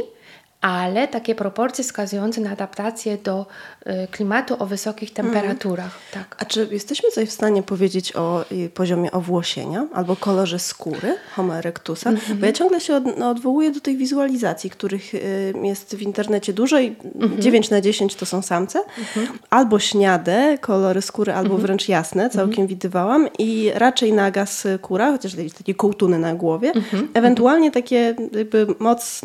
ale 0.64 1.08
takie 1.08 1.34
proporcje 1.34 1.84
wskazujące 1.84 2.40
na 2.40 2.50
adaptację 2.50 3.18
do 3.18 3.46
y, 3.86 4.08
klimatu 4.10 4.56
o 4.58 4.66
wysokich 4.66 5.10
mhm. 5.10 5.26
temperaturach. 5.26 5.98
Tak. 6.12 6.36
A 6.38 6.44
czy 6.44 6.68
jesteśmy 6.70 7.10
coś 7.10 7.28
w 7.28 7.32
stanie 7.32 7.62
powiedzieć 7.62 8.16
o 8.16 8.44
y, 8.52 8.70
poziomie 8.74 9.12
owłosienia 9.12 9.86
albo 9.92 10.16
kolorze 10.16 10.58
skóry 10.58 11.16
Homo 11.36 11.56
erectusa? 11.56 12.12
Bo 12.40 12.46
ja 12.46 12.52
ciągle 12.52 12.80
się 12.80 12.96
od, 12.96 13.18
no, 13.18 13.30
odwołuję 13.30 13.70
do 13.70 13.80
tych 13.80 13.96
wizualizacji, 13.96 14.70
których 14.70 15.14
y, 15.14 15.54
jest 15.62 15.96
w 15.96 16.02
internecie 16.02 16.52
dużo 16.52 16.80
i 16.80 16.92
-hmm. 16.92 17.38
9 17.38 17.70
na 17.70 17.80
10 17.80 18.14
to 18.14 18.26
są 18.26 18.42
samce. 18.42 18.78
-hmm. 18.78 19.26
Albo 19.50 19.78
śniade 19.78 20.58
kolory 20.60 21.02
skóry, 21.02 21.32
albo 21.32 21.54
mhm. 21.54 21.62
wręcz 21.62 21.88
jasne, 21.88 22.30
całkiem 22.30 22.50
mhm. 22.50 22.68
widywałam 22.68 23.28
i 23.38 23.70
raczej 23.74 24.12
naga 24.12 24.46
skóra, 24.46 25.12
chociaż 25.12 25.32
takie 25.58 25.74
kołtuny 25.74 26.18
na 26.18 26.34
głowie. 26.34 26.72
Ewentualnie 27.14 27.70
takie 27.70 28.14
jakby 28.32 28.66
moc, 28.78 29.20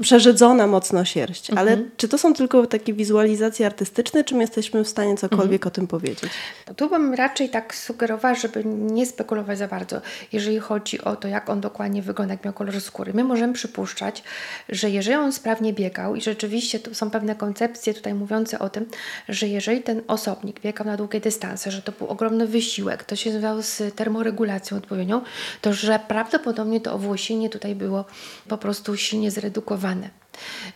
przerzedzona 0.00 0.66
moc 0.66 0.81
mocno 0.82 1.04
sierść. 1.04 1.50
Mhm. 1.50 1.68
Ale 1.68 1.84
czy 1.96 2.08
to 2.08 2.18
są 2.18 2.34
tylko 2.34 2.66
takie 2.66 2.92
wizualizacje 2.92 3.66
artystyczne, 3.66 4.24
czy 4.24 4.34
my 4.34 4.40
jesteśmy 4.40 4.84
w 4.84 4.88
stanie 4.88 5.16
cokolwiek 5.16 5.62
mhm. 5.62 5.68
o 5.68 5.70
tym 5.70 5.86
powiedzieć? 5.86 6.30
Tu 6.76 6.88
bym 6.90 7.14
raczej 7.14 7.48
tak 7.48 7.74
sugerowała, 7.74 8.34
żeby 8.34 8.64
nie 8.64 9.06
spekulować 9.06 9.58
za 9.58 9.68
bardzo, 9.68 10.00
jeżeli 10.32 10.58
chodzi 10.58 11.00
o 11.00 11.16
to, 11.16 11.28
jak 11.28 11.50
on 11.50 11.60
dokładnie 11.60 12.02
wygląda, 12.02 12.34
jak 12.34 12.44
miał 12.44 12.54
kolor 12.54 12.80
skóry. 12.80 13.12
My 13.14 13.24
możemy 13.24 13.52
przypuszczać, 13.52 14.22
że 14.68 14.90
jeżeli 14.90 15.16
on 15.16 15.32
sprawnie 15.32 15.72
biegał 15.72 16.16
i 16.16 16.20
rzeczywiście 16.20 16.80
to 16.80 16.94
są 16.94 17.10
pewne 17.10 17.34
koncepcje 17.34 17.94
tutaj 17.94 18.14
mówiące 18.14 18.58
o 18.58 18.68
tym, 18.68 18.86
że 19.28 19.48
jeżeli 19.48 19.82
ten 19.82 20.02
osobnik 20.08 20.60
biegał 20.60 20.86
na 20.86 20.96
długie 20.96 21.20
dystanse, 21.20 21.70
że 21.70 21.82
to 21.82 21.92
był 21.92 22.06
ogromny 22.08 22.46
wysiłek, 22.46 23.04
to 23.04 23.16
się 23.16 23.30
związało 23.30 23.62
z 23.62 23.94
termoregulacją 23.94 24.76
odpowiednią, 24.76 25.20
to 25.60 25.72
że 25.72 26.00
prawdopodobnie 26.08 26.80
to 26.80 26.94
owłosienie 26.94 27.50
tutaj 27.50 27.74
było 27.74 28.04
po 28.48 28.58
prostu 28.58 28.96
silnie 28.96 29.30
zredukowane. 29.30 30.21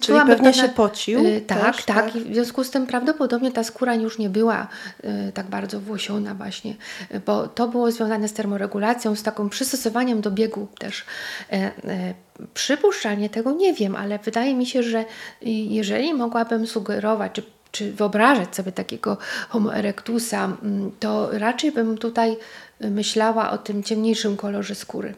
Czyli 0.00 0.12
Byłam 0.12 0.28
pewnie 0.28 0.50
pewna, 0.52 0.62
się 0.62 0.68
pocił. 0.68 1.22
Yy, 1.22 1.40
tak, 1.40 1.76
też, 1.76 1.84
tak, 1.84 2.04
tak. 2.04 2.16
I 2.16 2.20
w 2.20 2.34
związku 2.34 2.64
z 2.64 2.70
tym 2.70 2.86
prawdopodobnie 2.86 3.52
ta 3.52 3.64
skóra 3.64 3.94
już 3.94 4.18
nie 4.18 4.30
była 4.30 4.68
yy, 5.02 5.32
tak 5.34 5.46
bardzo 5.46 5.80
włosiona 5.80 6.34
właśnie, 6.34 6.74
yy, 7.10 7.20
bo 7.20 7.48
to 7.48 7.68
było 7.68 7.90
związane 7.90 8.28
z 8.28 8.32
termoregulacją, 8.32 9.16
z 9.16 9.22
takim 9.22 9.50
przystosowaniem 9.50 10.20
do 10.20 10.30
biegu 10.30 10.68
też. 10.78 11.04
Y, 11.52 11.56
y, 11.56 12.14
przypuszczalnie 12.54 13.30
tego 13.30 13.52
nie 13.52 13.74
wiem, 13.74 13.96
ale 13.96 14.18
wydaje 14.18 14.54
mi 14.54 14.66
się, 14.66 14.82
że 14.82 15.04
jeżeli 15.42 16.14
mogłabym 16.14 16.66
sugerować, 16.66 17.32
czy 17.32 17.42
czy 17.72 17.92
wyobrażać 17.92 18.56
sobie 18.56 18.72
takiego 18.72 19.16
Homo 19.48 19.74
erectusa, 19.74 20.44
mm, 20.44 20.92
to 21.00 21.28
raczej 21.32 21.72
bym 21.72 21.98
tutaj 21.98 22.36
myślała 22.80 23.50
o 23.50 23.58
tym 23.58 23.82
ciemniejszym 23.82 24.36
kolorze 24.36 24.74
skóry 24.74 25.14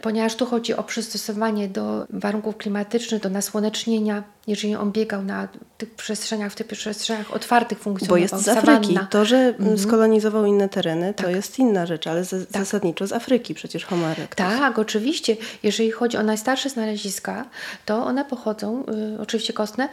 ponieważ 0.00 0.34
tu 0.34 0.46
chodzi 0.46 0.74
o 0.74 0.82
przystosowanie 0.82 1.68
do 1.68 2.06
warunków 2.10 2.56
klimatycznych, 2.56 3.22
do 3.22 3.30
nasłonecznienia, 3.30 4.22
jeżeli 4.46 4.74
on 4.74 4.92
biegał 4.92 5.22
na 5.22 5.48
tych 5.78 5.94
przestrzeniach, 5.94 6.52
w 6.52 6.54
tych 6.54 6.66
przestrzeniach 6.66 7.34
otwartych 7.34 7.78
funkcjonował. 7.78 8.16
Bo 8.16 8.22
jest 8.22 8.44
z 8.44 8.48
Afryki. 8.48 8.66
Sawanna. 8.66 9.06
To, 9.10 9.24
że 9.24 9.36
mhm. 9.36 9.78
skolonizował 9.78 10.44
inne 10.44 10.68
tereny, 10.68 11.14
to 11.14 11.22
tak. 11.22 11.32
jest 11.36 11.58
inna 11.58 11.86
rzecz, 11.86 12.06
ale 12.06 12.24
z, 12.24 12.30
tak. 12.30 12.62
zasadniczo 12.62 13.06
z 13.06 13.12
Afryki 13.12 13.54
przecież 13.54 13.84
Homo 13.84 14.06
erectus. 14.06 14.36
Tak, 14.36 14.78
oczywiście. 14.78 15.36
Jeżeli 15.62 15.90
chodzi 15.90 16.16
o 16.16 16.22
najstarsze 16.22 16.68
znaleziska, 16.68 17.44
to 17.86 18.04
one 18.04 18.24
pochodzą, 18.24 18.84
y, 19.16 19.20
oczywiście 19.20 19.52
kostne, 19.52 19.88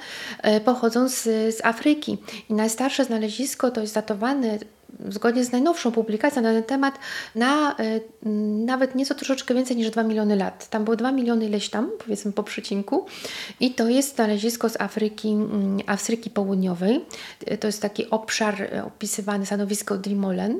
y, 0.58 0.62
pochodzą 0.62 1.10
z, 1.10 1.24
z 1.56 1.66
Afryki. 1.66 2.18
I 2.50 2.54
najstarsze 2.54 3.06
znalezisko 3.06 3.72
to 3.72 3.82
jest 3.82 3.94
datowane 3.94 4.60
zgodnie 5.08 5.46
z 5.46 5.52
najnowszą 5.52 5.92
publikacją 5.92 6.42
na 6.42 6.54
ten 6.54 6.64
temat, 6.64 7.00
na 7.36 7.76
y, 7.80 8.02
nawet 8.66 8.96
nieco 8.96 9.16
troszeczkę 9.16 9.54
więcej 9.54 9.78
niż 9.78 9.90
2 9.90 10.04
miliony 10.04 10.36
lat. 10.36 10.70
Tam 10.70 10.84
było 10.84 10.96
2 10.96 11.12
miliony 11.12 11.46
ileś 11.46 11.70
tam, 11.70 11.92
powiedzmy 12.00 12.32
po 12.32 12.44
przecinku. 12.44 13.06
I 13.60 13.72
to 13.72 13.88
jest 13.88 14.16
znalezisko 14.16 14.70
z 14.70 14.82
Afryki, 14.82 15.38
Afryki 15.88 16.30
Południowej. 16.30 17.06
To 17.60 17.68
jest 17.68 17.82
taki 17.82 18.10
obszar 18.10 18.62
y, 18.62 18.84
opisywany, 18.84 19.46
stanowisko 19.46 19.98
Drimolen. 19.98 20.60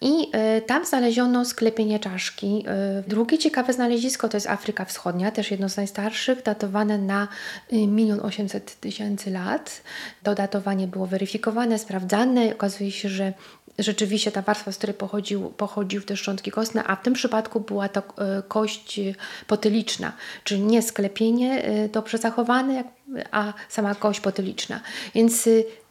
I 0.00 0.30
y, 0.58 0.62
tam 0.62 0.84
znaleziono 0.84 1.44
sklepienie 1.44 1.98
czaszki. 1.98 2.64
Y, 3.00 3.08
drugie 3.08 3.38
ciekawe 3.38 3.72
znalezisko 3.72 4.28
to 4.28 4.36
jest 4.36 4.46
Afryka 4.46 4.84
Wschodnia, 4.84 5.30
też 5.30 5.50
jedno 5.50 5.68
z 5.68 5.76
najstarszych, 5.76 6.42
datowane 6.42 6.98
na 6.98 7.28
1 7.70 8.20
800 8.20 8.80
tysięcy 8.80 9.30
lat. 9.30 9.82
To 10.22 10.34
datowanie 10.34 10.86
było 10.86 11.06
weryfikowane, 11.06 11.78
sprawdzane. 11.78 12.52
Okazuje 12.52 12.90
się, 12.90 13.08
że 13.08 13.32
rzeczywiście 13.78 14.32
ta 14.32 14.42
warstwa, 14.42 14.72
z 14.72 14.78
której 14.78 14.94
pochodził, 14.94 15.50
pochodził 15.50 16.02
te 16.02 16.16
szczątki 16.16 16.50
kostne, 16.50 16.84
a 16.84 16.96
w 16.96 17.02
tym 17.02 17.14
przypadku 17.14 17.60
była 17.60 17.88
to 17.88 18.00
e, 18.00 18.42
kość 18.48 19.00
potyliczna, 19.46 20.12
czyli 20.44 20.60
nie 20.60 20.82
sklepienie 20.82 21.62
e, 21.64 21.88
dobrze 21.88 22.18
zachowane, 22.18 22.84
a 23.30 23.52
sama 23.68 23.94
kość 23.94 24.20
potyliczna. 24.20 24.80
Więc 25.14 25.48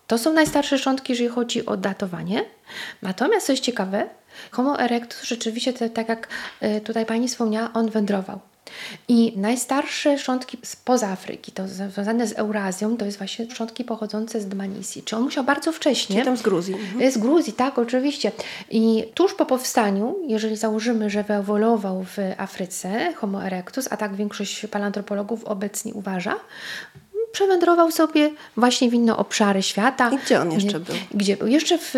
to 0.07 0.17
są 0.17 0.33
najstarsze 0.33 0.77
szczątki, 0.77 1.13
jeżeli 1.13 1.29
chodzi 1.29 1.65
o 1.65 1.77
datowanie. 1.77 2.45
Natomiast 3.01 3.47
coś 3.47 3.59
ciekawe, 3.59 4.09
Homo 4.51 4.79
erectus 4.79 5.23
rzeczywiście, 5.23 5.73
tak 5.73 6.09
jak 6.09 6.27
e, 6.59 6.81
tutaj 6.81 7.05
Pani 7.05 7.27
wspomniała, 7.27 7.73
on 7.73 7.89
wędrował. 7.89 8.39
I 9.07 9.33
najstarsze 9.35 10.17
szczątki 10.17 10.57
spoza 10.63 11.07
Afryki, 11.07 11.51
to 11.51 11.67
związane 11.67 12.27
z 12.27 12.33
Eurazją, 12.33 12.97
to 12.97 13.05
jest 13.05 13.17
właśnie 13.17 13.51
szczątki 13.51 13.83
pochodzące 13.83 14.41
z 14.41 14.47
Dmanisi. 14.47 15.03
Czy 15.03 15.15
on 15.15 15.23
musiał 15.23 15.43
bardzo 15.43 15.71
wcześnie... 15.71 16.19
Czy 16.19 16.25
tam 16.25 16.37
z 16.37 16.41
Gruzji. 16.41 16.73
Mhm. 16.73 17.11
Z 17.11 17.17
Gruzji, 17.17 17.53
tak, 17.53 17.79
oczywiście. 17.79 18.31
I 18.71 19.03
tuż 19.13 19.33
po 19.33 19.45
powstaniu, 19.45 20.15
jeżeli 20.27 20.55
założymy, 20.55 21.09
że 21.09 21.23
wyewoluował 21.23 22.03
w 22.03 22.17
Afryce 22.37 23.13
Homo 23.13 23.45
erectus, 23.45 23.87
a 23.91 23.97
tak 23.97 24.15
większość 24.15 24.65
paleantropologów 24.67 25.45
obecnie 25.45 25.93
uważa, 25.93 26.35
przewędrował 27.31 27.91
sobie 27.91 28.31
właśnie 28.57 28.89
w 28.89 28.93
inne 28.93 29.17
obszary 29.17 29.63
świata. 29.63 30.09
I 30.09 30.17
gdzie 30.17 30.41
on 30.41 30.51
jeszcze 30.51 30.79
był? 30.79 30.95
Gdzie 31.13 31.37
był? 31.37 31.47
Jeszcze 31.47 31.77
w, 31.77 31.93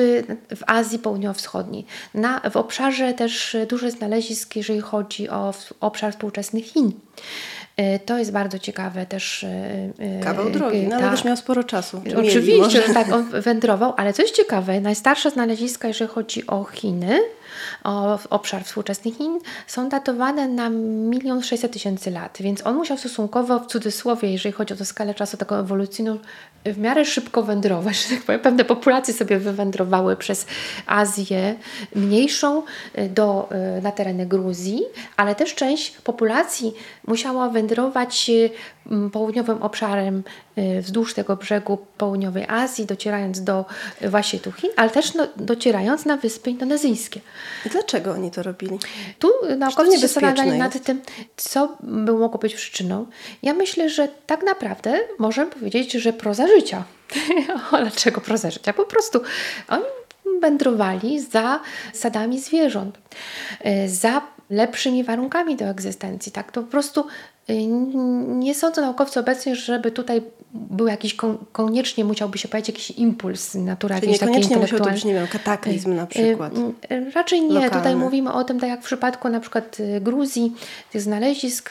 w 0.55 0.63
Azji 0.67 0.99
Południowo-Wschodniej. 0.99 1.85
Na, 2.13 2.41
w 2.51 2.57
obszarze 2.57 3.13
też 3.13 3.57
dużo 3.69 3.91
znalezisk, 3.91 4.55
jeżeli 4.55 4.81
chodzi 4.81 5.29
o 5.29 5.53
obszar 5.79 6.13
współczesnych 6.13 6.65
Chin. 6.65 6.91
E, 7.79 7.99
to 7.99 8.17
jest 8.17 8.31
bardzo 8.31 8.59
ciekawe 8.59 9.05
też. 9.05 9.43
E, 9.43 9.47
e, 9.99 10.19
Kawał 10.23 10.49
drogi, 10.49 10.87
no, 10.87 10.95
ale 10.95 11.03
tak. 11.03 11.11
też 11.11 11.23
miał 11.23 11.37
sporo 11.37 11.63
czasu. 11.63 12.01
Oczywiście, 12.17 12.81
że 12.87 12.93
tak, 12.93 13.11
on 13.11 13.41
wędrował, 13.41 13.93
ale 13.97 14.13
coś 14.13 14.31
ciekawe, 14.31 14.81
najstarsze 14.81 15.31
znaleziska, 15.31 15.87
jeżeli 15.87 16.11
chodzi 16.11 16.47
o 16.47 16.63
Chiny, 16.63 17.19
o 17.83 18.19
obszar 18.29 18.63
współczesnych 18.63 19.17
Chin, 19.17 19.39
są 19.67 19.89
datowane 19.89 20.47
na 20.47 20.71
1 21.13 21.43
600 21.43 21.71
tysięcy 21.71 22.11
lat, 22.11 22.37
więc 22.41 22.67
on 22.67 22.75
musiał 22.75 22.97
stosunkowo, 22.97 23.59
w 23.59 23.67
cudzysłowie, 23.67 24.31
jeżeli 24.31 24.53
chodzi 24.53 24.73
o 24.73 24.77
tę 24.77 24.85
skalę 24.85 25.13
czasu 25.13 25.37
taką 25.37 25.55
ewolucyjną, 25.55 26.19
w 26.65 26.77
miarę 26.77 27.05
szybko 27.05 27.43
wędrować. 27.43 28.03
Że 28.03 28.15
tak 28.15 28.23
powiem. 28.23 28.41
Pewne 28.41 28.65
populacje 28.65 29.13
sobie 29.13 29.39
wywędrowały 29.39 30.15
przez 30.15 30.45
Azję 30.85 31.55
mniejszą 31.95 32.63
do, 33.09 33.49
na 33.81 33.91
tereny 33.91 34.25
Gruzji, 34.25 34.81
ale 35.17 35.35
też 35.35 35.55
część 35.55 35.91
populacji 35.91 36.73
musiała 37.07 37.49
wędrować 37.49 38.31
południowym 39.11 39.63
obszarem 39.63 40.23
y, 40.57 40.81
wzdłuż 40.81 41.13
tego 41.13 41.35
brzegu 41.35 41.77
południowej 41.97 42.45
Azji, 42.47 42.85
docierając 42.85 43.43
do 43.43 43.65
y, 44.01 44.09
właśnie 44.09 44.39
tu 44.39 44.51
Chin, 44.51 44.69
ale 44.75 44.89
też 44.89 45.13
no, 45.13 45.27
docierając 45.35 46.05
na 46.05 46.17
wyspy 46.17 46.49
indonezyjskie. 46.49 47.19
I 47.65 47.69
dlaczego 47.69 48.11
oni 48.11 48.31
to 48.31 48.43
robili? 48.43 48.79
Tu 49.19 49.27
naukowcy 49.57 49.91
się 49.91 49.99
zastanawiali 49.99 50.57
nad 50.57 50.83
tym, 50.83 51.01
co 51.37 51.77
by 51.83 52.13
mogło 52.13 52.39
być 52.39 52.55
przyczyną. 52.55 53.05
Ja 53.43 53.53
myślę, 53.53 53.89
że 53.89 54.07
tak 54.25 54.43
naprawdę 54.43 54.99
możemy 55.19 55.51
powiedzieć, 55.51 55.91
że 55.91 56.13
proza 56.13 56.47
życia. 56.47 56.83
dlaczego 57.71 58.21
proza 58.21 58.51
życia? 58.51 58.73
Po 58.73 58.85
prostu 58.85 59.21
oni 59.67 59.83
wędrowali 60.41 61.19
za 61.19 61.59
sadami 61.93 62.39
zwierząt, 62.39 62.97
y, 63.65 63.89
za 63.89 64.21
lepszymi 64.49 65.03
warunkami 65.03 65.55
do 65.55 65.65
egzystencji. 65.65 66.31
Tak, 66.31 66.51
to 66.51 66.61
po 66.63 66.67
prostu 66.67 67.05
Y, 67.49 67.67
nie 68.27 68.55
sądzę 68.55 68.81
naukowcy 68.81 69.19
obecnie, 69.19 69.55
żeby 69.55 69.91
tutaj 69.91 70.21
był 70.53 70.87
jakiś, 70.87 71.15
koniecznie 71.51 72.05
musiałby 72.05 72.37
się 72.37 72.47
pojawić 72.47 72.67
jakiś 72.67 72.91
impuls 72.91 73.55
natury 73.55 73.95
Czyli 73.95 74.11
jakiejś 74.11 74.33
takiej 74.33 74.57
musiał 74.57 74.79
to 74.79 74.85
być, 74.85 75.05
nie 75.05 75.13
wiem, 75.13 75.27
kataklizm 75.27 75.95
na 75.95 76.07
przykład. 76.07 76.53
Y, 76.57 76.95
y, 76.95 77.11
raczej 77.11 77.41
nie. 77.41 77.47
Lokalny. 77.47 77.77
Tutaj 77.77 77.95
mówimy 77.95 78.33
o 78.33 78.43
tym, 78.43 78.59
tak 78.59 78.69
jak 78.69 78.81
w 78.81 78.85
przypadku 78.85 79.29
na 79.29 79.39
przykład 79.39 79.77
Gruzji, 80.01 80.53
tych 80.91 81.01
znalezisk, 81.01 81.69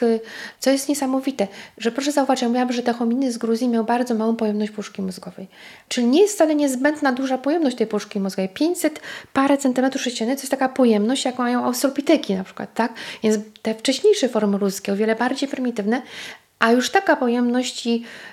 co 0.59 0.71
jest 0.71 0.89
niesamowite, 0.89 1.47
że 1.77 1.91
proszę 1.91 2.11
zauważyć, 2.11 2.41
ja 2.41 2.47
mówiłam, 2.47 2.71
że 2.71 2.83
te 2.83 2.93
hominy 2.93 3.31
z 3.31 3.37
Gruzji 3.37 3.67
miał 3.67 3.83
bardzo 3.83 4.15
małą 4.15 4.35
pojemność 4.35 4.71
puszki 4.71 5.01
mózgowej. 5.01 5.47
Czyli 5.87 6.07
nie 6.07 6.21
jest 6.21 6.35
wcale 6.35 6.55
niezbędna 6.55 7.11
duża 7.11 7.37
pojemność 7.37 7.77
tej 7.77 7.87
puszki 7.87 8.19
mózgowej. 8.19 8.49
500 8.49 8.99
parę 9.33 9.57
centymetrów 9.57 10.01
sześciennych 10.01 10.37
to 10.37 10.41
jest 10.41 10.51
taka 10.51 10.69
pojemność, 10.69 11.25
jaką 11.25 11.43
mają 11.43 11.63
australopiteki 11.63 12.35
na 12.35 12.43
przykład, 12.43 12.73
tak? 12.73 12.93
Więc 13.23 13.37
te 13.61 13.75
wcześniejsze 13.75 14.29
formy 14.29 14.57
ludzkie, 14.57 14.93
o 14.93 14.95
wiele 14.95 15.15
bardziej 15.15 15.49
prymitywne, 15.49 16.01
a 16.59 16.71
już 16.71 16.89
taka 16.89 17.15
pojemność 17.15 17.87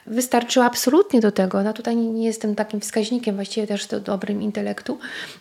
wystarczyła 0.06 0.66
absolutnie 0.66 1.20
do 1.20 1.32
tego, 1.32 1.62
no 1.62 1.72
tutaj 1.72 1.96
nie 1.96 2.26
jestem 2.26 2.54
takim 2.54 2.80
wskaźnikiem, 2.80 3.34
właściwie 3.34 3.66
też 3.66 3.86
do 3.86 4.00
dobrym 4.00 4.42
intelektu, 4.42 4.98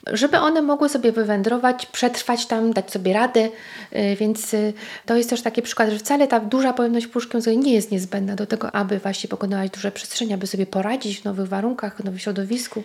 żeby 0.08 0.38
one 0.38 0.62
mogły 0.62 0.90
sobie 0.90 1.12
wywędrować, 1.12 1.86
przetrwać 1.86 2.46
tam, 2.46 2.74
dać 2.74 2.92
sobie 2.92 3.14
radę, 3.14 3.50
y, 3.96 4.16
więc 4.20 4.54
y, 4.54 4.74
to 5.06 5.16
jest 5.16 5.30
też 5.30 5.42
taki 5.42 5.62
przykład, 5.62 5.90
że 5.90 6.00
wcale 6.00 6.28
ta 6.28 6.40
duża 6.40 6.74
pojemność 6.74 7.08
puszki 7.08 7.58
nie 7.58 7.74
jest 7.74 7.92
niezbędna 7.92 8.36
do 8.36 8.46
tego, 8.46 8.76
aby 8.76 9.00
właśnie 9.00 9.30
pokonywać 9.30 9.72
duże 9.72 9.92
przestrzenie, 9.92 10.34
aby 10.34 10.48
sobie 10.48 10.66
poradzić 10.66 11.22
w 11.22 11.26
nowych 11.26 11.48
warunkach, 11.48 11.98
w 11.98 12.04
nowym 12.04 12.20
środowisku. 12.20 12.84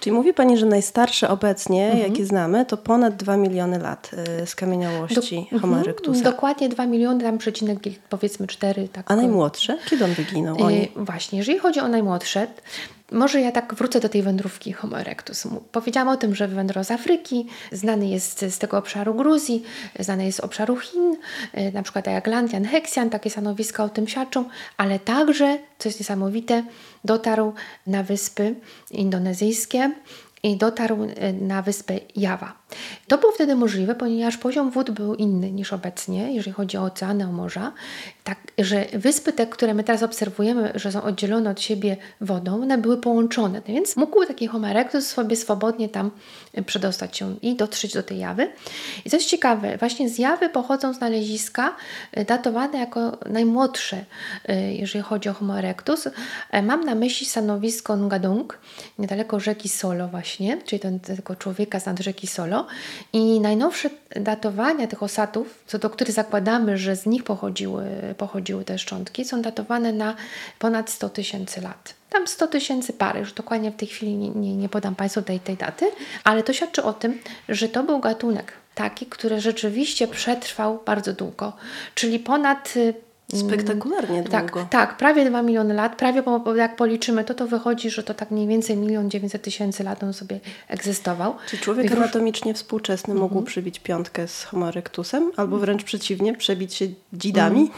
Czyli 0.00 0.12
mówi 0.12 0.34
Pani, 0.34 0.56
że 0.56 0.66
najstarsze 0.66 1.28
obecnie, 1.28 1.86
mhm. 1.86 2.10
jakie 2.10 2.26
znamy, 2.26 2.66
to 2.66 2.76
ponad 2.76 3.16
2 3.16 3.36
miliony 3.36 3.78
lat 3.78 4.10
y, 4.42 4.46
skamieniałości 4.46 5.48
Do, 5.52 5.58
Homo 5.58 5.76
mhm. 5.76 5.82
erectusa. 5.82 6.24
Dokładnie 6.24 6.68
2 6.68 6.86
miliony, 6.86 7.22
tam 7.22 7.38
przecinek 7.38 7.78
powiedzmy 8.08 8.46
4. 8.46 8.88
Tak, 8.88 9.10
A 9.10 9.16
najmłodsze? 9.16 9.78
Kiedy 9.90 10.04
on 10.04 10.14
wyginął? 10.14 10.56
Oni? 10.62 10.88
Właśnie, 10.96 11.38
jeżeli 11.38 11.58
chodzi 11.58 11.80
o 11.80 11.88
najmłodsze, 11.88 12.46
może 13.12 13.40
ja 13.40 13.52
tak 13.52 13.74
wrócę 13.74 14.00
do 14.00 14.08
tej 14.08 14.22
wędrówki 14.22 14.72
Homo 14.72 15.00
erectus. 15.00 15.46
Powiedziałam 15.72 16.08
o 16.08 16.16
tym, 16.16 16.34
że 16.34 16.48
wywędrował 16.48 16.84
z 16.84 16.90
Afryki, 16.90 17.46
znany 17.72 18.08
jest 18.08 18.44
z 18.48 18.58
tego 18.58 18.78
obszaru 18.78 19.14
Gruzji, 19.14 19.62
znany 19.98 20.24
jest 20.26 20.38
z 20.38 20.40
obszaru 20.40 20.76
Chin, 20.76 21.16
y, 21.58 21.72
na 21.72 21.82
przykład 21.82 22.06
jak 22.06 22.26
Lantian, 22.26 22.64
Hexian, 22.64 23.10
takie 23.10 23.30
stanowiska 23.30 23.84
o 23.84 23.88
tym 23.88 24.08
świadczą, 24.08 24.44
ale 24.76 24.98
także, 24.98 25.58
co 25.78 25.88
jest 25.88 26.00
niesamowite, 26.00 26.64
dotarł 27.04 27.54
na 27.86 28.02
wyspy 28.02 28.54
indonezyjskie 28.90 29.90
i 30.42 30.56
dotarł 30.56 31.04
y, 31.04 31.32
na 31.40 31.62
wyspę 31.62 32.00
Jawa. 32.16 32.59
To 33.08 33.18
było 33.18 33.32
wtedy 33.32 33.54
możliwe, 33.54 33.94
ponieważ 33.94 34.36
poziom 34.36 34.70
wód 34.70 34.90
był 34.90 35.14
inny 35.14 35.52
niż 35.52 35.72
obecnie, 35.72 36.34
jeżeli 36.34 36.52
chodzi 36.52 36.76
o 36.76 36.84
oceany, 36.84 37.24
o 37.24 37.32
morza. 37.32 37.72
Tak, 38.24 38.38
że 38.58 38.86
wyspy 38.92 39.32
te, 39.32 39.46
które 39.46 39.74
my 39.74 39.84
teraz 39.84 40.02
obserwujemy, 40.02 40.72
że 40.74 40.92
są 40.92 41.02
oddzielone 41.02 41.50
od 41.50 41.60
siebie 41.60 41.96
wodą, 42.20 42.62
one 42.62 42.78
były 42.78 42.96
połączone, 42.96 43.62
więc 43.66 43.96
mógł 43.96 44.24
taki 44.24 44.46
Homo 44.46 44.68
erectus 44.68 45.06
sobie 45.06 45.36
swobodnie 45.36 45.88
tam 45.88 46.10
przedostać 46.66 47.16
się 47.16 47.36
i 47.42 47.56
dotrzeć 47.56 47.94
do 47.94 48.02
tej 48.02 48.18
jawy. 48.18 48.52
I 49.04 49.10
co 49.10 49.16
jest 49.16 49.28
ciekawe, 49.28 49.76
właśnie 49.76 50.08
z 50.08 50.18
jawy 50.18 50.48
pochodzą 50.48 50.92
znaleziska 50.92 51.76
e, 52.12 52.24
datowane 52.24 52.78
jako 52.78 53.18
najmłodsze, 53.26 54.04
e, 54.48 54.74
jeżeli 54.74 55.04
chodzi 55.04 55.28
o 55.28 55.32
Homo 55.32 55.58
erectus. 55.58 56.08
E, 56.50 56.62
mam 56.62 56.84
na 56.84 56.94
myśli 56.94 57.26
stanowisko 57.26 57.96
Ngadung, 57.96 58.58
niedaleko 58.98 59.40
rzeki 59.40 59.68
Solo 59.68 60.08
właśnie, 60.08 60.58
czyli 60.64 60.80
ten, 60.80 61.00
tego 61.00 61.36
człowieka 61.36 61.80
z 61.80 61.86
nad 61.86 62.00
rzeki 62.00 62.26
Solo, 62.26 62.59
I 63.12 63.40
najnowsze 63.40 63.90
datowania 64.16 64.86
tych 64.86 65.02
osatów, 65.02 65.64
co 65.66 65.78
do 65.78 65.90
których 65.90 66.12
zakładamy, 66.12 66.78
że 66.78 66.96
z 66.96 67.06
nich 67.06 67.24
pochodziły, 67.24 67.84
pochodziły 68.18 68.64
te 68.64 68.78
szczątki, 68.78 69.24
są 69.24 69.42
datowane 69.42 69.92
na 69.92 70.14
ponad 70.58 70.90
100 70.90 71.08
tysięcy 71.08 71.60
lat. 71.60 71.94
Tam 72.10 72.26
100 72.26 72.46
tysięcy 72.46 72.92
pary, 72.92 73.20
już 73.20 73.32
dokładnie 73.32 73.70
w 73.70 73.76
tej 73.76 73.88
chwili 73.88 74.14
nie, 74.14 74.30
nie, 74.30 74.56
nie 74.56 74.68
podam 74.68 74.94
Państwu 74.94 75.22
tej, 75.22 75.40
tej 75.40 75.56
daty, 75.56 75.90
ale 76.24 76.42
to 76.42 76.52
świadczy 76.52 76.82
o 76.82 76.92
tym, 76.92 77.18
że 77.48 77.68
to 77.68 77.82
był 77.82 78.00
gatunek 78.00 78.52
taki, 78.74 79.06
który 79.06 79.40
rzeczywiście 79.40 80.08
przetrwał 80.08 80.82
bardzo 80.86 81.12
długo, 81.12 81.52
czyli 81.94 82.18
ponad 82.18 82.76
y, 82.76 82.94
Spektakularnie 83.34 84.22
tak, 84.22 84.52
długo. 84.52 84.66
Tak, 84.70 84.96
prawie 84.96 85.24
2 85.30 85.42
miliony 85.42 85.74
lat, 85.74 85.96
prawie 85.96 86.22
bo, 86.22 86.54
jak 86.54 86.76
policzymy, 86.76 87.24
to 87.24 87.34
to 87.34 87.46
wychodzi, 87.46 87.90
że 87.90 88.02
to 88.02 88.14
tak 88.14 88.30
mniej 88.30 88.46
więcej 88.46 88.76
milion 88.76 89.10
900 89.10 89.42
tysięcy 89.42 89.84
lat 89.84 90.02
on 90.02 90.12
sobie 90.12 90.40
egzystował. 90.68 91.34
Czy 91.48 91.58
człowiek 91.58 91.92
anatomicznie 91.92 92.54
współczesny 92.54 93.14
mógł 93.14 93.42
przybić 93.42 93.80
piątkę 93.80 94.28
z 94.28 94.44
Homo 94.44 94.68
erectusem, 94.68 95.30
albo 95.36 95.58
wręcz 95.58 95.84
przeciwnie, 95.84 96.36
przebić 96.36 96.74
się 96.74 96.86
dzidami? 97.12 97.70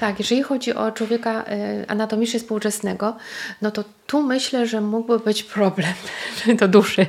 Tak, 0.00 0.18
jeżeli 0.18 0.42
chodzi 0.42 0.74
o 0.74 0.92
człowieka 0.92 1.44
e, 1.44 1.84
anatomicznie 1.88 2.40
współczesnego, 2.40 3.16
no 3.62 3.70
to 3.70 3.84
tu 4.06 4.22
myślę, 4.22 4.66
że 4.66 4.80
mógłby 4.80 5.18
być 5.18 5.42
problem 5.42 5.92
do 6.60 6.68
duszy. 6.68 7.06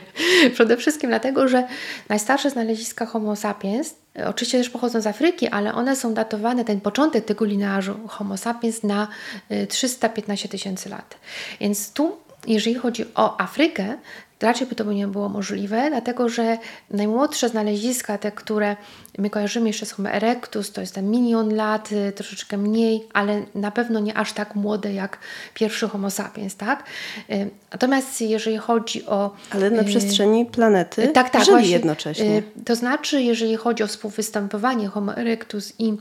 Przede 0.54 0.78
wszystkim 0.78 1.10
dlatego, 1.10 1.47
że 1.47 1.67
najstarsze 2.10 2.49
znaleziska 2.49 3.06
Homo 3.06 3.36
sapiens, 3.36 3.95
oczywiście 4.25 4.57
też 4.57 4.69
pochodzą 4.69 5.01
z 5.01 5.07
Afryki, 5.07 5.47
ale 5.47 5.73
one 5.73 5.95
są 5.95 6.13
datowane, 6.13 6.65
ten 6.65 6.81
początek 6.81 7.25
tego 7.25 7.45
linearzu 7.45 7.99
Homo 8.07 8.37
sapiens 8.37 8.83
na 8.83 9.07
e, 9.49 9.67
315 9.67 10.49
tysięcy 10.49 10.89
lat. 10.89 11.15
Więc 11.59 11.93
tu, 11.93 12.17
jeżeli 12.47 12.75
chodzi 12.75 13.05
o 13.15 13.41
Afrykę, 13.41 13.97
raczej 14.41 14.67
by 14.67 14.75
to 14.75 14.86
by 14.86 14.95
nie 14.95 15.08
było 15.08 15.30
możliwe, 15.30 15.89
dlatego 15.89 16.30
że 16.30 16.58
najmłodsze 16.89 17.49
znaleziska, 17.49 18.17
te, 18.17 18.32
które 18.32 18.75
my 19.17 19.30
kojarzymy 19.30 19.67
jeszcze 19.67 19.86
z 19.86 19.91
Homo 19.91 20.10
erectus, 20.10 20.71
to 20.71 20.82
jest 20.82 20.95
tam 20.95 21.06
milion 21.06 21.56
lat, 21.56 21.91
y, 21.91 22.12
troszeczkę 22.12 22.58
mniej, 22.58 23.08
ale 23.13 23.43
na 23.56 23.71
pewno 23.71 23.99
nie 23.99 24.17
aż 24.17 24.34
tak 24.34 24.56
młode 24.56 24.93
jak 24.93 25.17
pierwszy 25.54 25.88
Homo 25.89 26.12
sapiens, 26.12 26.56
tak? 26.56 26.84
Y, 27.30 27.49
Natomiast 27.71 28.21
jeżeli 28.21 28.58
chodzi 28.58 29.06
o... 29.06 29.36
Ale 29.49 29.69
na 29.69 29.82
y, 29.82 29.86
przestrzeni 29.86 30.45
planety 30.45 31.08
tak, 31.08 31.30
tak, 31.30 31.43
żyli 31.45 31.52
właśnie. 31.52 31.71
jednocześnie. 31.71 32.43
To 32.65 32.75
znaczy, 32.75 33.21
jeżeli 33.21 33.56
chodzi 33.56 33.84
o 33.84 33.88
współwystępowanie 33.88 34.88
Homo 34.88 35.17
erectus 35.17 35.73
i, 35.80 35.97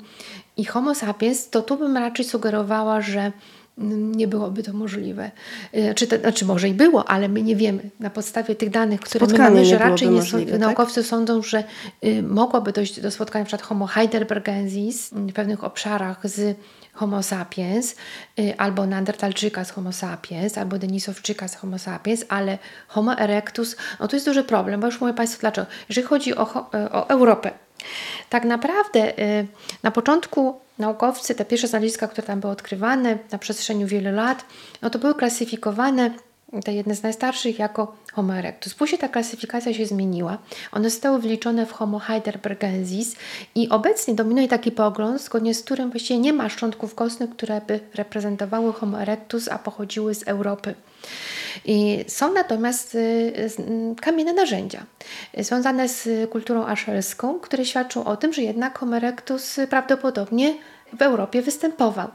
i 0.57 0.64
Homo 0.64 0.94
sapiens, 0.94 1.51
to 1.51 1.62
tu 1.62 1.77
bym 1.77 1.96
raczej 1.96 2.24
sugerowała, 2.24 3.01
że 3.01 3.33
nie 4.16 4.28
byłoby 4.28 4.62
to 4.62 4.72
możliwe. 4.72 5.30
Y, 5.74 5.94
Czy 5.94 6.06
to, 6.06 6.18
znaczy 6.18 6.44
może 6.44 6.68
i 6.68 6.74
było, 6.74 7.10
ale 7.10 7.28
my 7.28 7.42
nie 7.42 7.56
wiemy. 7.56 7.90
Na 8.00 8.10
podstawie 8.10 8.54
tych 8.54 8.70
danych, 8.70 9.00
które 9.00 9.26
my 9.26 9.30
Spotkanie 9.30 9.54
mamy, 9.54 9.66
że 9.66 9.78
raczej 9.78 10.08
nie 10.08 10.16
możliwe, 10.16 10.44
są, 10.44 10.50
tak? 10.50 10.60
naukowcy 10.60 11.02
sądzą, 11.02 11.42
że 11.42 11.64
y, 12.04 12.22
mogłoby 12.22 12.72
dojść 12.72 13.00
do 13.00 13.10
spotkania 13.10 13.44
np. 13.44 13.64
Homo 13.64 13.86
heidelbergensis 13.86 15.10
w 15.12 15.32
pewnych 15.32 15.64
obszarach 15.64 16.28
z 16.28 16.56
Homo 16.92 17.22
sapiens, 17.22 17.94
y, 18.38 18.54
albo 18.58 18.86
Neandertalczyka 18.86 19.64
z 19.64 19.70
Homo 19.70 19.92
sapiens, 19.92 20.58
albo 20.58 20.78
Denisowczyka 20.78 21.48
z 21.48 21.54
Homo 21.56 21.78
sapiens, 21.78 22.24
ale 22.28 22.58
Homo 22.88 23.18
erectus, 23.18 23.76
no 24.00 24.08
to 24.08 24.16
jest 24.16 24.26
duży 24.26 24.44
problem, 24.44 24.80
bo 24.80 24.86
już 24.86 25.00
mówię 25.00 25.14
Państwu 25.14 25.40
dlaczego. 25.40 25.66
Jeżeli 25.88 26.06
chodzi 26.06 26.36
o, 26.36 26.70
y, 26.74 26.92
o 26.92 27.08
Europę, 27.08 27.50
tak 28.30 28.44
naprawdę 28.44 29.18
y, 29.18 29.46
na 29.82 29.90
początku 29.90 30.60
naukowcy, 30.78 31.34
te 31.34 31.44
pierwsze 31.44 31.68
znaleziska, 31.68 32.08
które 32.08 32.26
tam 32.26 32.40
były 32.40 32.52
odkrywane 32.52 33.18
na 33.32 33.38
przestrzeni 33.38 33.86
wielu 33.86 34.12
lat, 34.12 34.44
no 34.82 34.90
to 34.90 34.98
były 34.98 35.14
klasyfikowane, 35.14 36.10
te 36.64 36.72
jedne 36.72 36.94
z 36.94 37.02
najstarszych, 37.02 37.58
jako 37.58 37.96
Homo 38.12 38.37
erectus. 38.37 38.74
Później 38.74 38.98
ta 38.98 39.08
klasyfikacja 39.08 39.74
się 39.74 39.87
zmieniła. 39.87 40.38
One 40.72 40.90
zostały 40.90 41.18
wliczone 41.18 41.66
w 41.66 41.72
Homo 41.72 41.98
heidelbergensis 41.98 43.16
i 43.54 43.68
obecnie 43.68 44.14
dominuje 44.14 44.48
taki 44.48 44.72
pogląd, 44.72 45.22
zgodnie 45.22 45.54
z 45.54 45.62
którym 45.62 45.90
właściwie 45.90 46.20
nie 46.20 46.32
ma 46.32 46.48
szczątków 46.48 46.94
kostnych, 46.94 47.30
które 47.30 47.61
by 47.61 47.80
reprezentowały 47.94 48.72
Homo 48.72 49.02
erectus, 49.02 49.48
a 49.48 49.58
pochodziły 49.58 50.14
z 50.14 50.28
Europy. 50.28 50.74
I 51.64 52.04
są 52.08 52.32
natomiast 52.32 52.94
y, 52.94 53.32
m, 53.58 53.94
kamienne 53.94 54.32
narzędzia 54.32 54.87
y, 55.38 55.44
związane 55.44 55.88
z 55.88 56.30
kulturą 56.30 56.66
aszelską, 56.66 57.40
które 57.40 57.64
świadczą 57.64 58.04
o 58.04 58.16
tym, 58.16 58.32
że 58.32 58.42
jednak 58.42 58.78
Homo 58.78 58.96
erectus 58.96 59.58
y, 59.58 59.66
prawdopodobnie 59.66 60.54
w 60.92 61.03
Europie 61.03 61.42
występował. 61.42 62.09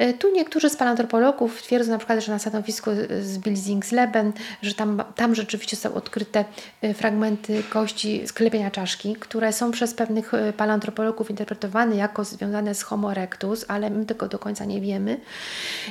Y, 0.00 0.12
Tu 0.12 0.32
niektórzy 0.32 0.70
z 0.70 0.76
paleoantropologów 0.76 1.62
twierdzą 1.62 1.90
na 1.90 1.98
przykład, 1.98 2.20
że 2.20 2.32
na 2.32 2.38
stanowisku 2.38 2.90
z 3.22 3.38
Bilzingsleben, 3.38 4.32
że 4.62 4.74
tam, 4.74 5.02
tam 5.16 5.34
rzeczywiście 5.34 5.76
są 5.76 5.94
odkryte 5.94 6.44
y, 6.84 6.94
fragmenty 6.94 7.62
kości 7.62 8.22
sklepienia 8.26 8.70
czaszki, 8.70 9.16
które 9.16 9.52
są 9.52 9.70
przez 9.70 9.94
pewnych 9.94 10.34
y, 10.34 10.52
paleoantropologów 10.52 11.30
interpretowane 11.30 11.96
jako 11.96 12.24
związane 12.24 12.74
z 12.74 12.82
Homo 12.82 13.12
erectus, 13.12 13.64
ale 13.68 13.90
my 13.90 14.06
tego 14.06 14.28
do 14.28 14.38
końca 14.38 14.64
nie 14.64 14.80
wiemy. 14.80 15.20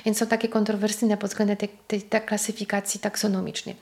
Więc 0.06 0.18
są 0.18 0.28
takie 0.28 0.48
kontrowersyjne 0.48 1.18
pod 1.18 1.30
względem 1.30 1.58
tej, 1.58 1.70
tej, 1.88 2.02
tej 2.02 2.22
klasyfikacji 2.22 3.00
taksonomicznej. 3.00 3.76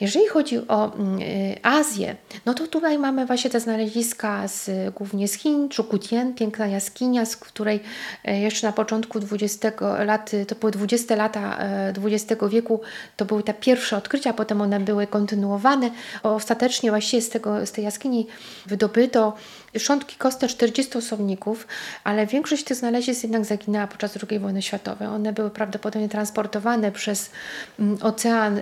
Jeżeli 0.00 0.26
chodzi 0.26 0.58
o 0.68 0.94
mm, 0.94 1.20
Azję, 1.62 2.16
no 2.46 2.54
to 2.54 2.66
tutaj 2.66 2.98
mamy 2.98 3.26
właśnie 3.26 3.50
te 3.50 3.60
znaleziska 3.60 4.48
z, 4.48 4.70
głównie 4.94 5.28
z 5.28 5.34
Chin, 5.34 5.68
Chukutien, 5.76 6.34
piękna 6.34 6.66
jaskinia, 6.66 7.26
z 7.26 7.36
której 7.36 7.76
e, 7.76 7.80
jeszcze 8.24 8.66
na 8.66 8.72
początku 8.72 9.18
XX 9.18 9.80
lat, 10.04 10.30
to 10.48 10.54
były 10.54 10.72
20 10.72 11.16
lata 11.16 11.58
e, 11.58 11.92
XX 12.04 12.42
wieku, 12.48 12.80
to 13.16 13.24
były 13.24 13.42
te 13.42 13.54
pierwsze 13.54 13.96
odkrycia, 13.96 14.32
potem 14.32 14.60
one 14.60 14.80
były 14.80 15.06
kontynuowane. 15.06 15.90
Ostatecznie 16.22 16.90
właściwie 16.90 17.22
z, 17.22 17.28
tego, 17.28 17.66
z 17.66 17.72
tej 17.72 17.84
jaskini 17.84 18.26
wydobyto 18.66 19.36
szczątki 19.78 20.16
kostne 20.16 20.48
40 20.48 20.98
osobników, 20.98 21.66
ale 22.04 22.26
większość 22.26 22.64
tych 22.64 22.76
znalezisk 22.76 23.22
jednak 23.22 23.44
zaginęła 23.44 23.86
podczas 23.86 24.18
II 24.30 24.38
wojny 24.38 24.62
światowej. 24.62 25.08
One 25.08 25.32
były 25.32 25.50
prawdopodobnie 25.50 26.08
transportowane 26.08 26.92
przez 26.92 27.30
mm, 27.78 27.98
ocean 28.00 28.60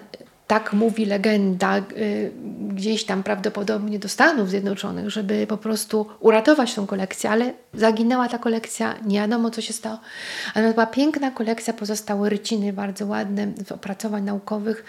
tak 0.48 0.72
mówi 0.72 1.04
legenda, 1.04 1.78
y, 1.78 2.32
gdzieś 2.68 3.04
tam 3.04 3.22
prawdopodobnie 3.22 3.98
do 3.98 4.08
Stanów 4.08 4.50
Zjednoczonych, 4.50 5.10
żeby 5.10 5.46
po 5.46 5.56
prostu 5.56 6.06
uratować 6.20 6.74
tą 6.74 6.86
kolekcję, 6.86 7.30
ale 7.30 7.52
zaginęła 7.74 8.28
ta 8.28 8.38
kolekcja, 8.38 8.94
nie 9.06 9.18
wiadomo 9.18 9.50
co 9.50 9.60
się 9.60 9.72
stało. 9.72 9.98
Ale 10.54 10.72
była 10.72 10.86
piękna 10.86 11.30
kolekcja, 11.30 11.72
pozostały 11.72 12.28
ryciny 12.28 12.72
bardzo 12.72 13.06
ładne 13.06 13.46
opracowań 13.74 14.24
naukowych, 14.24 14.84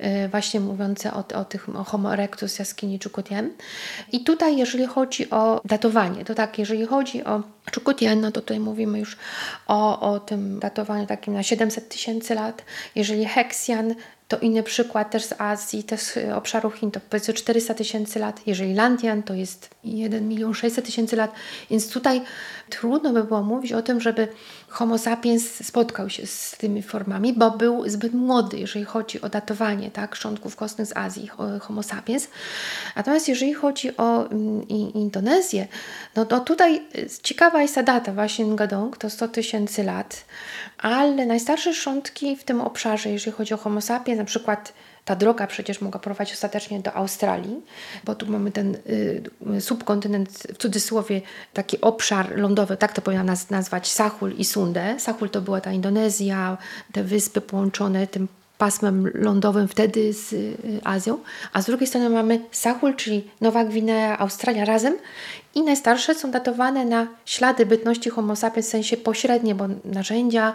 y, 0.00 0.28
właśnie 0.28 0.60
mówiące 0.60 1.14
o, 1.14 1.24
o 1.34 1.44
tych 1.44 1.68
o 1.76 1.84
Homo 1.84 2.12
erectus 2.12 2.58
jaskini 2.58 2.98
Chukotien. 3.04 3.50
I 4.12 4.24
tutaj, 4.24 4.56
jeżeli 4.56 4.86
chodzi 4.86 5.30
o 5.30 5.60
datowanie, 5.64 6.24
to 6.24 6.34
tak, 6.34 6.58
jeżeli 6.58 6.86
chodzi 6.86 7.24
o 7.24 7.42
Chukotien, 7.74 8.20
no 8.20 8.32
to 8.32 8.40
tutaj 8.40 8.60
mówimy 8.60 8.98
już 8.98 9.16
o, 9.66 10.00
o 10.12 10.20
tym 10.20 10.58
datowaniu 10.58 11.06
takim 11.06 11.34
na 11.34 11.42
700 11.42 11.88
tysięcy 11.88 12.34
lat. 12.34 12.64
Jeżeli 12.94 13.24
Hexian, 13.24 13.94
to 14.32 14.38
inny 14.38 14.62
przykład 14.62 15.10
też 15.10 15.24
z 15.24 15.40
Azji, 15.40 15.84
też 15.84 16.00
z 16.00 16.16
y, 16.16 16.34
obszaru 16.34 16.70
Chin, 16.70 16.90
to 16.90 17.00
powiedzmy 17.10 17.34
400 17.34 17.74
tysięcy 17.74 18.18
lat. 18.18 18.40
Jeżeli 18.46 18.74
Landian, 18.74 19.22
to 19.22 19.34
jest 19.34 19.70
1 19.84 20.28
milion 20.28 20.54
600 20.54 20.84
tysięcy 20.84 21.16
lat. 21.16 21.32
Więc 21.70 21.92
tutaj 21.92 22.22
trudno 22.70 23.12
by 23.12 23.24
było 23.24 23.42
mówić 23.42 23.72
o 23.72 23.82
tym, 23.82 24.00
żeby 24.00 24.28
Homo 24.72 24.98
sapiens 24.98 25.66
spotkał 25.66 26.10
się 26.10 26.26
z 26.26 26.50
tymi 26.58 26.82
formami, 26.82 27.32
bo 27.32 27.50
był 27.50 27.88
zbyt 27.88 28.14
młody, 28.14 28.58
jeżeli 28.58 28.84
chodzi 28.84 29.20
o 29.20 29.28
datowanie 29.28 29.90
tak, 29.90 30.14
szczątków 30.14 30.56
kostnych 30.56 30.86
z 30.86 30.96
Azji, 30.96 31.26
ho- 31.28 31.58
Homo 31.60 31.82
sapiens. 31.82 32.28
Natomiast 32.96 33.28
jeżeli 33.28 33.54
chodzi 33.54 33.96
o 33.96 34.30
mm, 34.30 34.68
Indonezję, 34.94 35.66
no 36.16 36.24
to 36.24 36.40
tutaj 36.40 36.82
y, 36.96 37.08
ciekawa 37.22 37.62
jest 37.62 37.74
ta 37.74 37.82
data, 37.82 38.12
właśnie 38.12 38.44
Ngadong, 38.44 38.96
to 38.96 39.10
100 39.10 39.28
tysięcy 39.28 39.82
lat, 39.84 40.24
ale 40.78 41.26
najstarsze 41.26 41.74
szczątki 41.74 42.36
w 42.36 42.44
tym 42.44 42.60
obszarze, 42.60 43.10
jeżeli 43.10 43.32
chodzi 43.36 43.54
o 43.54 43.56
Homo 43.56 43.80
sapiens, 43.80 44.18
na 44.18 44.24
przykład 44.24 44.72
ta 45.04 45.16
droga 45.16 45.46
przecież 45.46 45.80
mogła 45.80 46.00
prowadzić 46.00 46.34
ostatecznie 46.34 46.80
do 46.80 46.94
Australii, 46.94 47.62
bo 48.04 48.14
tu 48.14 48.26
mamy 48.26 48.52
ten 48.52 48.76
y, 49.56 49.60
subkontynent, 49.60 50.28
w 50.30 50.56
cudzysłowie 50.58 51.20
taki 51.52 51.80
obszar 51.80 52.38
lądowy, 52.38 52.76
tak 52.76 52.92
to 52.92 53.02
powinnam 53.02 53.26
naz- 53.26 53.50
nazwać, 53.50 53.88
Sahul 53.92 54.32
i 54.32 54.44
Sundę. 54.44 55.00
Sahul 55.00 55.30
to 55.30 55.40
była 55.40 55.60
ta 55.60 55.72
Indonezja, 55.72 56.58
te 56.92 57.04
wyspy 57.04 57.40
połączone 57.40 58.06
tym 58.06 58.28
pasmem 58.66 59.10
lądowym 59.14 59.68
wtedy 59.68 60.12
z 60.12 60.32
y, 60.32 60.56
Azją, 60.84 61.18
a 61.52 61.62
z 61.62 61.66
drugiej 61.66 61.86
strony 61.86 62.10
mamy 62.10 62.40
Sahul, 62.52 62.94
czyli 62.94 63.30
Nowa 63.40 63.64
Gwinea, 63.64 64.18
Australia 64.18 64.64
razem 64.64 64.94
i 65.54 65.62
najstarsze 65.62 66.14
są 66.14 66.30
datowane 66.30 66.84
na 66.84 67.06
ślady 67.26 67.66
bytności 67.66 68.10
Homo 68.10 68.36
sapiens 68.36 68.66
w 68.66 68.70
sensie 68.70 68.96
pośrednie, 68.96 69.54
bo 69.54 69.64
narzędzia, 69.84 70.54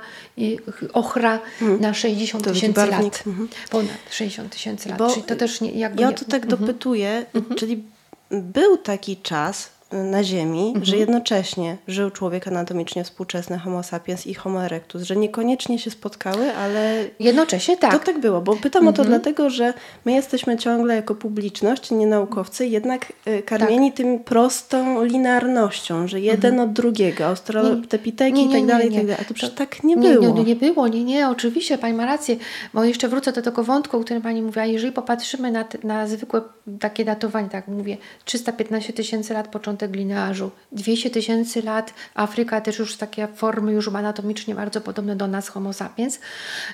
ochra 0.93 1.39
na 1.79 1.93
60 1.93 2.43
To 2.43 2.51
tysięcy 2.51 2.85
lat. 2.85 3.23
mhm. 3.27 3.47
Ponad 3.69 3.97
60 4.11 4.51
tysięcy 4.53 4.89
lat, 4.89 4.97
Bo 4.97 5.09
czyli 5.11 5.23
to 5.23 5.35
też 5.35 5.61
nie, 5.61 5.71
jakby 5.71 6.01
Ja 6.01 6.09
nie, 6.09 6.15
tu 6.15 6.25
tak 6.25 6.43
Mhm. 6.43 6.61
dopytuję, 6.61 7.25
czyli 7.57 7.83
był 8.31 8.77
taki 8.77 9.17
czas, 9.17 9.69
na 9.91 10.23
Ziemi, 10.23 10.67
Mhm. 10.67 10.85
że 10.85 10.97
jednocześnie 10.97 11.77
żył 11.87 12.11
człowiek 12.11 12.47
anatomicznie 12.47 13.03
współczesny 13.03 13.57
Homo 13.59 13.83
sapiens 13.83 14.27
i 14.27 14.33
Homo 14.33 14.65
erectus, 14.65 15.01
że 15.01 15.15
niekoniecznie 15.15 15.79
się 15.79 15.91
spotkały, 15.91 16.53
ale 16.55 17.03
Jednocześnie 17.19 17.77
tak. 17.77 17.91
to 17.91 17.99
tak 17.99 18.19
było, 18.19 18.41
bo 18.41 18.55
pytam 18.55 18.87
o 18.87 18.93
to 18.93 19.03
dlatego, 19.05 19.49
że 19.49 19.73
my 20.05 20.11
jesteśmy 20.11 20.57
ciągle 20.57 20.95
jako 20.95 21.15
publiczność, 21.15 21.91
nie 21.91 22.07
naukowcy, 22.07 22.67
jednak 22.67 23.13
y, 23.27 23.41
karmieni 23.43 23.91
Tak. 23.91 23.97
tym 23.97 24.19
prostą 24.19 25.03
linearnością, 25.03 26.07
że 26.07 26.19
jeden 26.19 26.59
od 26.59 26.73
drugiego, 26.73 27.25
australopiteki 27.25 28.45
i 28.45 28.49
tak 28.51 28.65
dalej, 28.65 28.87
i 28.87 28.95
tak 28.95 29.05
dalej. 29.05 29.17
A 29.21 29.25
to 29.25 29.33
przecież 29.33 29.55
tak 29.55 29.83
nie 29.83 29.95
nie, 29.95 30.09
było. 30.13 30.33
Nie, 30.35 30.43
nie 30.43 30.55
było, 30.55 30.87
nie, 30.87 31.03
nie, 31.03 31.29
oczywiście 31.29 31.77
Pani 31.77 31.93
ma 31.93 32.05
rację, 32.05 32.35
bo 32.73 32.83
jeszcze 32.83 33.07
wrócę 33.07 33.31
do 33.31 33.41
tego 33.41 33.63
wątku, 33.63 33.97
o 33.97 33.99
którym 33.99 34.21
Pani 34.21 34.41
mówiła. 34.41 34.65
Jeżeli 34.65 34.93
popatrzymy 34.93 35.51
na, 35.51 35.65
na 35.83 36.07
zwykłe 36.07 36.41
takie 36.79 37.05
datowanie, 37.05 37.49
tak 37.49 37.67
mówię, 37.67 37.97
315 38.25 38.93
tysięcy 38.93 39.33
lat 39.33 39.47
początek 39.47 39.76
linearzu, 39.85 40.51
200 40.71 41.09
tysięcy 41.09 41.61
lat 41.61 41.93
Afryka 42.13 42.61
też 42.61 42.79
już 42.79 42.97
takie 42.97 43.27
formy 43.27 43.73
już 43.73 43.87
anatomicznie 43.87 44.55
bardzo 44.55 44.81
podobne 44.81 45.15
do 45.15 45.27
nas 45.27 45.47
Homo 45.47 45.73
sapiens, 45.73 46.19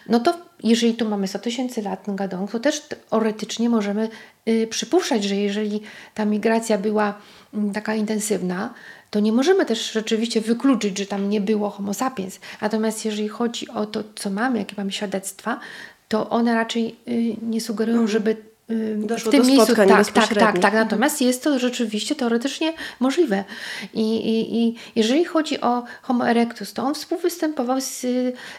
no 0.10 0.20
to 0.20 0.38
jeżeli 0.63 0.94
tu 0.94 1.10
mamy 1.10 1.28
100 1.28 1.39
tysięcy 1.39 1.82
lat 1.82 2.08
Ngadong, 2.08 2.52
to 2.52 2.60
też 2.60 2.82
teoretycznie 2.82 3.70
możemy 3.70 4.10
y, 4.48 4.68
przypuszczać, 4.68 5.24
że 5.24 5.36
jeżeli 5.36 5.82
ta 6.13 6.26
migracja 6.26 6.78
była 6.78 7.13
mm, 7.54 7.74
taka 7.74 7.96
intensywna, 7.96 8.74
to 9.10 9.20
nie 9.20 9.32
możemy 9.32 9.66
też 9.66 9.92
rzeczywiście 9.92 10.42
wykluczyć, 10.42 10.98
że 10.98 11.06
tam 11.06 11.30
nie 11.30 11.42
było 11.42 11.70
Homo 11.70 11.94
sapiens. 11.94 12.39
Natomiast 12.62 13.06
jeżeli 13.06 13.28
chodzi 13.28 13.70
o 13.70 13.86
to, 13.86 14.04
co 14.16 14.30
mamy, 14.30 14.60
jakie 14.60 14.76
mamy 14.78 14.92
świadectwa, 14.92 15.60
to 16.08 16.30
one 16.30 16.56
raczej 16.56 16.96
y, 17.08 17.36
nie 17.42 17.62
sugerują, 17.62 18.08
żeby 18.08 18.32
y, 18.32 18.36
Mhm. 18.36 18.53
Doszło 18.97 19.32
w 19.32 19.36
tym 19.36 19.41
do 19.43 19.47
miejscu. 19.47 19.76
Tak, 19.76 19.88
tak, 20.13 20.34
tak, 20.34 20.60
tak. 20.60 20.73
Natomiast 20.73 21.21
jest 21.21 21.43
to 21.43 21.60
rzeczywiście 21.60 22.15
teoretycznie 22.15 22.73
możliwe. 22.99 23.43
I, 23.93 24.15
i, 24.15 24.58
i 24.58 24.76
jeżeli 24.95 25.26
chodzi 25.26 25.62
o 25.62 25.84
Homo 26.02 26.30
erectus, 26.30 26.73
to 26.73 26.84
on 26.84 26.95
współwystępował 26.95 27.82
z 27.82 28.06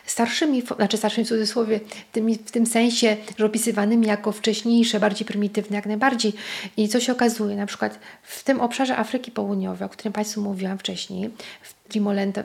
starszymi, 0.07 0.63
znaczy 0.77 0.97
starszymi 0.97 1.25
w 1.25 1.29
cudzysłowie, 1.29 1.81
tymi, 2.13 2.35
w 2.35 2.51
tym 2.51 2.67
sensie, 2.67 3.17
że 3.39 3.47
opisywanymi 3.47 4.07
jako 4.07 4.33
wcześniejsze, 4.33 5.01
bardziej 5.01 5.27
prymitywne, 5.27 5.77
jak 5.77 5.87
najbardziej. 5.87 6.33
I 6.77 6.89
co 6.89 7.01
się 7.01 7.13
okazuje, 7.13 7.57
na 7.57 7.67
przykład 7.67 7.99
w 8.23 8.45
tym 8.45 8.61
obszarze 8.61 8.97
Afryki 8.97 9.31
Południowej, 9.31 9.87
o 9.87 9.89
którym 9.89 10.13
Państwu 10.13 10.41
mówiłam 10.41 10.79
wcześniej, 10.79 11.31
w 11.63 11.74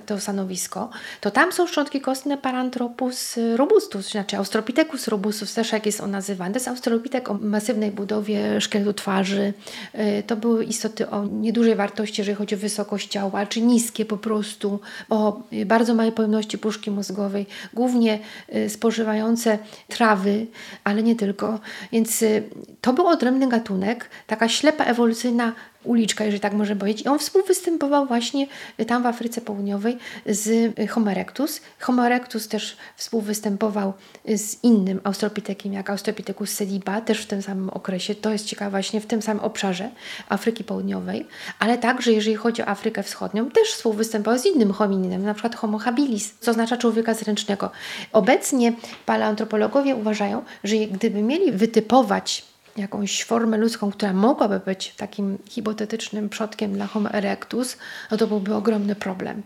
To 0.05 0.19
stanowisko, 0.19 0.89
to 1.21 1.31
tam 1.31 1.51
są 1.51 1.67
szczątki 1.67 2.01
kostne 2.01 2.37
Paranthropus 2.37 3.35
robustus, 3.55 4.11
znaczy 4.11 4.37
Australopithecus 4.37 5.07
robustus, 5.07 5.53
też 5.53 5.71
jak 5.71 5.85
jest 5.85 6.01
on 6.01 6.11
nazywany. 6.11 6.53
To 6.53 6.57
jest 6.57 6.67
Australopitek 6.67 7.29
o 7.29 7.33
masywnej 7.33 7.91
budowie 7.91 8.61
szkieletu 8.61 8.93
twarzy. 8.93 9.53
Y, 9.95 10.23
To 10.27 10.35
były 10.35 10.65
istoty 10.65 11.09
o 11.09 11.25
niedużej 11.25 11.75
wartości, 11.75 12.21
jeżeli 12.21 12.35
chodzi 12.35 12.55
o 12.55 12.57
wysokość 12.57 13.07
ciała, 13.07 13.45
czy 13.45 13.61
niskie 13.61 14.05
po 14.05 14.17
prostu, 14.17 14.79
o 15.09 15.41
bardzo 15.65 15.93
małej 15.93 16.11
pojemności 16.11 16.57
puszki 16.57 16.91
mózgowej, 16.91 17.45
głównie 17.73 18.19
y, 18.55 18.69
spożywające 18.69 19.57
trawy, 19.87 20.47
ale 20.83 21.03
nie 21.03 21.15
tylko. 21.15 21.59
Więc 21.91 22.21
y, 22.21 22.43
to 22.81 22.93
był 22.93 23.07
odrębny 23.07 23.49
gatunek, 23.49 24.09
taka 24.27 24.49
ślepa 24.49 24.83
ewolucyjna 24.83 25.53
uliczka, 25.83 26.23
jeżeli 26.23 26.39
tak 26.39 26.53
można 26.53 26.75
powiedzieć. 26.75 27.05
I 27.05 27.09
on 27.09 27.19
współwystępował 27.19 28.05
właśnie 28.05 28.47
tam 28.87 29.03
w 29.03 29.05
Afryce 29.05 29.41
Południowej 29.41 29.97
z 30.25 30.73
Homo 30.89 31.11
erectus. 31.11 31.61
Homo 31.79 32.05
erectus 32.05 32.47
też 32.47 32.77
współwystępował 32.95 33.93
z 34.25 34.63
innym 34.63 35.01
australopitekiem, 35.03 35.73
jak 35.73 35.89
Australopithecus 35.89 36.49
sediba, 36.49 37.01
też 37.01 37.21
w 37.21 37.25
tym 37.25 37.41
samym 37.41 37.69
okresie. 37.69 38.15
To 38.15 38.31
jest 38.31 38.45
ciekawe 38.45 38.71
właśnie 38.71 39.01
w 39.01 39.05
tym 39.05 39.21
samym 39.21 39.43
obszarze 39.43 39.89
Afryki 40.29 40.63
Południowej, 40.63 41.27
ale 41.59 41.77
także 41.77 42.11
jeżeli 42.11 42.35
chodzi 42.35 42.61
o 42.61 42.67
Afrykę 42.67 43.03
Wschodnią, 43.03 43.51
też 43.51 43.71
współwystępował 43.71 44.39
z 44.39 44.45
innym 44.45 44.73
homininem, 44.73 45.23
na 45.23 45.33
przykład 45.33 45.55
Homo 45.55 45.77
habilis, 45.77 46.33
co 46.39 46.51
oznacza 46.51 46.77
człowieka 46.77 47.13
zręcznego. 47.13 47.71
Obecnie 48.13 48.73
paleoantropologowie 49.05 49.95
uważają, 49.95 50.43
że 50.63 50.75
gdyby 50.75 51.21
mieli 51.21 51.51
wytypować 51.51 52.48
jakąś 52.77 53.23
formę 53.23 53.57
ludzką, 53.57 53.91
która 53.91 54.13
mogłaby 54.13 54.59
być 54.65 54.93
takim 54.97 55.37
hipotetycznym 55.49 56.29
przodkiem 56.29 56.73
dla 56.73 56.87
Homo 56.87 57.13
erectus, 57.13 57.77
no 58.11 58.17
to 58.17 58.27
byłby 58.27 58.55
ogromny 58.55 58.95
problem. 58.95 59.43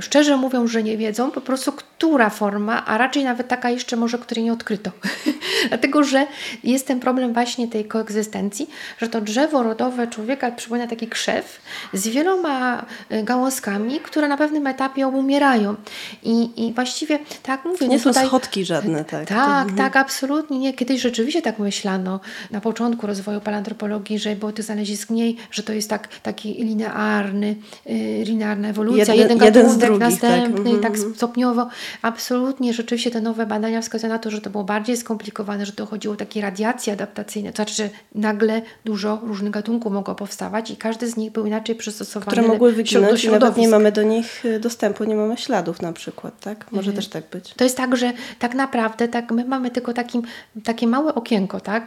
Szczerze 0.00 0.36
mówią, 0.36 0.66
że 0.66 0.82
nie 0.82 0.96
wiedzą 0.96 1.30
po 1.30 1.40
prostu, 1.40 1.72
która 1.72 2.30
forma, 2.30 2.86
a 2.86 2.98
raczej 2.98 3.24
nawet 3.24 3.48
taka 3.48 3.70
jeszcze 3.70 3.96
może, 3.96 4.18
której 4.18 4.44
nie 4.44 4.52
odkryto. 4.52 4.90
Dlatego, 5.68 6.04
że 6.04 6.26
jest 6.64 6.86
ten 6.86 7.00
problem 7.00 7.32
właśnie 7.32 7.68
tej 7.68 7.84
koegzystencji, 7.84 8.70
że 8.98 9.08
to 9.08 9.20
drzewo 9.20 9.62
rodowe 9.62 10.06
człowieka 10.06 10.50
przypomina 10.50 10.86
taki 10.86 11.08
krzew 11.08 11.60
z 11.92 12.08
wieloma 12.08 12.84
y, 13.12 13.22
gałązkami, 13.22 14.00
które 14.00 14.28
na 14.28 14.36
pewnym 14.36 14.66
etapie 14.66 15.06
obumierają. 15.06 15.74
I, 16.22 16.66
i 16.66 16.72
właściwie, 16.72 17.18
tak 17.42 17.64
mówię, 17.64 17.88
Nie 17.88 17.96
no 17.96 18.02
są 18.02 18.10
tutaj, 18.10 18.26
schodki 18.26 18.64
żadne, 18.64 19.04
tak. 19.04 19.28
tak, 19.28 19.68
tak, 19.76 19.96
absolutnie 19.96 20.58
nie. 20.58 20.74
Kiedyś 20.74 21.00
rzeczywiście 21.00 21.42
tak 21.42 21.58
myślano 21.58 22.20
na 22.52 22.60
początku 22.60 23.06
rozwoju 23.06 23.40
paleantropologii, 23.40 24.18
że 24.18 24.36
było 24.36 24.52
tych 24.52 24.64
znalezisk 24.64 25.10
mniej, 25.10 25.36
że 25.50 25.62
to 25.62 25.72
jest 25.72 25.90
tak, 25.90 26.08
taki 26.22 26.54
linearny, 26.54 27.56
yy, 27.86 28.24
linearna 28.24 28.68
ewolucja, 28.68 29.14
Jeden- 29.14 29.18
jeden, 29.18 29.38
gatunek, 29.38 29.78
drugich, 29.78 29.98
tak. 30.00 30.10
następny 30.10 30.70
i 30.70 30.78
tak 30.78 30.92
Mhm. 30.94 31.14
stopniowo. 31.14 31.68
Absolutnie, 32.02 32.72
rzeczywiście 32.74 33.10
te 33.10 33.20
nowe 33.20 33.46
badania 33.46 33.80
wskazują 33.80 34.12
na 34.12 34.18
to, 34.18 34.30
że 34.30 34.40
to 34.40 34.50
było 34.50 34.64
bardziej 34.64 34.96
skomplikowane, 34.96 35.66
że 35.66 35.72
to 35.72 35.86
chodziło 35.86 36.14
o 36.14 36.16
takie 36.16 36.40
radiacje 36.40 36.92
adaptacyjne, 36.92 37.50
to 37.50 37.56
znaczy, 37.56 37.74
że 37.74 37.90
nagle 38.14 38.62
dużo 38.84 39.20
różnych 39.22 39.50
gatunków 39.52 39.92
mogło 39.92 40.14
powstawać 40.14 40.70
i 40.70 40.76
każdy 40.76 41.08
z 41.08 41.16
nich 41.16 41.32
był 41.32 41.46
inaczej 41.46 41.74
przystosowany 41.76 42.32
które 42.32 42.48
mogły 42.48 42.70
do 42.70 42.76
wyginąć 42.76 43.24
i 43.24 43.28
nawet 43.30 43.56
nie 43.56 43.68
mamy 43.68 43.92
do 43.92 44.02
nich 44.02 44.44
y, 44.44 44.60
dostępu, 44.60 45.04
nie 45.04 45.14
mamy 45.14 45.36
śladów 45.36 45.82
na 45.82 45.92
przykład, 45.92 46.40
tak? 46.40 46.72
Może 46.72 46.92
też 46.92 47.08
tak 47.08 47.24
być. 47.30 47.54
To 47.54 47.64
jest 47.64 47.76
tak, 47.76 47.96
że 47.96 48.12
tak 48.38 48.54
naprawdę 48.54 49.08
tak, 49.08 49.30
my 49.30 49.44
mamy 49.44 49.70
tylko 49.70 49.92
takim, 49.92 50.22
takie 50.64 50.86
małe 50.86 51.14
okienko, 51.14 51.60
tak? 51.60 51.86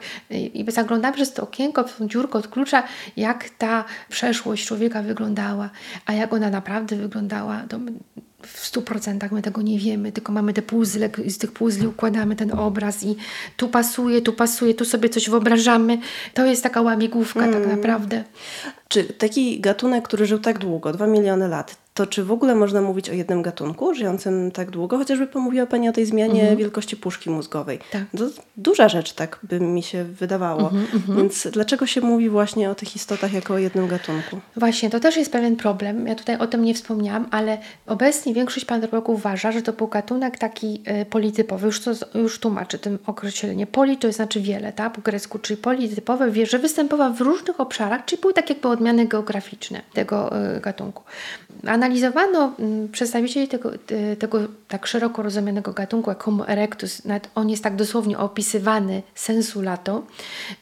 I 0.56 0.72
zaglądamy 0.72 1.14
przez 1.14 1.34
to 1.34 1.44
okienko, 1.44 1.84
w 1.84 1.98
tą 1.98 2.08
dziurkę 2.08 2.40
od 2.40 2.48
klucza, 2.48 2.84
jak 3.18 3.50
ta 3.50 3.86
przeszłość 4.10 4.68
człowieka 4.68 5.02
wyglądała, 5.02 5.70
a 6.06 6.14
jak 6.14 6.34
ona 6.34 6.50
naprawdę 6.50 6.96
wyglądała, 6.96 7.62
to 7.70 7.80
w 8.54 8.66
stu 8.66 8.82
procentach 8.82 9.32
my 9.32 9.42
tego 9.42 9.62
nie 9.62 9.80
wiemy, 9.80 10.12
tylko 10.12 10.32
mamy 10.32 10.54
te 10.54 10.62
puzzle, 10.62 11.10
i 11.26 11.32
z 11.32 11.38
tych 11.38 11.52
puzli 11.52 11.88
układamy 11.88 12.36
ten 12.36 12.60
obraz 12.60 13.04
i 13.04 13.16
tu 13.58 13.68
pasuje, 13.68 14.22
tu 14.22 14.34
pasuje, 14.34 14.74
tu 14.74 14.86
sobie 14.86 15.10
coś 15.10 15.30
wyobrażamy. 15.30 15.98
To 16.34 16.46
jest 16.46 16.64
taka 16.64 16.82
łamigłówka 16.82 17.48
tak 17.52 17.68
naprawdę. 17.68 18.24
Czy 18.88 19.04
taki 19.04 19.60
gatunek, 19.60 20.04
który 20.04 20.26
żył 20.26 20.40
tak 20.40 20.58
długo, 20.58 20.94
2 20.94 21.08
miliony 21.08 21.48
lat, 21.48 21.78
to 21.94 22.08
czy 22.08 22.24
w 22.24 22.32
ogóle 22.32 22.56
można 22.56 22.82
mówić 22.82 23.10
o 23.10 23.14
jednym 23.14 23.42
gatunku 23.42 23.94
żyjącym 23.94 24.52
tak 24.52 24.72
długo? 24.72 24.98
Chociażby 24.98 25.28
pomówiła 25.28 25.66
Pani 25.66 25.90
o 25.90 25.94
tej 25.94 26.06
zmianie 26.06 26.56
wielkości 26.56 26.98
puszki 26.98 27.30
mózgowej. 27.30 27.80
Tak. 27.92 28.04
To 28.18 28.26
duża 28.58 28.90
rzecz, 28.90 29.14
tak 29.14 29.40
by 29.44 29.60
mi 29.60 29.84
się 29.84 30.04
wydawało. 30.04 30.72
Więc 31.18 31.48
dlaczego 31.52 31.86
się 31.86 32.02
mówi 32.02 32.30
właśnie 32.30 32.70
o 32.70 32.76
tych 32.76 32.96
istotach 32.96 33.34
jako 33.34 33.54
o 33.54 33.58
jednym 33.58 33.88
gatunku? 33.88 34.40
Właśnie, 34.56 34.90
to 34.90 35.00
też 35.00 35.18
jest 35.18 35.32
pewien 35.32 35.56
problem. 35.56 36.08
Ja 36.08 36.16
tutaj 36.16 36.38
o 36.38 36.48
tym 36.48 36.64
nie 36.64 36.74
wspomniałam, 36.74 37.28
ale 37.32 37.58
obecnie 37.88 38.34
większość 38.36 38.66
paleontologów 38.66 39.20
uważa, 39.20 39.52
że 39.52 39.62
to 39.62 39.74
był 39.74 39.88
gatunek 39.88 40.38
taki 40.38 40.84
y, 41.02 41.06
politypowy. 41.06 41.66
Już, 41.66 41.82
to, 41.82 41.92
już 42.16 42.40
tłumaczę 42.40 42.80
tym 42.80 43.00
określenie. 43.06 43.68
Poli 43.68 43.98
to 43.98 44.12
znaczy 44.12 44.42
wiele, 44.42 44.74
tak? 44.74 44.94
po 44.94 45.02
grecku, 45.02 45.40
czyli 45.40 45.58
politypowe, 45.58 46.32
wie, 46.32 46.46
że 46.46 46.60
występował 46.60 47.14
w 47.14 47.22
różnych 47.22 47.60
obszarach, 47.60 48.06
czyli 48.06 48.22
były 48.22 48.34
tak 48.34 48.50
jakby 48.50 48.68
odmiany 48.68 49.06
geograficzne 49.06 49.82
tego 49.94 50.32
y, 50.58 50.62
gatunku. 50.62 51.04
Analizowano 51.68 52.54
mm, 52.60 52.90
przedstawicieli 52.90 53.48
tego, 53.48 53.74
y, 53.74 54.16
tego 54.20 54.40
tak 54.68 54.88
szeroko 54.88 55.24
rozumianego 55.24 55.74
gatunku 55.74 56.10
jak 56.10 56.24
Homo 56.24 56.48
erectus, 56.48 57.06
nawet 57.06 57.30
on 57.36 57.50
jest 57.50 57.64
tak 57.64 57.76
dosłownie 57.76 58.18
opisywany 58.18 59.04
sensu 59.16 59.62
lato, 59.62 60.04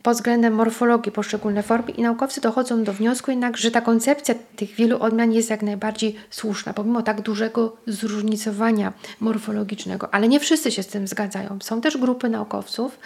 pod 0.03 0.15
względem 0.15 0.53
morfologii 0.53 1.11
poszczególne 1.11 1.63
formy 1.63 1.91
i 1.91 2.01
naukowcy 2.01 2.41
dochodzą 2.41 2.83
do 2.83 2.93
wniosku 2.93 3.31
jednak, 3.31 3.57
że 3.57 3.71
ta 3.71 3.81
koncepcja 3.81 4.35
tych 4.55 4.71
wielu 4.71 4.99
odmian 4.99 5.31
jest 5.31 5.49
jak 5.49 5.61
najbardziej 5.61 6.15
słuszna, 6.29 6.73
pomimo 6.73 7.01
tak 7.01 7.21
dużego 7.21 7.77
zróżnicowania 7.87 8.93
morfologicznego. 9.19 10.13
Ale 10.13 10.27
nie 10.27 10.39
wszyscy 10.39 10.71
się 10.71 10.83
z 10.83 10.87
tym 10.87 11.07
zgadzają. 11.07 11.57
Są 11.63 11.81
też 11.81 11.97
grupy 11.97 12.29
naukowców 12.29 12.99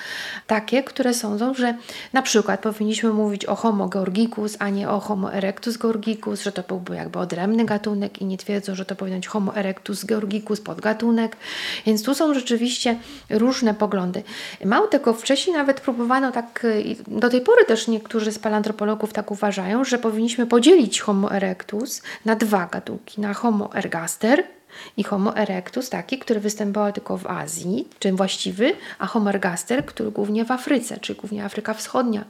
takie, 0.47 0.83
które 0.83 1.13
sądzą, 1.13 1.53
że 1.53 1.77
na 2.13 2.21
przykład 2.21 2.59
powinniśmy 2.59 3.09
mówić 3.13 3.45
o 3.45 3.55
Homo 3.55 3.89
georgicus, 3.89 4.55
a 4.59 4.69
nie 4.69 4.89
o 4.89 4.99
Homo 4.99 5.33
erectus 5.33 5.77
georgicus, 5.77 6.41
że 6.41 6.51
to 6.51 6.63
byłby 6.63 6.95
jakby 6.95 7.19
odrębny 7.19 7.65
gatunek 7.65 7.86
i 8.19 8.25
nie 8.25 8.37
twierdzą, 8.37 8.75
że 8.75 8.85
to 8.85 8.95
powinien 8.95 9.19
być 9.19 9.27
Homo 9.27 9.55
erectus 9.55 10.05
georgicus 10.05 10.61
podgatunek. 10.61 11.37
Więc 11.85 12.03
tu 12.03 12.15
są 12.15 12.33
rzeczywiście 12.33 12.97
różne 13.29 13.73
poglądy. 13.73 14.23
Mało 14.65 14.87
tego, 14.87 15.13
wcześniej 15.13 15.55
nawet 15.55 15.81
próbowano 15.81 16.31
tak, 16.31 16.65
y, 16.65 16.95
do 17.07 17.29
tej 17.29 17.41
pory 17.41 17.65
też 17.65 17.87
niektórzy 17.87 18.31
z 18.31 18.39
paleantropologów 18.39 19.13
tak 19.13 19.31
uważają, 19.31 19.83
że 19.83 19.97
powinniśmy 19.97 20.45
podzielić 20.45 21.01
Homo 21.01 21.35
erectus 21.35 22.01
na 22.25 22.35
dwa 22.35 22.65
gatunki, 22.65 23.21
na 23.21 23.33
Homo 23.33 23.75
ergaster 23.75 24.56
i 24.97 25.03
Homo 25.03 25.37
erectus, 25.37 25.89
taki, 25.89 26.19
który 26.19 26.39
występował 26.39 26.91
tylko 26.91 27.17
w 27.17 27.27
Azji, 27.27 27.87
czym 27.99 28.15
właściwy, 28.15 28.73
a 28.99 29.07
Homo 29.07 29.29
ergaster, 29.29 29.85
który 29.85 30.11
głównie 30.11 30.45
w 30.45 30.51
Afryce, 30.51 30.97
czyli 30.99 31.19
głównie 31.19 31.45
Afryka 31.45 31.73
Wschodnia, 31.73 32.23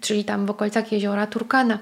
czyli 0.00 0.24
tam 0.24 0.46
w 0.46 0.50
okolicach 0.50 0.92
jeziora 0.92 1.26
Turkana. 1.26 1.78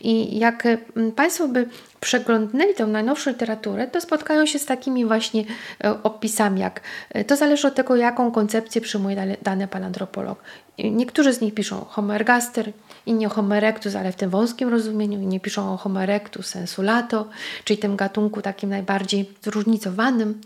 I 0.00 0.38
jak 0.38 0.66
mm, 0.66 1.12
Państwo 1.12 1.48
by 1.48 1.68
przeglądnęli 2.00 2.74
tę 2.74 2.86
najnowszą 2.86 3.30
literaturę, 3.30 3.86
to 3.86 4.00
spotkają 4.00 4.46
się 4.46 4.58
z 4.58 4.66
takimi 4.66 5.04
właśnie 5.04 5.44
e, 5.84 6.02
opisami, 6.02 6.60
jak 6.60 6.80
e, 7.10 7.24
to 7.24 7.36
zależy 7.36 7.68
od 7.68 7.74
tego, 7.74 7.96
jaką 7.96 8.32
koncepcję 8.32 8.80
przyjmuje 8.80 9.36
dany 9.42 9.68
palantropolog. 9.68 10.42
Niektórzy 10.78 11.32
z 11.32 11.40
nich 11.40 11.54
piszą 11.54 11.84
Homo 11.84 12.14
ergaster, 12.14 12.72
inni 13.06 13.26
o 13.26 13.28
Homo 13.28 13.56
erectus, 13.56 13.94
ale 13.94 14.12
w 14.12 14.16
tym 14.16 14.30
wąskim 14.30 14.68
rozumieniu, 14.68 15.20
inni 15.20 15.40
piszą 15.40 15.74
o 15.74 15.76
Homo 15.76 16.02
erectus 16.02 16.46
sensu 16.46 16.82
lato, 16.82 17.28
czyli 17.64 17.78
tym 17.78 17.96
gatunku 17.96 18.42
takim 18.42 18.70
najbardziej 18.70 19.30
zróżnicowanym. 19.42 20.40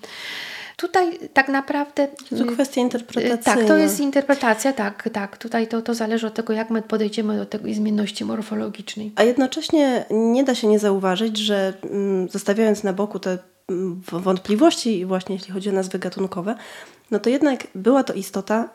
Tutaj 0.77 1.19
tak 1.33 1.49
naprawdę. 1.49 2.09
To 2.39 2.45
kwestia 2.45 2.81
interpretacyjna. 2.81 3.39
Tak, 3.39 3.65
to 3.65 3.77
jest 3.77 4.01
interpretacja, 4.01 4.73
tak, 4.73 5.09
tak. 5.13 5.39
Tutaj 5.39 5.69
to, 5.69 5.83
to 5.83 5.95
zależy 5.95 6.27
od 6.27 6.35
tego, 6.35 6.53
jak 6.53 6.71
my 6.71 6.83
podejdziemy 6.83 7.37
do 7.37 7.47
tej 7.47 7.75
zmienności 7.75 8.25
morfologicznej. 8.25 9.13
A 9.17 9.23
jednocześnie 9.23 10.05
nie 10.11 10.45
da 10.45 10.55
się 10.55 10.67
nie 10.67 10.79
zauważyć, 10.79 11.39
że 11.39 11.73
mm, 11.83 12.29
zostawiając 12.29 12.83
na 12.83 12.93
boku 12.93 13.19
te 13.19 13.39
mm, 13.69 14.03
wątpliwości, 14.13 15.07
właśnie 15.07 15.35
jeśli 15.35 15.53
chodzi 15.53 15.69
o 15.69 15.73
nazwy 15.73 15.99
gatunkowe, 15.99 16.55
no 17.11 17.19
to 17.19 17.31
jednak 17.31 17.67
była 17.75 18.05
to 18.05 18.13
istota 18.13 18.69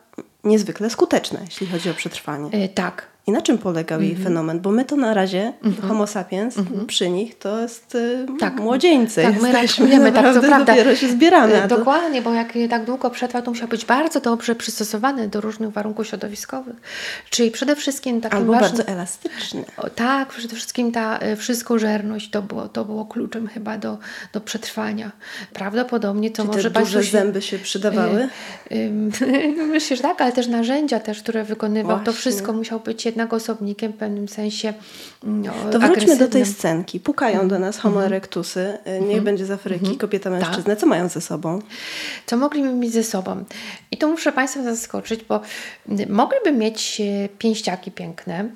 niezwykle 0.44 0.90
skuteczna, 0.90 1.40
jeśli 1.44 1.66
chodzi 1.66 1.90
o 1.90 1.94
przetrwanie. 1.94 2.58
Yy, 2.58 2.68
tak, 2.68 3.06
i 3.26 3.32
na 3.32 3.42
czym 3.42 3.58
polegał 3.58 4.00
jej 4.00 4.10
mhm. 4.10 4.28
fenomen? 4.28 4.60
Bo 4.60 4.70
my 4.70 4.84
to 4.84 4.96
na 4.96 5.14
razie, 5.14 5.52
mhm. 5.64 5.88
Homo 5.88 6.06
sapiens, 6.06 6.58
mhm. 6.58 6.86
przy 6.86 7.10
nich 7.10 7.38
to 7.38 7.60
jest 7.60 7.94
y, 7.94 8.26
tak. 8.40 8.60
młodzieńcy. 8.60 9.22
Tak, 9.22 9.42
my 9.42 9.52
raczkujemy, 9.52 10.12
tak, 10.12 10.34
to 10.34 10.40
prawda. 10.40 10.72
dopiero 10.72 10.96
się 10.96 11.08
zbieramy. 11.08 11.64
Y, 11.64 11.68
dokładnie, 11.68 12.22
bo 12.22 12.34
jak 12.34 12.52
tak 12.70 12.84
długo 12.84 13.10
przetrwał, 13.10 13.42
to 13.42 13.50
musiał 13.50 13.68
być 13.68 13.84
bardzo 13.84 14.20
dobrze 14.20 14.54
przystosowany 14.54 15.28
do 15.28 15.40
różnych 15.40 15.70
warunków 15.70 16.06
środowiskowych. 16.06 16.76
Czyli 17.30 17.50
przede 17.50 17.76
wszystkim 17.76 18.20
takim 18.20 18.38
Albo 18.38 18.52
ważnym, 18.52 18.70
bardzo 18.70 18.92
elastyczny. 18.92 19.64
O, 19.76 19.90
tak, 19.90 20.28
przede 20.28 20.56
wszystkim 20.56 20.92
ta 20.92 21.18
y, 21.32 21.36
wszystkożerność 21.36 22.30
to 22.30 22.42
było, 22.42 22.68
to 22.68 22.84
było 22.84 23.04
kluczem 23.04 23.48
chyba 23.48 23.78
do, 23.78 23.98
do 24.32 24.40
przetrwania. 24.40 25.12
Prawdopodobnie 25.52 26.30
to 26.30 26.42
Czy 26.42 26.48
może 26.48 26.70
te 26.70 26.80
duże 26.80 27.04
się, 27.04 27.10
zęby 27.10 27.42
się 27.42 27.58
przydawały? 27.58 28.28
myślę, 29.72 29.96
że 29.96 30.02
tak, 30.02 30.20
ale 30.20 30.32
też 30.32 30.46
narzędzia 30.46 31.00
też, 31.00 31.22
które 31.22 31.44
wykonywał, 31.44 31.96
Właśnie. 31.96 32.06
to 32.06 32.12
wszystko 32.12 32.52
musiał 32.52 32.80
być 32.80 33.11
jednak 33.12 33.32
osobnikiem 33.32 33.92
w 33.92 33.96
pewnym 33.96 34.28
sensie 34.28 34.74
no, 35.22 35.52
To 35.72 35.80
wróćmy 35.80 36.16
do 36.16 36.28
tej 36.28 36.46
scenki. 36.46 37.00
Pukają 37.00 37.38
mm. 37.38 37.48
do 37.48 37.58
nas 37.58 37.78
homo 37.78 37.94
mhm. 37.94 38.12
erectusy, 38.12 38.78
mm. 38.84 39.08
niech 39.08 39.22
będzie 39.22 39.46
z 39.46 39.50
Afryki, 39.50 39.86
mm. 39.86 39.98
kobieta, 39.98 40.30
tak. 40.30 40.40
mężczyzna. 40.40 40.74
Tak. 40.74 40.78
Co 40.78 40.86
mają 40.86 41.08
ze 41.08 41.20
sobą? 41.20 41.58
Co 42.26 42.36
mogliby 42.36 42.72
mieć 42.72 42.92
ze 42.92 43.04
sobą? 43.04 43.44
I 43.90 43.96
to 43.96 44.08
muszę 44.08 44.32
Państwa 44.32 44.62
zaskoczyć, 44.62 45.24
bo 45.24 45.40
mogliby 46.08 46.52
mieć 46.52 47.00
e, 47.00 47.28
pięściaki 47.28 47.90
piękne, 47.90 48.48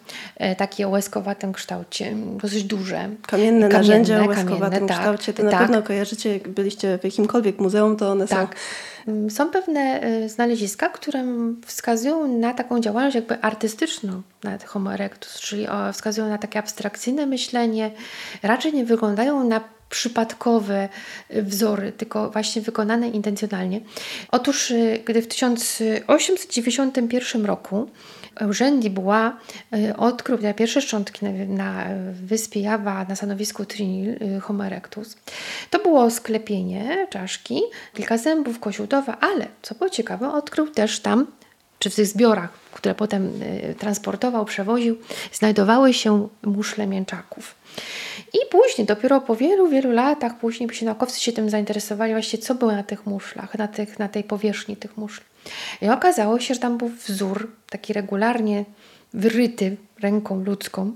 takie 0.58 0.86
o 0.86 0.90
łeskowatym 0.90 1.52
kształcie, 1.52 2.14
dosyć 2.42 2.64
duże. 2.64 2.96
Kamienne, 2.96 3.18
kamienne 3.26 3.68
narzędzia 3.68 4.24
o 4.24 4.26
łeskowatym 4.26 4.88
tak, 4.88 4.98
kształcie. 4.98 5.32
To 5.32 5.42
tak. 5.42 5.52
na 5.52 5.58
pewno 5.58 5.82
kojarzycie, 5.82 6.32
jak 6.32 6.48
byliście 6.48 6.98
w 6.98 7.04
jakimkolwiek 7.04 7.58
muzeum, 7.58 7.96
to 7.96 8.10
one 8.10 8.26
tak. 8.26 8.48
są 8.48 8.56
Mm, 9.08 9.30
są 9.30 9.50
pewne 9.50 10.04
y, 10.24 10.28
znaleziska, 10.28 10.88
które 10.88 11.24
wskazują 11.66 12.38
na 12.38 12.54
taką 12.54 12.80
działalność 12.80 13.14
jakby 13.14 13.40
artystyczną 13.40 14.22
nad 14.50 14.64
Homo 14.64 14.94
erectus, 14.94 15.40
czyli 15.40 15.66
wskazują 15.92 16.28
na 16.28 16.38
takie 16.38 16.58
abstrakcyjne 16.58 17.26
myślenie, 17.26 17.90
raczej 18.42 18.72
nie 18.72 18.84
wyglądają 18.84 19.48
na 19.48 19.60
przypadkowe 19.90 20.88
y, 21.34 21.42
wzory, 21.42 21.92
tylko 21.92 22.30
właśnie 22.30 22.62
wykonane 22.62 23.08
intencjonalnie. 23.08 23.80
Otóż, 24.30 24.70
y, 24.70 25.02
gdy 25.04 25.22
w 25.22 25.28
1891 25.28 27.46
roku 27.46 27.90
Eugène 28.34 28.78
Dubois 28.78 29.32
odkrył 29.96 30.38
pierwsze 30.56 30.80
szczątki 30.80 31.24
na, 31.24 31.30
na 31.46 31.84
wyspie 32.12 32.60
Java 32.60 33.06
na 33.08 33.16
stanowisku 33.16 33.64
Trinil 33.64 34.18
Homo 34.40 34.66
erectus. 34.66 35.16
To 35.70 35.78
było 35.78 36.10
sklepienie 36.10 37.06
czaszki, 37.10 37.62
kilka 37.94 38.18
zębów, 38.18 38.60
koziutowa, 38.60 39.16
ale 39.20 39.46
co 39.62 39.74
było 39.74 39.90
ciekawe, 39.90 40.32
odkrył 40.32 40.70
też 40.70 41.00
tam, 41.00 41.26
czy 41.78 41.90
w 41.90 41.94
tych 41.94 42.06
zbiorach, 42.06 42.50
które 42.72 42.94
potem 42.94 43.42
y, 43.42 43.74
transportował, 43.78 44.44
przewoził, 44.44 44.98
znajdowały 45.32 45.94
się 45.94 46.28
muszle 46.42 46.86
mięczaków. 46.86 47.54
I 48.32 48.38
później, 48.50 48.86
dopiero 48.86 49.20
po 49.20 49.36
wielu, 49.36 49.68
wielu 49.68 49.90
latach 49.90 50.38
później 50.38 50.74
się 50.74 50.86
naukowcy 50.86 51.20
się 51.20 51.32
tym 51.32 51.50
zainteresowali, 51.50 52.12
właśnie 52.12 52.38
co 52.38 52.54
było 52.54 52.72
na 52.72 52.82
tych 52.82 53.06
muszlach, 53.06 53.58
na, 53.58 53.68
tych, 53.68 53.98
na 53.98 54.08
tej 54.08 54.24
powierzchni 54.24 54.76
tych 54.76 54.96
muszli. 54.96 55.24
I 55.82 55.88
okazało 55.88 56.40
się, 56.40 56.54
że 56.54 56.60
tam 56.60 56.78
był 56.78 56.88
wzór, 56.88 57.50
taki 57.70 57.92
regularnie 57.92 58.64
wyryty 59.14 59.76
ręką 60.00 60.44
ludzką, 60.44 60.92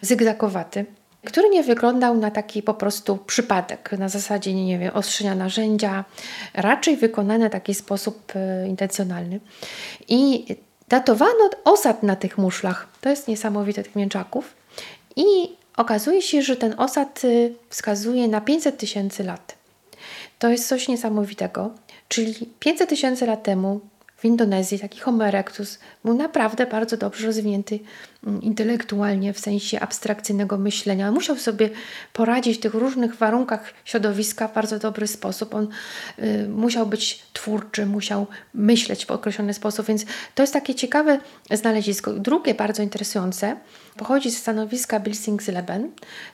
zygzakowaty, 0.00 0.84
który 1.24 1.50
nie 1.50 1.62
wyglądał 1.62 2.16
na 2.16 2.30
taki 2.30 2.62
po 2.62 2.74
prostu 2.74 3.16
przypadek, 3.16 3.92
na 3.98 4.08
zasadzie, 4.08 4.54
nie 4.54 4.78
wiem, 4.78 4.94
ostrzenia 4.94 5.34
narzędzia, 5.34 6.04
raczej 6.54 6.96
wykonany 6.96 7.48
w 7.48 7.52
taki 7.52 7.74
sposób 7.74 8.32
e, 8.36 8.68
intencjonalny. 8.68 9.40
I 10.08 10.46
datowano 10.88 11.50
osad 11.64 12.02
na 12.02 12.16
tych 12.16 12.38
muszlach. 12.38 12.88
To 13.00 13.08
jest 13.08 13.28
niesamowite, 13.28 13.82
tych 13.82 13.96
mięczaków. 13.96 14.54
I 15.16 15.24
okazuje 15.76 16.22
się, 16.22 16.42
że 16.42 16.56
ten 16.56 16.74
osad 16.76 17.22
e, 17.24 17.28
wskazuje 17.68 18.28
na 18.28 18.40
500 18.40 18.76
tysięcy 18.76 19.24
lat. 19.24 19.54
To 20.38 20.48
jest 20.48 20.68
coś 20.68 20.88
niesamowitego. 20.88 21.70
Czyli 22.08 22.34
500 22.60 22.88
tysięcy 22.88 23.26
lat 23.26 23.42
temu 23.42 23.80
w 24.24 24.26
Indonezji 24.26 24.78
taki 24.78 25.00
Homo 25.00 25.26
erectus 25.26 25.78
był 26.04 26.14
naprawdę 26.14 26.66
bardzo 26.66 26.96
dobrze 26.96 27.26
rozwinięty 27.26 27.78
mm, 28.26 28.42
intelektualnie 28.42 29.32
w 29.32 29.38
sensie 29.38 29.80
abstrakcyjnego 29.80 30.58
myślenia. 30.58 31.12
Musiał 31.12 31.36
sobie 31.36 31.70
poradzić 32.12 32.58
w 32.58 32.60
tych 32.60 32.74
różnych 32.74 33.14
warunkach 33.16 33.74
środowiska 33.84 34.48
w 34.48 34.54
bardzo 34.54 34.78
dobry 34.78 35.06
sposób. 35.06 35.54
On 35.54 35.68
y, 36.18 36.48
musiał 36.48 36.86
być 36.86 37.22
twórczy, 37.32 37.86
musiał 37.86 38.26
myśleć 38.54 39.06
w 39.06 39.10
określony 39.10 39.54
sposób, 39.54 39.86
więc 39.86 40.04
to 40.34 40.42
jest 40.42 40.52
takie 40.52 40.74
ciekawe 40.74 41.18
znalezisko. 41.50 42.12
Drugie 42.12 42.54
bardzo 42.54 42.82
interesujące 42.82 43.56
pochodzi 43.96 44.30
ze 44.30 44.38
stanowiska 44.38 45.00
Bilsingsleben, 45.00 45.90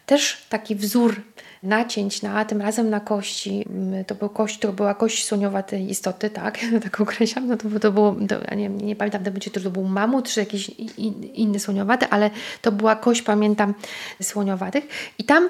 też 0.07 0.47
taki 0.49 0.76
wzór 0.76 1.22
nacięć 1.63 2.23
na, 2.23 2.45
tym 2.45 2.61
razem 2.61 2.91
na 2.91 3.01
kości. 3.01 3.65
Mm, 3.71 4.05
to, 4.05 4.15
był 4.15 4.29
kość, 4.29 4.59
to 4.59 4.73
była 4.73 4.95
kość 4.95 5.27
słoniowa 5.27 5.63
tej 5.63 5.91
istoty, 5.91 6.31
tak, 6.31 6.59
tak 6.85 7.01
określam. 7.01 7.49
No 7.49 7.57
to, 7.57 7.81
to 7.81 7.93
było, 7.93 8.17
to, 8.29 8.55
nie, 8.55 8.69
nie 8.69 8.97
pamiętam, 8.97 9.25
to, 9.25 9.61
to 9.61 9.71
był 9.71 9.85
mamut 9.85 10.29
czy 10.29 10.41
jakiś 10.41 10.69
in, 10.79 11.25
inny 11.25 11.61
słoniowaty, 11.61 12.07
ale 12.11 12.31
to 12.63 12.73
była 12.73 12.97
kość, 12.97 13.23
pamiętam, 13.23 13.75
słoniowatych. 14.23 14.89
I 15.19 15.25
tam 15.25 15.49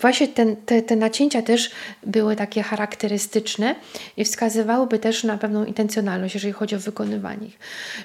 Właśnie 0.00 0.28
ten, 0.28 0.56
te, 0.56 0.82
te 0.82 0.96
nacięcia 0.96 1.42
też 1.42 1.70
były 2.06 2.36
takie 2.36 2.62
charakterystyczne 2.62 3.74
i 4.16 4.24
wskazywałyby 4.24 4.98
też 4.98 5.24
na 5.24 5.38
pewną 5.38 5.64
intencjonalność, 5.64 6.34
jeżeli 6.34 6.52
chodzi 6.52 6.76
o 6.76 6.78
wykonywanie 6.78 7.46
ich. 7.46 7.58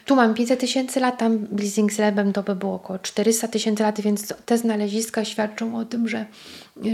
Tu 0.06 0.16
mam 0.16 0.34
500 0.34 0.60
tysięcy 0.60 1.00
lat, 1.00 1.18
tam 1.18 1.38
Blazing 1.38 1.94
Slabem 1.94 2.34
to 2.34 2.44
by 2.44 2.56
było 2.56 2.74
około 2.74 3.00
400 3.00 3.48
tysięcy 3.48 3.84
lat, 3.84 4.02
więc 4.02 4.34
te 4.46 4.58
znaleziska 4.58 5.26
świadczą 5.26 5.78
o 5.78 5.86
tym, 5.86 6.08
że, 6.08 6.26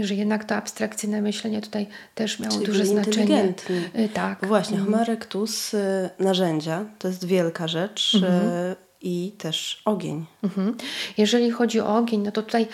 że 0.00 0.14
jednak 0.14 0.44
to 0.44 0.54
abstrakcyjne 0.54 1.22
myślenie 1.22 1.60
tutaj 1.60 1.86
też 2.14 2.38
miało 2.38 2.54
Czyli 2.54 2.66
duże 2.66 2.86
znaczenie. 2.86 3.54
Y, 3.98 4.08
tak. 4.14 4.46
Właśnie, 4.46 4.76
mhm. 4.76 4.92
Homo 4.92 5.02
erectus, 5.02 5.74
y, 5.74 6.10
narzędzia, 6.18 6.84
to 6.98 7.08
jest 7.08 7.24
wielka 7.24 7.68
rzecz. 7.68 8.14
Mhm 8.14 8.48
y, 8.72 8.91
i 9.02 9.32
też 9.38 9.82
ogień. 9.84 10.24
Mhm. 10.44 10.76
Jeżeli 11.18 11.50
chodzi 11.50 11.80
o 11.80 11.96
ogień, 11.96 12.20
no 12.20 12.32
to 12.32 12.42
tutaj 12.42 12.66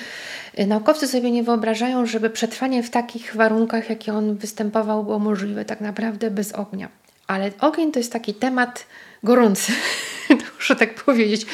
y, 0.59 0.67
naukowcy 0.67 1.09
sobie 1.09 1.31
nie 1.31 1.43
wyobrażają, 1.43 2.07
żeby 2.07 2.31
przetrwanie 2.31 2.83
w 2.83 2.91
takich 2.91 3.37
warunkach, 3.37 3.91
jakie 3.91 4.15
on 4.15 4.37
występował, 4.37 5.05
było 5.05 5.19
możliwe 5.19 5.65
tak 5.65 5.81
naprawdę 5.81 6.31
bez 6.31 6.53
ognia. 6.53 6.89
Ale 7.27 7.51
ogień 7.61 7.93
to 7.93 7.99
jest 7.99 8.13
taki 8.13 8.35
temat 8.35 8.87
gorący, 9.23 9.73
muszę 10.57 10.77
tak 10.77 10.95
powiedzieć, 11.05 11.47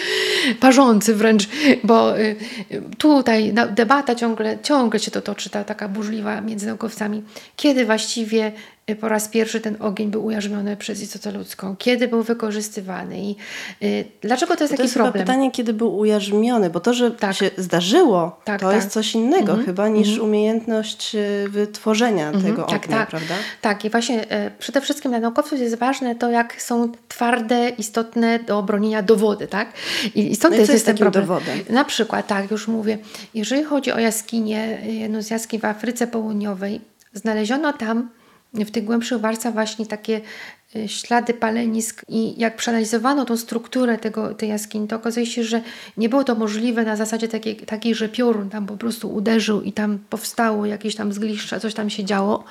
parzący 0.60 1.14
wręcz, 1.14 1.48
bo 1.84 2.18
y, 2.18 2.36
tutaj 2.98 3.54
debata 3.70 4.14
ciągle, 4.14 4.58
ciągle 4.62 5.00
się 5.00 5.10
to 5.10 5.22
toczy, 5.22 5.50
ta 5.50 5.64
taka 5.64 5.88
burzliwa 5.88 6.40
między 6.40 6.66
naukowcami, 6.66 7.22
kiedy 7.56 7.86
właściwie 7.86 8.52
Y, 8.52 8.73
po 9.00 9.08
raz 9.08 9.28
pierwszy 9.28 9.60
ten 9.60 9.76
ogień 9.80 10.10
był 10.10 10.24
ujarzmiony 10.24 10.76
przez 10.76 11.02
istotę 11.02 11.32
ludzką, 11.32 11.76
kiedy 11.78 12.08
był 12.08 12.22
wykorzystywany 12.22 13.20
i 13.20 13.36
y, 13.82 14.04
dlaczego 14.20 14.56
to 14.56 14.64
jest 14.64 14.72
bo 14.72 14.76
taki 14.76 14.76
to 14.76 14.82
jest 14.82 14.94
problem? 14.94 15.24
pytanie, 15.24 15.50
kiedy 15.50 15.72
był 15.72 15.98
ujarzmiony, 15.98 16.70
bo 16.70 16.80
to, 16.80 16.94
że 16.94 17.10
tak. 17.10 17.36
się 17.36 17.50
zdarzyło, 17.58 18.40
tak, 18.44 18.60
to 18.60 18.66
tak. 18.66 18.76
jest 18.76 18.90
coś 18.90 19.14
innego 19.14 19.52
mhm. 19.52 19.66
chyba 19.66 19.88
niż 19.88 20.08
mhm. 20.08 20.28
umiejętność 20.28 21.14
y, 21.14 21.48
wytworzenia 21.48 22.26
mhm. 22.26 22.44
tego 22.44 22.62
tak, 22.62 22.84
ognia, 22.84 22.96
tak. 22.96 23.08
prawda? 23.10 23.34
Tak 23.60 23.84
i 23.84 23.90
właśnie 23.90 24.26
przede 24.58 24.80
wszystkim 24.80 25.10
dla 25.10 25.20
naukowców 25.20 25.60
jest 25.60 25.74
ważne 25.74 26.14
to, 26.14 26.30
jak 26.30 26.62
są 26.62 26.92
twarde, 27.08 27.68
istotne 27.68 28.38
do 28.38 28.58
obronienia 28.58 29.02
dowody, 29.02 29.46
tak? 29.46 29.72
I, 30.14 30.30
i 30.30 30.36
stąd 30.36 30.54
no 30.54 30.60
jest, 30.60 30.72
jest 30.72 30.86
ten 30.86 30.96
problem. 30.96 31.26
Dowodem? 31.26 31.58
Na 31.70 31.84
przykład, 31.84 32.26
tak, 32.26 32.50
już 32.50 32.68
mówię, 32.68 32.98
jeżeli 33.34 33.64
chodzi 33.64 33.92
o 33.92 33.98
jaskinię, 33.98 34.78
jedną 34.86 35.22
z 35.22 35.30
jaskiń 35.30 35.60
w 35.60 35.64
Afryce 35.64 36.06
Południowej, 36.06 36.80
znaleziono 37.12 37.72
tam 37.72 38.08
w 38.54 38.70
tych 38.70 38.84
głębszych 38.84 39.20
warstwach 39.20 39.52
właśnie 39.52 39.86
takie 39.86 40.20
y, 40.76 40.88
ślady 40.88 41.34
palenisk 41.34 42.04
i 42.08 42.40
jak 42.40 42.56
przeanalizowano 42.56 43.24
tą 43.24 43.36
strukturę 43.36 43.98
tego, 43.98 44.34
tej 44.34 44.48
jaskini, 44.48 44.88
to 44.88 44.96
okazuje 44.96 45.26
się, 45.26 45.44
że 45.44 45.62
nie 45.96 46.08
było 46.08 46.24
to 46.24 46.34
możliwe 46.34 46.84
na 46.84 46.96
zasadzie 46.96 47.28
takiej, 47.28 47.56
takiej, 47.56 47.94
że 47.94 48.08
piorun 48.08 48.50
tam 48.50 48.66
po 48.66 48.76
prostu 48.76 49.14
uderzył 49.14 49.62
i 49.62 49.72
tam 49.72 49.98
powstało 50.10 50.66
jakieś 50.66 50.94
tam 50.94 51.12
zgliszcza, 51.12 51.60
coś 51.60 51.74
tam 51.74 51.90
się 51.90 52.04
działo. 52.04 52.44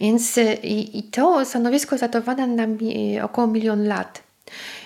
Więc 0.00 0.38
y, 0.38 0.54
i, 0.62 0.98
i 0.98 1.02
to 1.02 1.44
stanowisko 1.44 1.94
jest 1.94 2.04
datowane 2.04 2.46
na 2.46 2.66
mi, 2.66 3.20
około 3.20 3.46
milion 3.46 3.86
lat. 3.86 4.28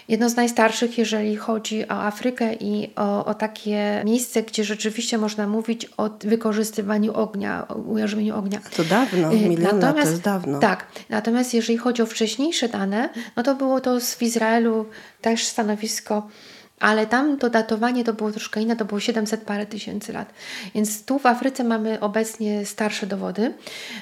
Jedno 0.08 0.28
z 0.28 0.36
najstarszych, 0.36 0.98
jeżeli 0.98 1.36
chodzi 1.36 1.88
o 1.88 1.92
Afrykę 1.92 2.54
i 2.54 2.90
o, 2.96 3.24
o 3.24 3.34
takie 3.34 4.02
miejsce, 4.04 4.42
gdzie 4.42 4.64
rzeczywiście 4.64 5.18
można 5.18 5.46
mówić 5.46 5.88
o 5.96 6.10
wykorzystywaniu 6.20 7.14
ognia, 7.14 7.68
o 7.68 7.74
ujarzmieniu 7.74 8.36
ognia. 8.36 8.60
To 8.76 8.84
dawno, 8.84 9.32
Y, 9.32 9.36
milion 9.36 9.80
to 9.80 9.98
jest 9.98 10.22
dawno. 10.22 10.58
Tak, 10.58 10.86
natomiast 11.08 11.54
jeżeli 11.54 11.78
chodzi 11.78 12.02
o 12.02 12.06
wcześniejsze 12.06 12.68
dane, 12.68 13.08
no 13.36 13.42
to 13.42 13.54
było 13.54 13.80
to 13.80 14.00
w 14.00 14.22
Izraelu 14.22 14.86
też 15.20 15.44
stanowisko 15.44 16.28
ale 16.82 17.06
tam 17.06 17.38
to 17.38 17.50
datowanie 17.50 18.04
to 18.04 18.12
było 18.12 18.32
troszkę 18.32 18.62
inne, 18.62 18.76
to 18.76 18.84
było 18.84 19.00
700 19.00 19.40
parę 19.40 19.66
tysięcy 19.66 20.12
lat. 20.12 20.32
Więc 20.74 21.04
tu 21.04 21.18
w 21.18 21.26
Afryce 21.26 21.64
mamy 21.64 22.00
obecnie 22.00 22.66
starsze 22.66 23.06
dowody. 23.06 23.54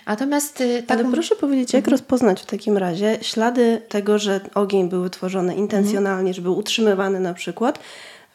Natomiast 0.06 0.60
y, 0.60 0.82
tak 0.86 0.98
Ale 0.98 1.10
proszę 1.12 1.36
powiedzieć, 1.36 1.72
jak 1.72 1.88
rozpoznać 1.88 2.42
w 2.42 2.46
takim 2.46 2.76
razie 2.76 3.18
ślady 3.22 3.82
tego, 3.88 4.18
że 4.18 4.40
ogień 4.54 4.88
był 4.88 5.02
wytworzony 5.02 5.54
intencjonalnie, 5.54 6.34
że 6.34 6.42
był 6.42 6.58
utrzymywany 6.58 7.20
na 7.20 7.34
przykład, 7.34 7.78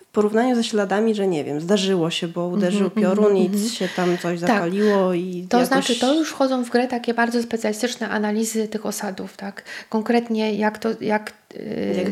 w 0.02 0.06
porównaniu 0.16 0.56
ze 0.56 0.64
śladami, 0.64 1.16
że 1.16 1.28
nie 1.28 1.44
wiem, 1.44 1.62
zdarzyło 1.62 2.10
się, 2.10 2.28
bo 2.28 2.48
uderzył 2.48 2.90
piorun 2.90 3.38
i 3.38 3.70
się 3.70 3.90
tam 3.96 4.18
coś 4.18 4.40
zapaliło 4.40 5.14
i 5.14 5.48
To 5.50 5.58
jakoś... 5.58 5.68
znaczy, 5.68 6.00
to 6.00 6.14
już 6.14 6.30
wchodzą 6.30 6.64
w 6.64 6.70
grę 6.70 6.88
takie 6.88 7.14
bardzo 7.14 7.44
specjalistyczne 7.44 8.10
analizy 8.10 8.68
tych 8.68 8.86
osadów, 8.86 9.38
tak? 9.38 9.64
Konkretnie 9.90 10.54
jak 10.54 10.78
to, 10.78 10.90
Jak 11.02 11.34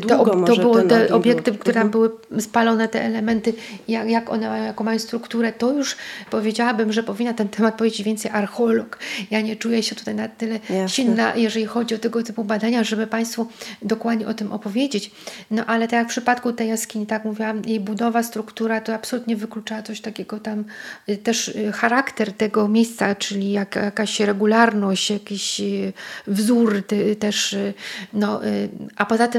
długo 0.00 0.30
to 0.30 0.36
może 0.36 0.62
były 0.62 0.88
te 0.88 1.14
obiekty, 1.14 1.52
był? 1.52 1.60
które 1.60 1.80
Mhm. 1.80 1.90
były 1.90 2.10
spalone, 2.40 2.88
te 2.88 3.04
elementy, 3.04 3.52
jak, 3.88 4.10
jak 4.10 4.30
one 4.30 4.48
mają, 4.48 4.64
jaką 4.64 4.84
mają 4.84 4.98
strukturę, 4.98 5.52
to 5.52 5.72
już 5.72 5.96
powiedziałabym, 6.30 6.92
że 6.92 7.02
powinna 7.02 7.34
ten 7.34 7.48
temat 7.48 7.74
powiedzieć 7.74 8.02
więcej 8.02 8.30
archeolog. 8.30 8.98
Ja 9.30 9.40
nie 9.40 9.56
czuję 9.56 9.82
się 9.82 9.94
tutaj 9.94 10.14
na 10.14 10.28
tyle 10.28 10.54
Jasne. 10.54 10.88
silna, 10.88 11.34
jeżeli 11.36 11.66
chodzi 11.66 11.94
o 11.94 11.98
tego 11.98 12.22
typu 12.22 12.44
badania, 12.44 12.84
żeby 12.84 13.06
Państwu 13.06 13.46
dokładnie 13.82 14.26
o 14.26 14.34
tym 14.34 14.52
opowiedzieć. 14.52 15.10
No 15.50 15.66
ale 15.66 15.88
tak 15.88 15.92
jak 15.92 16.06
w 16.06 16.10
przypadku 16.10 16.52
tej 16.52 16.68
jaskini, 16.68 17.06
tak 17.06 17.24
mówiłam, 17.24 17.62
jej 17.66 17.80
budowa, 17.80 18.22
struktura 18.22 18.80
to 18.80 18.94
absolutnie 18.94 19.36
wyklucza 19.36 19.82
coś 19.82 20.00
takiego 20.00 20.40
tam, 20.40 20.64
y, 21.08 21.16
też 21.16 21.48
y, 21.48 21.72
charakter 21.72 22.32
tego 22.32 22.68
miejsca, 22.68 23.14
czyli 23.14 23.52
jak, 23.52 23.76
jakaś 23.76 24.20
regularność, 24.20 25.10
jakiś 25.10 25.60
y, 25.60 25.92
wzór 26.26 26.82
też, 27.18 27.52
y, 27.52 27.74
no, 28.12 28.46
y, 28.46 28.68
a 28.96 29.06
poza 29.06 29.28
tym 29.28 29.33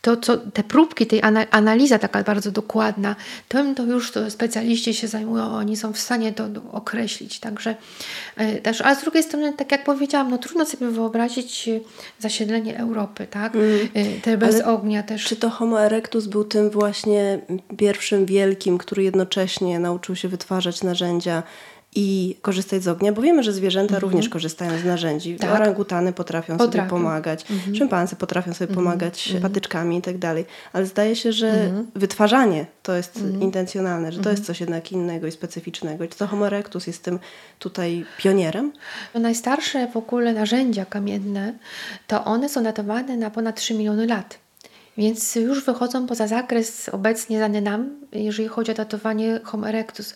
to, 0.00 0.16
co 0.16 0.36
te 0.36 0.62
próbki, 0.62 1.06
tej 1.06 1.22
ana, 1.22 1.46
analiza 1.50 1.98
taka 1.98 2.22
bardzo 2.22 2.50
dokładna, 2.50 3.16
tym 3.48 3.74
to 3.74 3.82
już 3.82 4.12
to 4.12 4.30
specjaliści 4.30 4.94
się 4.94 5.08
zajmują, 5.08 5.54
oni 5.54 5.76
są 5.76 5.92
w 5.92 5.98
stanie 5.98 6.32
to 6.32 6.48
określić. 6.72 7.40
Także 7.40 7.74
y, 8.40 8.60
też, 8.62 8.80
a 8.80 8.94
z 8.94 9.02
drugiej 9.02 9.22
strony, 9.22 9.52
tak 9.52 9.72
jak 9.72 9.84
powiedziałam, 9.84 10.30
no 10.30 10.38
trudno 10.38 10.66
sobie 10.66 10.90
wyobrazić 10.90 11.68
y, 11.68 11.80
zasiedlenie 12.18 12.78
Europy, 12.78 13.26
tak? 13.30 13.54
Y, 13.54 14.20
Te 14.22 14.38
bez 14.38 14.54
Ale 14.54 14.66
ognia 14.66 15.02
też. 15.02 15.24
Czy 15.24 15.36
to 15.36 15.50
Homo 15.50 15.82
erectus 15.82 16.26
był 16.26 16.44
tym 16.44 16.70
właśnie 16.70 17.38
pierwszym 17.76 18.26
wielkim, 18.26 18.78
który 18.78 19.02
jednocześnie 19.02 19.78
nauczył 19.78 20.16
się 20.16 20.28
wytwarzać 20.28 20.82
narzędzia 20.82 21.42
i 21.94 22.36
korzystać 22.42 22.82
z 22.82 22.88
ognia? 22.88 23.12
Bo 23.12 23.22
wiemy, 23.22 23.42
że 23.42 23.52
zwierzęta 23.52 23.98
również 23.98 24.28
korzystają 24.28 24.78
z 24.78 24.84
narzędzi. 24.84 25.36
Tak. 25.36 25.50
Orangutany 25.54 26.12
potrafią, 26.12 26.52
sobie 26.58 26.66
Potrafią. 26.66 26.90
pomagać, 26.90 27.46
szympansy 27.74 28.16
potrafią 28.16 28.54
sobie 28.54 28.74
pomagać 28.74 29.34
patyczkami 29.42 29.98
i 29.98 30.02
tak 30.02 30.18
dalej. 30.18 30.44
Ale 30.72 30.86
zdaje 30.86 31.16
się, 31.16 31.32
że 31.32 31.70
wytwarzanie 31.94 32.66
to 32.82 32.96
jest 32.96 33.20
intencjonalne, 33.40 34.12
że 34.12 34.20
to 34.20 34.30
jest 34.30 34.44
coś 34.44 34.60
jednak 34.60 34.92
innego 34.92 35.26
i 35.26 35.32
specyficznego. 35.32 36.06
Czy 36.08 36.18
to 36.18 36.26
Homo 36.26 36.46
erectus 36.46 36.86
jest 36.86 37.02
tym 37.02 37.18
tutaj 37.58 38.04
pionierem? 38.18 38.72
Najstarsze 39.14 39.88
w 39.88 39.96
ogóle 39.96 40.32
narzędzia 40.32 40.84
kamienne, 40.84 41.52
to 42.06 42.24
one 42.24 42.48
są 42.48 42.62
datowane 42.62 43.16
na 43.16 43.30
ponad 43.30 43.56
3 43.56 43.74
miliony 43.74 44.06
lat. 44.06 44.38
Więc 44.96 45.34
już 45.34 45.64
wychodzą 45.64 46.06
poza 46.06 46.26
zakres 46.26 46.88
obecnie 46.88 47.36
znany 47.36 47.60
nam, 47.60 48.00
jeżeli 48.12 48.48
chodzi 48.48 48.70
o 48.70 48.74
datowanie 48.74 49.40
Homo 49.44 49.68
erectus. 49.68 50.14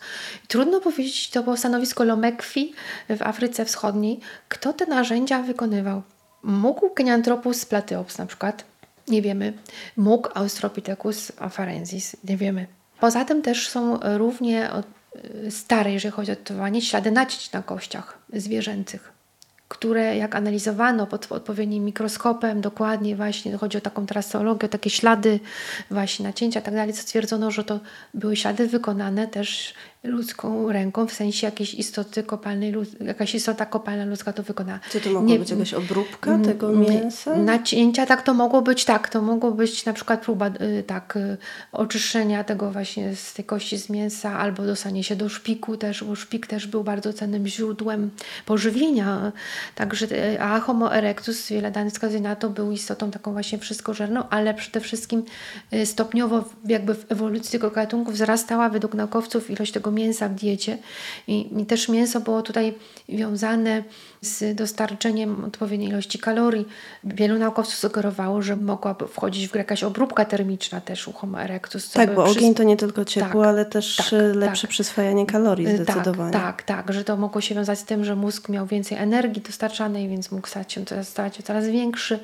Trudno 0.48 0.80
powiedzieć, 0.80 1.30
to 1.30 1.42
było 1.42 1.56
stanowisko 1.56 2.04
Lomekwi 2.04 2.72
w 3.08 3.22
Afryce 3.22 3.64
Wschodniej, 3.64 4.20
kto 4.48 4.72
te 4.72 4.86
narzędzia 4.86 5.42
wykonywał. 5.42 6.02
Mógł 6.42 6.90
Kenyanthropus 6.90 7.64
plateops 7.64 8.18
na 8.18 8.26
przykład, 8.26 8.64
nie 9.08 9.22
wiemy. 9.22 9.52
Mógł 9.96 10.28
Australopithecus 10.34 11.32
afarensis, 11.38 12.16
nie 12.24 12.36
wiemy. 12.36 12.66
Poza 13.00 13.24
tym 13.24 13.42
też 13.42 13.68
są 13.68 13.98
równie 14.02 14.70
stare, 15.50 15.92
jeżeli 15.92 16.12
chodzi 16.12 16.32
o 16.32 16.36
datowanie, 16.36 16.82
ślady 16.82 17.10
nacięć 17.10 17.52
na 17.52 17.62
kościach 17.62 18.18
zwierzęcych 18.32 19.12
które 19.68 20.16
jak 20.16 20.34
analizowano 20.34 21.06
pod 21.06 21.32
odpowiednim 21.32 21.84
mikroskopem, 21.84 22.60
dokładnie 22.60 23.16
właśnie 23.16 23.56
chodzi 23.56 23.78
o 23.78 23.80
taką 23.80 24.06
traseologię, 24.06 24.68
takie 24.68 24.90
ślady 24.90 25.40
właśnie 25.90 26.26
nacięcia 26.26 26.60
i 26.60 26.62
tak 26.62 26.74
co 26.92 27.02
stwierdzono, 27.02 27.50
że 27.50 27.64
to 27.64 27.80
były 28.14 28.36
ślady 28.36 28.68
wykonane 28.68 29.28
też 29.28 29.74
ludzką 30.04 30.72
ręką, 30.72 31.06
w 31.06 31.12
sensie 31.12 31.46
jakiejś 31.46 31.74
istoty 31.74 32.22
kopalnej, 32.22 32.74
jakaś 33.00 33.34
istota 33.34 33.66
kopalna 33.66 34.04
ludzka 34.04 34.32
to 34.32 34.42
wykonała. 34.42 34.80
Czy 34.90 35.00
to 35.00 35.10
mogła 35.10 35.28
Nie- 35.28 35.38
być 35.38 35.50
jakaś 35.50 35.74
obróbka 35.74 36.38
tego 36.38 36.72
mięsa? 36.72 37.36
Nacięcia, 37.36 38.06
tak 38.06 38.22
to 38.22 38.34
mogło 38.34 38.62
być, 38.62 38.84
tak, 38.84 39.08
to 39.08 39.22
mogło 39.22 39.50
być 39.52 39.84
na 39.84 39.92
przykład 39.92 40.20
próba 40.20 40.48
y, 40.48 40.82
tak, 40.86 41.16
y, 41.16 41.36
oczyszczenia 41.72 42.44
tego 42.44 42.70
właśnie 42.70 43.16
z 43.16 43.34
tej 43.34 43.44
kości 43.44 43.78
z 43.78 43.90
mięsa 43.90 44.38
albo 44.38 44.62
dostanie 44.62 45.04
się 45.04 45.16
do 45.16 45.28
szpiku 45.28 45.76
też, 45.76 46.04
bo 46.04 46.14
szpik 46.14 46.46
też 46.46 46.66
był 46.66 46.84
bardzo 46.84 47.12
cennym 47.12 47.46
źródłem 47.46 48.10
pożywienia. 48.46 49.32
Także, 49.74 50.06
y, 50.06 50.40
a 50.40 50.60
Homo 50.60 50.96
erectus, 50.96 51.48
wiele 51.48 51.70
danych 51.70 51.92
wskazuje 51.92 52.20
na 52.20 52.36
to, 52.36 52.50
był 52.50 52.72
istotą 52.72 53.10
taką 53.10 53.32
właśnie 53.32 53.58
wszystkożerną, 53.58 54.28
ale 54.28 54.54
przede 54.54 54.80
wszystkim 54.80 55.22
stopniowo 55.84 56.44
jakby 56.64 56.94
w 56.94 57.12
ewolucji 57.12 57.52
tego 57.52 57.70
gatunku 57.70 58.12
wzrastała 58.12 58.68
według 58.68 58.94
naukowców 58.94 59.50
ilość 59.50 59.72
tego 59.72 59.90
mięsa 59.94 60.28
w 60.28 60.34
diecie 60.34 60.78
i, 61.26 61.60
i 61.60 61.66
też 61.66 61.88
mięso 61.88 62.20
było 62.20 62.42
tutaj 62.42 62.74
wiązane 63.08 63.82
z 64.20 64.56
dostarczeniem 64.56 65.44
odpowiedniej 65.44 65.88
ilości 65.88 66.18
kalorii. 66.18 66.68
Wielu 67.04 67.38
naukowców 67.38 67.74
sugerowało, 67.74 68.42
że 68.42 68.56
mogła 68.56 68.96
wchodzić 69.12 69.48
w 69.48 69.50
grę 69.52 69.58
jakaś 69.60 69.84
obróbka 69.84 70.24
termiczna 70.24 70.80
też 70.80 71.08
u 71.08 71.12
Homo 71.12 71.42
erectus. 71.42 71.90
Tak, 71.90 72.14
bo 72.14 72.24
przys- 72.24 72.30
ogień 72.30 72.54
to 72.54 72.62
nie 72.62 72.76
tylko 72.76 73.04
ciepło, 73.04 73.40
Tak, 73.40 73.48
ale 73.48 73.64
też 73.64 73.96
tak, 73.96 74.12
e, 74.12 74.16
lepsze 74.22 74.62
tak. 74.66 74.70
przyswajanie 74.70 75.26
kalorii 75.26 75.66
Y, 75.66 75.76
zdecydowanie. 75.76 76.32
Tak, 76.32 76.62
tak, 76.62 76.84
tak, 76.86 76.94
że 76.94 77.04
to 77.04 77.16
mogło 77.16 77.40
się 77.40 77.54
wiązać 77.54 77.78
z 77.78 77.84
tym, 77.84 78.04
że 78.04 78.16
mózg 78.16 78.48
miał 78.48 78.66
więcej 78.66 78.98
energii 78.98 79.42
dostarczanej, 79.42 80.08
więc 80.08 80.30
mógł 80.30 80.48
stać 80.48 80.72
się 80.72 80.84
coraz, 80.84 81.08
stać 81.08 81.36
się 81.36 81.42
coraz 81.42 81.66
większy. 81.66 82.18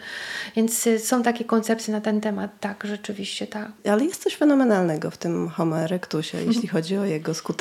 Więc 0.56 0.86
y, 0.86 0.98
są 0.98 1.22
takie 1.22 1.44
koncepcje 1.44 1.94
na 1.94 2.00
ten 2.00 2.20
temat, 2.20 2.50
tak, 2.60 2.84
rzeczywiście, 2.84 3.46
tak. 3.46 3.68
Ale 3.90 4.04
jest 4.04 4.22
coś 4.22 4.36
fenomenalnego 4.36 5.10
w 5.10 5.16
tym 5.16 5.48
Homo 5.48 5.78
erectusie, 5.80 6.38
jeśli 6.46 6.68
chodzi 6.68 6.96
o 6.96 7.04
jego 7.04 7.34
skuteczność. 7.34 7.59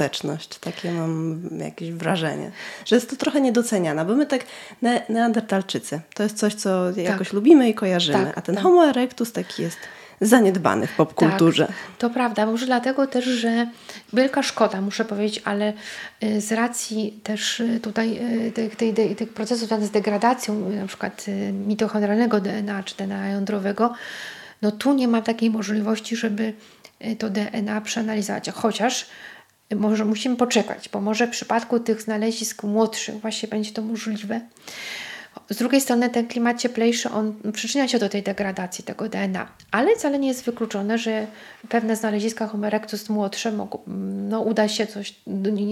Takie 0.61 0.91
mam 0.91 1.41
jakieś 1.59 1.91
wrażenie, 1.91 2.51
że 2.85 2.95
jest 2.95 3.09
to 3.09 3.15
trochę 3.15 3.41
niedoceniana, 3.41 4.05
bo 4.05 4.15
my 4.15 4.25
tak 4.25 4.45
ne 4.81 5.01
neandertalczycy, 5.09 6.01
to 6.13 6.23
jest 6.23 6.37
coś, 6.37 6.53
co 6.53 6.91
jakoś 6.91 7.33
lubimy 7.33 7.69
i 7.69 7.73
kojarzymy, 7.73 8.25
Tak, 8.25 8.37
a 8.37 8.41
ten 8.41 8.55
tak. 8.55 8.63
Homo 8.63 8.85
erectus 8.85 9.31
taki 9.31 9.61
jest 9.61 9.77
zaniedbany 10.21 10.87
w 10.87 10.95
popkulturze. 10.95 11.67
Tak, 11.67 11.75
to 11.97 12.09
prawda. 12.09 12.45
Może 12.45 12.65
dlatego 12.65 13.07
też, 13.07 13.25
że 13.25 13.67
wielka 14.13 14.43
szkoda, 14.43 14.81
muszę 14.81 15.05
powiedzieć, 15.05 15.41
ale 15.45 15.73
y, 16.23 16.41
z 16.41 16.51
racji 16.51 17.19
też 17.23 17.59
y, 17.59 17.79
tutaj 17.79 18.19
y, 18.47 18.51
tych, 18.51 18.75
tej, 18.75 19.15
tych 19.15 19.33
procesów 19.33 19.59
związanych 19.59 19.87
z 19.87 19.91
degradacją, 19.91 20.69
na 20.69 20.87
przykład 20.87 21.25
mitochondrialnego 21.67 22.41
DNA 22.41 22.83
czy 22.83 22.95
DNA 22.95 23.29
jądrowego, 23.29 23.93
no 24.61 24.71
tu 24.71 24.93
nie 24.93 25.07
ma 25.07 25.21
takiej 25.21 25.49
możliwości, 25.49 26.15
żeby 26.15 26.53
to 27.19 27.29
DNA 27.29 27.81
przeanalizować. 27.81 28.49
Chociaż 28.49 29.05
może 29.75 30.05
musimy 30.05 30.35
poczekać, 30.35 30.89
bo 30.89 31.01
może 31.01 31.27
w 31.27 31.31
przypadku 31.31 31.79
tych 31.79 32.01
znalezisk 32.01 32.63
młodszych 32.63 33.19
właśnie 33.21 33.49
będzie 33.49 33.71
to 33.71 33.81
możliwe. 33.81 34.41
Z 35.49 35.57
drugiej 35.57 35.81
strony 35.81 36.09
ten 36.09 36.27
klimat 36.27 36.61
cieplejszy, 36.61 37.09
on 37.09 37.33
przyczynia 37.53 37.87
się 37.87 37.99
do 37.99 38.09
tej 38.09 38.23
degradacji 38.23 38.83
tego 38.83 39.09
DNA, 39.09 39.47
ale 39.71 39.95
wcale 39.95 40.19
nie 40.19 40.27
jest 40.27 40.45
wykluczone, 40.45 40.97
że 40.97 41.27
pewne 41.69 41.95
znaleziska 41.95 42.47
Homo 42.47 42.67
erectus 42.67 43.09
młodsze 43.09 43.51
mogą, 43.51 43.79
no 44.29 44.41
uda 44.41 44.67
się 44.67 44.87
coś, 44.87 45.15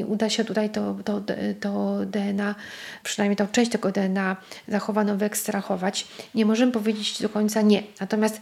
uda 0.07 0.29
się 0.29 0.45
tutaj 0.45 0.69
to, 0.69 0.95
to, 1.05 1.21
to 1.59 1.97
DNA, 2.05 2.55
przynajmniej 3.03 3.35
tą 3.35 3.47
część 3.47 3.71
tego 3.71 3.91
DNA 3.91 4.35
zachowaną 4.67 5.17
wyekstrahować. 5.17 6.07
Nie 6.35 6.45
możemy 6.45 6.71
powiedzieć 6.71 7.21
do 7.21 7.29
końca 7.29 7.61
nie. 7.61 7.83
Natomiast 7.99 8.41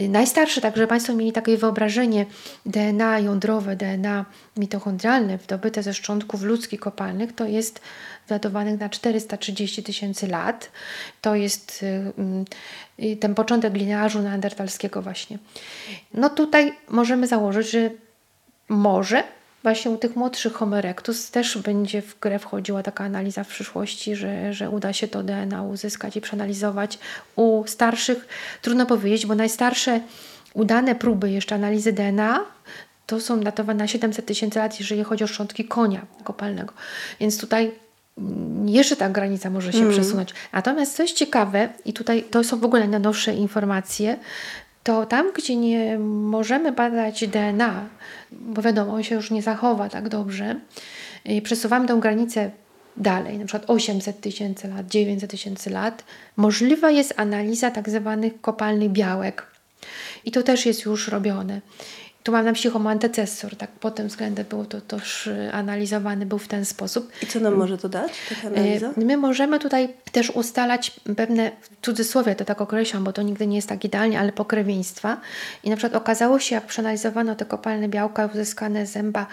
y, 0.00 0.08
najstarsze, 0.08 0.60
tak 0.60 0.76
żeby 0.76 0.86
Państwo 0.86 1.14
mieli 1.14 1.32
takie 1.32 1.56
wyobrażenie, 1.56 2.26
DNA 2.66 3.18
jądrowe, 3.18 3.76
DNA 3.76 4.24
mitochondrialne 4.56 5.38
wydobyte 5.38 5.82
ze 5.82 5.94
szczątków 5.94 6.42
ludzkich 6.42 6.80
kopalnych, 6.80 7.34
to 7.34 7.44
jest 7.46 7.80
datowanych 8.28 8.80
na 8.80 8.88
430 8.88 9.82
tysięcy 9.82 10.28
lat. 10.28 10.70
To 11.20 11.34
jest 11.34 11.84
y, 12.98 13.16
ten 13.16 13.34
początek 13.34 13.74
linearzu 13.74 14.22
neandertalskiego 14.22 15.02
właśnie. 15.02 15.38
No 16.14 16.30
tutaj 16.30 16.72
możemy 16.88 17.26
założyć, 17.26 17.70
że 17.70 17.90
może 18.68 19.22
właśnie 19.62 19.90
u 19.90 19.96
tych 19.96 20.16
młodszych 20.16 20.52
Homo 20.52 20.78
erectus 20.78 21.30
też 21.30 21.58
będzie 21.58 22.02
w 22.02 22.20
grę 22.20 22.38
wchodziła 22.38 22.82
taka 22.82 23.04
analiza 23.04 23.44
w 23.44 23.48
przyszłości, 23.48 24.16
że, 24.16 24.52
że 24.52 24.70
uda 24.70 24.92
się 24.92 25.08
to 25.08 25.22
DNA 25.22 25.62
uzyskać 25.62 26.16
i 26.16 26.20
przeanalizować. 26.20 26.98
U 27.36 27.64
starszych 27.66 28.28
trudno 28.62 28.86
powiedzieć, 28.86 29.26
bo 29.26 29.34
najstarsze 29.34 30.00
udane 30.54 30.94
próby 30.94 31.30
jeszcze 31.30 31.54
analizy 31.54 31.92
DNA 31.92 32.44
to 33.06 33.20
są 33.20 33.40
datowane 33.40 33.78
na 33.78 33.88
700 33.88 34.26
tysięcy 34.26 34.58
lat, 34.58 34.80
jeżeli 34.80 35.04
chodzi 35.04 35.24
o 35.24 35.26
szczątki 35.26 35.64
konia 35.64 36.06
kopalnego. 36.24 36.72
Więc 37.20 37.38
tutaj 37.38 37.72
jeszcze 38.66 38.96
ta 38.96 39.08
granica 39.08 39.50
może 39.50 39.72
się 39.72 39.78
mm. 39.78 39.90
przesunąć. 39.90 40.34
Natomiast 40.52 40.96
coś 40.96 41.12
ciekawe, 41.12 41.68
i 41.84 41.92
tutaj 41.92 42.24
to 42.30 42.44
są 42.44 42.58
w 42.58 42.64
ogóle 42.64 42.88
najnowsze 42.88 43.34
informacje, 43.34 44.16
to 44.82 45.06
tam, 45.06 45.32
gdzie 45.32 45.56
nie 45.56 45.98
możemy 45.98 46.72
badać 46.72 47.28
DNA, 47.28 47.86
bo 48.32 48.62
wiadomo, 48.62 48.92
on 48.92 49.02
się 49.02 49.14
już 49.14 49.30
nie 49.30 49.42
zachowa 49.42 49.88
tak 49.88 50.08
dobrze, 50.08 50.60
przesuwamy 51.42 51.88
tę 51.88 51.96
granicę 52.00 52.50
dalej, 52.96 53.38
na 53.38 53.44
przykład 53.44 53.70
800 53.70 54.20
tysięcy 54.20 54.68
lat, 54.68 54.86
900 54.86 55.30
tysięcy 55.30 55.70
lat, 55.70 56.04
możliwa 56.36 56.90
jest 56.90 57.14
analiza 57.16 57.70
tak 57.70 57.90
zwanych 57.90 58.40
kopalnych 58.40 58.90
białek. 58.90 59.46
I 60.24 60.30
to 60.30 60.42
też 60.42 60.66
jest 60.66 60.84
już 60.84 61.08
robione. 61.08 61.60
Tu 62.24 62.32
mam 62.32 62.44
na 62.44 62.50
myśli 62.50 62.70
homo 62.70 62.90
antecessor, 62.90 63.56
tak 63.56 63.70
pod 63.70 63.94
tym 63.94 64.08
względem 64.08 64.46
było 64.46 64.64
to 64.64 64.80
też 64.80 65.30
analizowany 65.52 66.26
był 66.26 66.38
w 66.38 66.48
ten 66.48 66.64
sposób. 66.64 67.12
I 67.22 67.26
co 67.26 67.40
nam 67.40 67.54
może 67.54 67.78
to 67.78 67.88
dać, 67.88 68.12
taka 68.28 68.48
analiza? 68.48 68.86
E, 68.86 68.92
my 68.96 69.16
możemy 69.16 69.58
tutaj 69.58 69.88
też 70.12 70.30
ustalać 70.30 70.90
pewne, 71.16 71.50
w 71.60 71.86
cudzysłowie 71.86 72.34
to 72.34 72.44
tak 72.44 72.60
określam, 72.60 73.04
bo 73.04 73.12
to 73.12 73.22
nigdy 73.22 73.46
nie 73.46 73.56
jest 73.56 73.68
tak 73.68 73.84
idealnie, 73.84 74.20
ale 74.20 74.32
pokrewieństwa. 74.32 75.20
I 75.64 75.70
na 75.70 75.76
przykład 75.76 76.02
okazało 76.02 76.38
się, 76.38 76.54
jak 76.54 76.66
przeanalizowano 76.66 77.34
te 77.34 77.44
kopalne 77.44 77.88
białka 77.88 78.26
uzyskane 78.26 78.86
z 78.86 78.92
zęba 78.92 79.26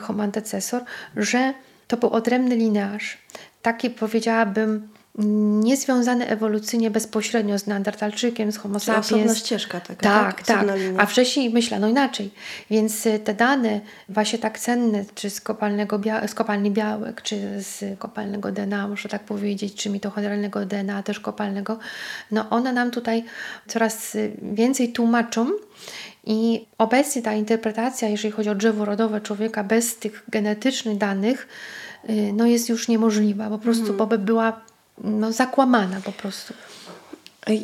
homo 0.00 0.22
antecessor, 0.22 0.82
że 1.16 1.54
to 1.88 1.96
był 1.96 2.10
odrębny 2.10 2.56
linearz. 2.56 3.18
Taki 3.62 3.90
powiedziałabym 3.90 4.88
niezwiązane 5.18 6.28
ewolucyjnie 6.28 6.90
bezpośrednio 6.90 7.58
z 7.58 7.66
Neandertalczykiem, 7.66 8.52
z 8.52 8.56
Homo 8.56 8.80
sapiens. 8.80 9.06
osobna 9.06 9.34
ścieżka 9.34 9.80
taka, 9.80 10.02
tak? 10.02 10.42
Tak, 10.42 10.46
tak. 10.46 10.66
A 10.98 11.06
wcześniej 11.06 11.50
myślano 11.50 11.88
inaczej. 11.88 12.30
Więc 12.70 13.06
y, 13.06 13.18
te 13.18 13.34
dane 13.34 13.80
właśnie 14.08 14.38
tak 14.38 14.58
cenne, 14.58 15.04
czy 15.14 15.30
z, 15.30 15.40
kopalnego 15.40 15.98
bia- 15.98 16.28
z 16.28 16.34
kopalni 16.34 16.70
białek, 16.70 17.22
czy 17.22 17.62
z 17.62 17.98
kopalnego 17.98 18.52
DNA, 18.52 18.88
muszę 18.88 19.08
tak 19.08 19.24
powiedzieć, 19.24 19.74
czy 19.74 19.90
mitochondrialnego 19.90 20.66
DNA, 20.66 21.02
też 21.02 21.20
kopalnego, 21.20 21.78
no 22.30 22.50
one 22.50 22.72
nam 22.72 22.90
tutaj 22.90 23.24
coraz 23.66 24.14
y, 24.14 24.32
więcej 24.42 24.92
tłumaczą 24.92 25.50
i 26.24 26.66
obecnie 26.78 27.22
ta 27.22 27.32
interpretacja, 27.32 28.08
jeżeli 28.08 28.32
chodzi 28.32 28.48
o 28.48 28.54
drzewo 28.54 28.84
rodowe 28.84 29.20
człowieka 29.20 29.64
bez 29.64 29.96
tych 29.96 30.24
genetycznych 30.28 30.98
danych, 30.98 31.48
y, 32.10 32.32
no 32.32 32.46
jest 32.46 32.68
już 32.68 32.88
niemożliwa, 32.88 33.48
po 33.48 33.58
prostu, 33.58 33.84
mm. 33.84 33.96
bo 33.96 34.06
by 34.06 34.18
była 34.18 34.65
no, 35.04 35.32
zakłamana 35.32 36.00
po 36.00 36.12
prostu. 36.12 36.54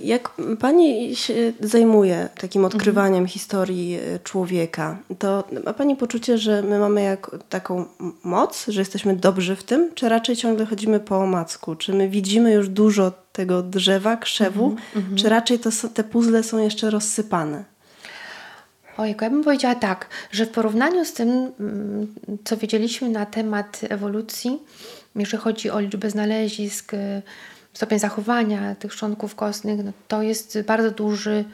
Jak 0.03 0.31
Pani 0.61 1.17
się 1.17 1.53
zajmuje 1.61 2.29
takim 2.41 2.65
odkrywaniem 2.65 3.15
mhm. 3.15 3.29
historii 3.29 3.95
e, 3.95 4.19
człowieka, 4.19 4.99
to 5.19 5.45
ma 5.65 5.73
Pani 5.73 5.97
poczucie, 5.97 6.39
że 6.39 6.63
my 6.63 6.79
mamy 6.79 7.03
jak, 7.03 7.31
taką 7.49 7.85
moc, 8.25 8.65
że 8.69 8.81
jesteśmy 8.81 9.17
dobrzy 9.17 9.57
w 9.57 9.65
tym, 9.65 9.91
czy 9.95 10.09
raczej 10.09 10.37
ciągle 10.37 10.67
chodzimy 10.67 11.01
po 11.01 11.17
omacku? 11.19 11.75
Czy 11.75 11.93
my 11.93 12.09
widzimy 12.09 12.53
już 12.53 12.69
dużo 12.69 13.13
tego 13.33 13.63
drzewa, 13.63 14.17
krzewu, 14.17 14.65
mhm. 14.65 14.89
mhm. 14.97 15.17
czy 15.17 15.29
raczej 15.29 15.59
to, 15.59 15.71
te 15.95 16.05
puzzle 16.05 16.43
są 16.43 16.59
jeszcze 16.59 16.91
rozsypane? 16.91 17.65
Ojej, 18.97 19.15
ja 19.21 19.31
bym 19.31 19.45
powiedziała 19.45 19.75
tak, 19.75 20.09
że 20.31 20.47
w 20.47 20.51
porównaniu 20.51 21.05
z 21.05 21.13
tym, 21.13 21.29
mm, 21.61 22.15
co 22.45 22.57
wiedzieliśmy 22.57 23.09
na 23.09 23.27
temat 23.27 23.81
ewolucji, 23.89 24.59
jeżeli 25.17 25.43
chodzi 25.43 25.71
o 25.71 25.81
liczbę 25.81 26.11
znalezisk, 26.11 26.95
y, 26.95 27.23
stopień 27.73 27.99
zachowania 27.99 28.75
tych 28.75 28.93
szczątków 28.93 29.35
kostnych, 29.35 29.85
no 29.85 29.93
to 30.09 30.23
jest 30.23 30.59
bardzo 30.67 30.91
duży 30.91 31.45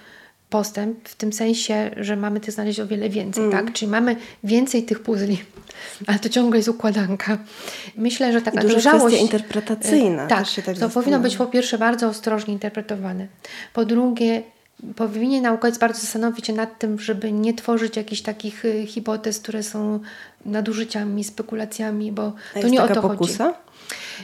postęp 0.50 1.08
w 1.08 1.14
tym 1.14 1.32
sensie, 1.32 1.90
że 1.96 2.16
mamy 2.16 2.40
tych 2.40 2.54
znaleźć 2.54 2.80
o 2.80 2.86
wiele 2.86 3.08
więcej, 3.08 3.44
mm. 3.44 3.52
tak? 3.52 3.72
Czyli 3.72 3.90
mamy 3.90 4.16
więcej 4.44 4.82
tych 4.82 5.00
puzli, 5.00 5.38
ale 6.06 6.18
to 6.18 6.28
ciągle 6.28 6.58
jest 6.58 6.68
układanka. 6.68 7.38
Myślę, 7.96 8.32
że 8.32 8.42
taka 8.42 8.60
dojrzałość... 8.60 9.20
interpretacyjna. 9.20 10.24
Y, 10.24 10.28
tak, 10.28 10.46
tak 10.66 10.78
to 10.78 10.88
powinno 10.88 11.20
być 11.20 11.36
po 11.36 11.46
pierwsze 11.46 11.78
bardzo 11.78 12.08
ostrożnie 12.08 12.54
interpretowane. 12.54 13.26
Po 13.74 13.84
drugie, 13.84 14.42
powinien 14.96 15.42
naukowiec 15.42 15.78
bardzo 15.78 16.00
zastanowić 16.00 16.46
się 16.46 16.52
nad 16.52 16.78
tym, 16.78 16.98
żeby 16.98 17.32
nie 17.32 17.54
tworzyć 17.54 17.96
jakichś 17.96 18.22
takich 18.22 18.64
y, 18.64 18.86
hipotez, 18.86 19.40
które 19.40 19.62
są 19.62 20.00
nadużyciami, 20.46 21.24
spekulacjami, 21.24 22.12
bo 22.12 22.32
A 22.56 22.60
to 22.60 22.68
nie 22.68 22.82
o 22.82 22.88
to 22.88 23.02
pokusa? 23.02 23.44
chodzi. 23.44 23.58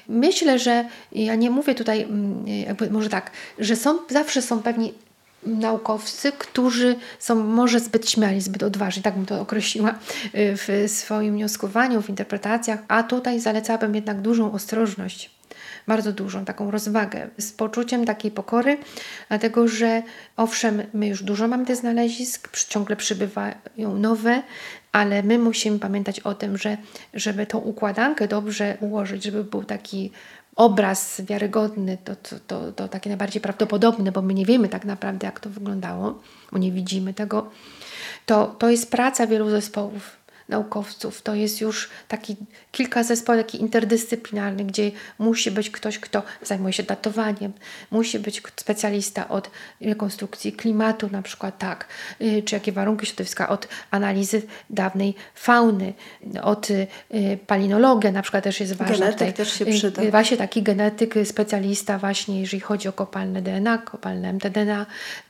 Myślę, 0.08 0.58
że 0.58 0.84
ja 1.12 1.34
nie 1.34 1.50
mówię 1.50 1.74
tutaj, 1.74 2.02
mm, 2.02 2.44
może 2.90 3.08
tak, 3.08 3.30
że 3.58 3.76
są, 3.76 3.98
zawsze 4.08 4.42
są 4.42 4.62
pewni 4.62 4.94
naukowcy, 5.46 6.32
którzy 6.32 6.96
są 7.18 7.34
może 7.34 7.80
zbyt 7.80 8.10
śmiali, 8.10 8.40
zbyt 8.40 8.62
odważni, 8.62 9.02
tak 9.02 9.14
bym 9.14 9.26
to 9.26 9.40
określiła 9.40 9.90
y, 9.90 9.94
w 10.34 10.84
swoim 10.86 11.34
wnioskowaniu, 11.34 12.02
w 12.02 12.08
interpretacjach, 12.08 12.78
a 12.88 13.02
tutaj 13.02 13.40
zalecałabym 13.40 13.94
jednak 13.94 14.20
dużą 14.20 14.52
ostrożność 14.52 15.33
bardzo 15.86 16.12
dużą 16.12 16.44
taką 16.44 16.70
rozwagę, 16.70 17.28
z 17.38 17.52
poczuciem 17.52 18.04
takiej 18.04 18.30
pokory, 18.30 18.78
dlatego 19.28 19.68
że 19.68 20.02
owszem, 20.36 20.82
my 20.94 21.06
już 21.06 21.22
dużo 21.22 21.48
mamy 21.48 21.66
tych 21.66 21.76
znalezisk, 21.76 22.66
ciągle 22.68 22.96
przybywają 22.96 23.98
nowe, 23.98 24.42
ale 24.92 25.22
my 25.22 25.38
musimy 25.38 25.78
pamiętać 25.78 26.20
o 26.20 26.34
tym, 26.34 26.58
że 26.58 26.76
żeby 27.14 27.46
tą 27.46 27.58
układankę 27.58 28.28
dobrze 28.28 28.76
ułożyć, 28.80 29.24
żeby 29.24 29.44
był 29.44 29.64
taki 29.64 30.10
obraz 30.56 31.20
wiarygodny, 31.20 31.98
to, 32.04 32.16
to, 32.16 32.36
to, 32.46 32.72
to 32.72 32.88
takie 32.88 33.10
najbardziej 33.10 33.42
prawdopodobne, 33.42 34.12
bo 34.12 34.22
my 34.22 34.34
nie 34.34 34.46
wiemy 34.46 34.68
tak 34.68 34.84
naprawdę, 34.84 35.26
jak 35.26 35.40
to 35.40 35.50
wyglądało, 35.50 36.22
bo 36.52 36.58
nie 36.58 36.72
widzimy 36.72 37.14
tego, 37.14 37.50
to, 38.26 38.46
to 38.58 38.70
jest 38.70 38.90
praca 38.90 39.26
wielu 39.26 39.50
zespołów 39.50 40.23
naukowców. 40.48 41.22
To 41.22 41.34
jest 41.34 41.60
już 41.60 41.88
taki 42.08 42.36
kilka 42.72 43.02
zespołów 43.02 43.42
taki 43.42 43.60
interdyscyplinarny, 43.60 44.64
gdzie 44.64 44.90
musi 45.18 45.50
być 45.50 45.70
ktoś, 45.70 45.98
kto 45.98 46.22
zajmuje 46.42 46.72
się 46.72 46.82
datowaniem, 46.82 47.52
musi 47.90 48.18
być 48.18 48.42
specjalista 48.56 49.28
od 49.28 49.50
rekonstrukcji 49.80 50.52
klimatu, 50.52 51.08
na 51.12 51.22
przykład 51.22 51.58
tak, 51.58 51.88
y, 52.20 52.42
czy 52.42 52.54
jakie 52.54 52.72
warunki 52.72 53.06
środowiska, 53.06 53.48
od 53.48 53.68
analizy 53.90 54.42
dawnej 54.70 55.14
fauny, 55.34 55.92
od 56.42 56.70
y, 56.70 56.86
palinologia 57.46 58.12
na 58.12 58.22
przykład 58.22 58.44
też 58.44 58.60
jest 58.60 58.72
ważna. 58.72 58.94
Genetyk 58.94 59.18
tutaj. 59.18 59.32
też 59.32 59.52
się 59.52 59.66
przyda. 59.66 60.02
Y, 60.02 60.10
właśnie 60.10 60.36
taki 60.36 60.62
genetyk, 60.62 61.14
specjalista 61.24 61.98
właśnie, 61.98 62.40
jeżeli 62.40 62.60
chodzi 62.60 62.88
o 62.88 62.92
kopalne 62.92 63.42
DNA, 63.42 63.78
kopalne 63.78 64.32
mtDNA. 64.32 64.86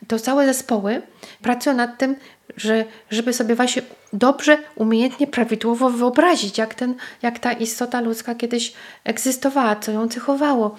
To 0.08 0.18
całe 0.18 0.46
zespoły 0.46 1.02
pracują 1.42 1.76
nad 1.76 1.98
tym, 1.98 2.16
że, 2.56 2.84
żeby 3.10 3.32
sobie 3.32 3.54
właśnie 3.54 3.82
dobrze, 4.12 4.58
umiejętnie, 4.76 5.26
prawidłowo 5.26 5.90
wyobrazić, 5.90 6.58
jak, 6.58 6.74
ten, 6.74 6.94
jak 7.22 7.38
ta 7.38 7.52
istota 7.52 8.00
ludzka 8.00 8.34
kiedyś 8.34 8.72
egzystowała, 9.04 9.76
co 9.76 9.92
ją 9.92 10.08
cechowało. 10.08 10.76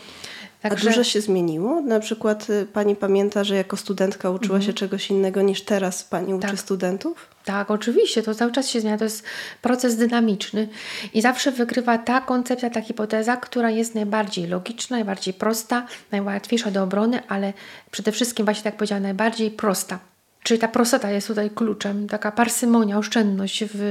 Także... 0.70 0.89
A 0.89 0.91
dużo 0.91 1.03
się 1.03 1.22
zmieniło? 1.22 1.82
Na 1.82 1.99
przykład 1.99 2.49
y, 2.49 2.66
pani 2.74 2.95
pamięta, 2.95 3.43
że 3.43 3.55
jako 3.55 3.78
studentka 3.78 4.30
uczyła 4.30 4.55
mhm. 4.55 4.61
się 4.61 4.74
czegoś 4.74 5.09
innego 5.09 5.41
niż 5.41 5.61
teraz 5.61 6.03
pani 6.03 6.34
uczy 6.34 6.47
tak. 6.47 6.59
studentów? 6.59 7.30
Tak, 7.45 7.72
oczywiście, 7.72 8.24
to 8.24 8.36
cały 8.36 8.51
czas 8.51 8.70
się 8.70 8.82
zmienia, 8.82 8.97
to 8.97 9.03
jest 9.03 9.24
proces 9.61 9.95
dynamiczny 9.95 10.68
i 11.13 11.22
zawsze 11.22 11.51
wygrywa 11.51 11.97
ta 11.97 12.22
koncepcja, 12.22 12.70
ta 12.70 12.82
hipoteza, 12.82 13.38
która 13.38 13.70
jest 13.70 13.95
najbardziej 13.95 14.47
logiczna, 14.47 14.97
najbardziej 14.97 15.34
prosta, 15.34 15.86
najłatwiejsza 16.11 16.72
do 16.72 16.84
obrony, 16.84 17.28
ale 17.28 17.53
przede 17.91 18.11
wszystkim 18.11 18.45
właśnie 18.45 18.63
tak 18.63 18.76
powiedziałam, 18.76 19.03
najbardziej 19.03 19.51
prosta. 19.51 19.99
Czyli 20.45 20.59
ta 20.59 20.67
prostota 20.67 21.11
jest 21.11 21.27
tutaj 21.27 21.49
kluczem, 21.49 22.07
taka 22.07 22.31
parsymonia, 22.31 22.97
oszczędność, 22.97 23.63
w, 23.65 23.81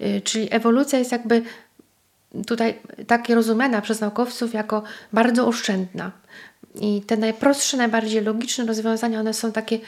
y, 0.00 0.20
czyli 0.24 0.48
ewolucja 0.50 0.98
jest 0.98 1.12
jakby 1.12 1.42
tutaj 2.46 2.78
tak 3.06 3.28
rozumiana 3.28 3.80
przez 3.80 4.00
naukowców 4.00 4.54
jako 4.54 4.82
bardzo 5.12 5.46
oszczędna. 5.46 6.12
I 6.80 7.02
te 7.06 7.16
najprostsze, 7.16 7.76
najbardziej 7.76 8.22
logiczne 8.22 8.64
rozwiązania, 8.64 9.20
one 9.20 9.34
są 9.34 9.52
takie 9.52 9.78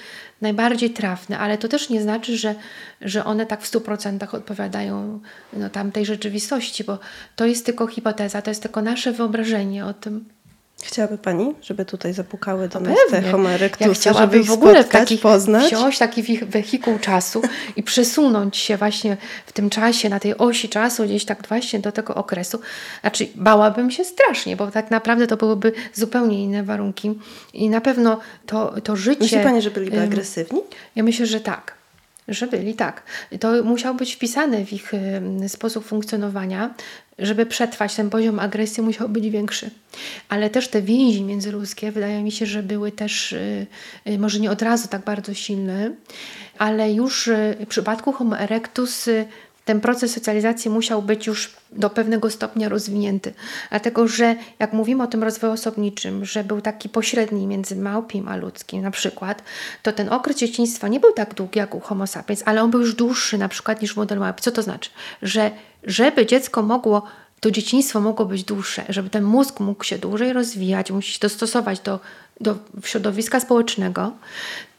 najbardziej 0.41 0.91
trafne, 0.91 1.39
ale 1.39 1.59
to 1.59 1.69
też 1.69 1.91
nie 1.91 2.03
znaczy, 2.03 2.37
że, 2.37 2.55
że 3.01 3.25
one 3.25 3.47
tak 3.47 3.63
w 3.63 3.71
100% 3.71 4.35
odpowiadają 4.35 5.21
no, 5.53 5.71
tamtej 5.71 6.07
rzeczywistości, 6.07 6.85
bo 6.85 6.99
to 7.37 7.47
jest 7.47 7.67
tylko 7.67 7.87
hipoteza, 7.87 8.43
to 8.43 8.51
jest 8.51 8.63
tylko 8.63 8.83
nasze 8.83 9.13
wyobrażenie 9.13 9.87
o 9.87 9.95
tym, 9.95 10.25
Chciałaby 10.83 11.19
Pani, 11.19 11.55
żeby 11.63 11.85
tutaj 11.85 12.13
zapukały 12.13 12.69
do 12.69 12.81
No 12.81 12.91
nas 12.91 12.99
te 13.07 13.11
pewnie. 13.11 13.31
homo 13.33 13.49
Ja 13.81 13.95
chciałabym 13.95 14.43
w 14.45 14.51
ogóle 14.51 14.83
spotkać, 14.83 15.01
taki, 15.09 15.19
poznać? 15.19 15.67
wziąć 15.67 15.99
taki 15.99 16.23
wehikuł 16.47 16.99
czasu 16.99 17.43
i 17.77 17.83
przesunąć 17.83 18.57
się 18.57 18.77
właśnie 18.77 19.17
w 19.47 19.53
tym 19.53 19.71
czasie, 19.71 20.09
na 20.09 20.21
tej 20.21 20.39
osi 20.39 20.69
czasu, 20.69 21.05
gdzieś 21.05 21.25
tak 21.25 21.49
właśnie 21.49 21.79
do 21.79 21.93
tego 21.93 22.15
okresu. 22.15 22.61
Znaczy, 23.01 23.29
bałabym 23.35 23.91
się 23.91 24.05
strasznie, 24.05 24.57
bo 24.57 24.71
tak 24.71 24.91
naprawdę 24.91 25.27
to 25.27 25.37
byłyby 25.37 25.73
zupełnie 25.95 26.43
inne 26.43 26.63
warunki 26.63 27.19
i 27.55 27.69
na 27.69 27.81
pewno 27.81 28.21
to, 28.47 28.81
to 28.81 28.97
życie... 28.97 29.23
Myśli 29.23 29.41
Pani, 29.41 29.63
że 29.63 29.71
byliby 29.71 30.01
agresywni? 30.01 30.61
Ja 30.97 31.03
myślę, 31.03 31.27
że 31.27 31.41
tak. 31.41 31.75
Że 32.29 32.47
byli, 32.47 32.75
tak. 32.75 33.03
To 33.41 33.63
musiał 33.65 33.95
być 33.95 34.15
wpisane 34.15 34.65
w 34.67 34.73
ich 34.73 34.93
sposób 35.49 35.85
funkcjonowania, 35.85 36.75
żeby 37.19 37.47
przetrwać. 37.47 37.95
Ten 37.95 38.11
poziom 38.11 38.39
agresji 38.39 38.83
musiał 38.83 39.09
być 39.09 39.31
większy. 39.31 39.71
Ale 40.29 40.51
też 40.51 40.69
te 40.69 40.83
więzi 40.83 41.23
międzyludzkie, 41.23 41.93
wydaje 41.93 42.23
mi 42.23 42.33
się, 42.33 42.47
że 42.47 42.63
były 42.63 42.93
też, 42.93 43.33
y, 43.33 43.67
y, 44.09 44.19
może 44.19 44.41
nie 44.41 44.51
od 44.51 44.63
razu 44.63 44.89
tak 44.89 45.05
bardzo 45.05 45.35
silne, 45.35 45.91
ale 46.59 46.93
już 46.93 47.29
y, 47.29 47.57
w 47.61 47.67
przypadku 47.67 48.13
Homo 48.13 48.39
erectus 48.39 49.09
ten 49.67 49.81
proces 49.81 50.15
socjalizacji 50.15 50.71
musiał 50.71 51.03
być 51.03 51.27
już 51.27 51.51
do 51.73 51.91
pewnego 51.91 52.31
stopnia 52.31 52.69
rozwinięty. 52.69 53.35
Dlatego, 53.71 54.09
że 54.09 54.37
jak 54.59 54.73
mówimy 54.73 55.03
o 55.03 55.07
tym 55.07 55.23
rozwoju 55.23 55.53
osobniczym, 55.53 56.25
że 56.25 56.45
był 56.45 56.61
taki 56.61 56.89
pośredni 56.89 57.47
między 57.47 57.77
małpim 57.77 58.29
a 58.29 58.37
ludzkim 58.37 58.83
na 58.83 58.91
przykład, 58.91 59.43
to 59.83 59.93
ten 59.93 60.09
okres 60.09 60.37
dzieciństwa 60.37 60.89
nie 60.89 61.01
był 61.01 61.13
tak 61.13 61.35
długi 61.35 61.59
jak 61.59 61.75
u 61.75 61.81
Homo 61.81 62.07
sapiens, 62.07 62.43
ale 62.45 62.63
on 62.63 62.71
był 62.71 62.81
już 62.81 62.95
dłuższy 62.95 63.39
na 63.39 63.49
przykład 63.49 63.83
niż 63.83 63.97
model 63.97 64.19
małpy. 64.19 64.43
Co 64.43 64.53
to 64.53 64.63
znaczy? 64.63 64.91
Że 65.23 65.51
żeby 65.85 66.27
dziecko 66.27 66.63
mogło 66.63 67.03
to 67.41 67.51
dzieciństwo 67.51 68.01
mogło 68.01 68.27
być 68.27 68.45
dłuższe, 68.45 68.85
żeby 68.89 69.11
ten 69.11 69.25
mózg 69.25 69.61
mógł 69.61 69.85
się 69.85 69.99
dłużej 69.99 70.33
rozwijać, 70.33 70.91
musi 70.91 71.13
się 71.13 71.19
dostosować 71.21 71.81
do, 71.81 72.01
do 72.41 72.59
środowiska 72.85 73.41
społecznego, 73.41 74.13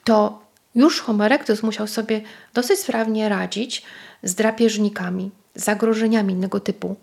to 0.03 0.39
już 0.75 1.01
Homo 1.01 1.25
erectus 1.25 1.63
musiał 1.63 1.87
sobie 1.87 2.21
dosyć 2.53 2.79
sprawnie 2.79 3.29
radzić 3.29 3.83
z 4.23 4.35
drapieżnikami, 4.35 5.31
zagrożeniami 5.55 6.33
innego 6.33 6.59
typu, 6.59 6.95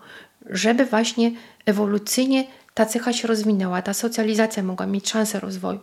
żeby 0.51 0.85
właśnie 0.85 1.33
ewolucyjnie 1.67 2.45
ta 2.75 2.87
cecha 2.87 3.13
się 3.13 3.29
rozwinęła, 3.29 3.83
ta 3.83 3.95
socjalizacja 3.95 4.63
mogła 4.63 4.87
mieć 4.87 5.11
szansę 5.11 5.41
rozwoju. 5.41 5.79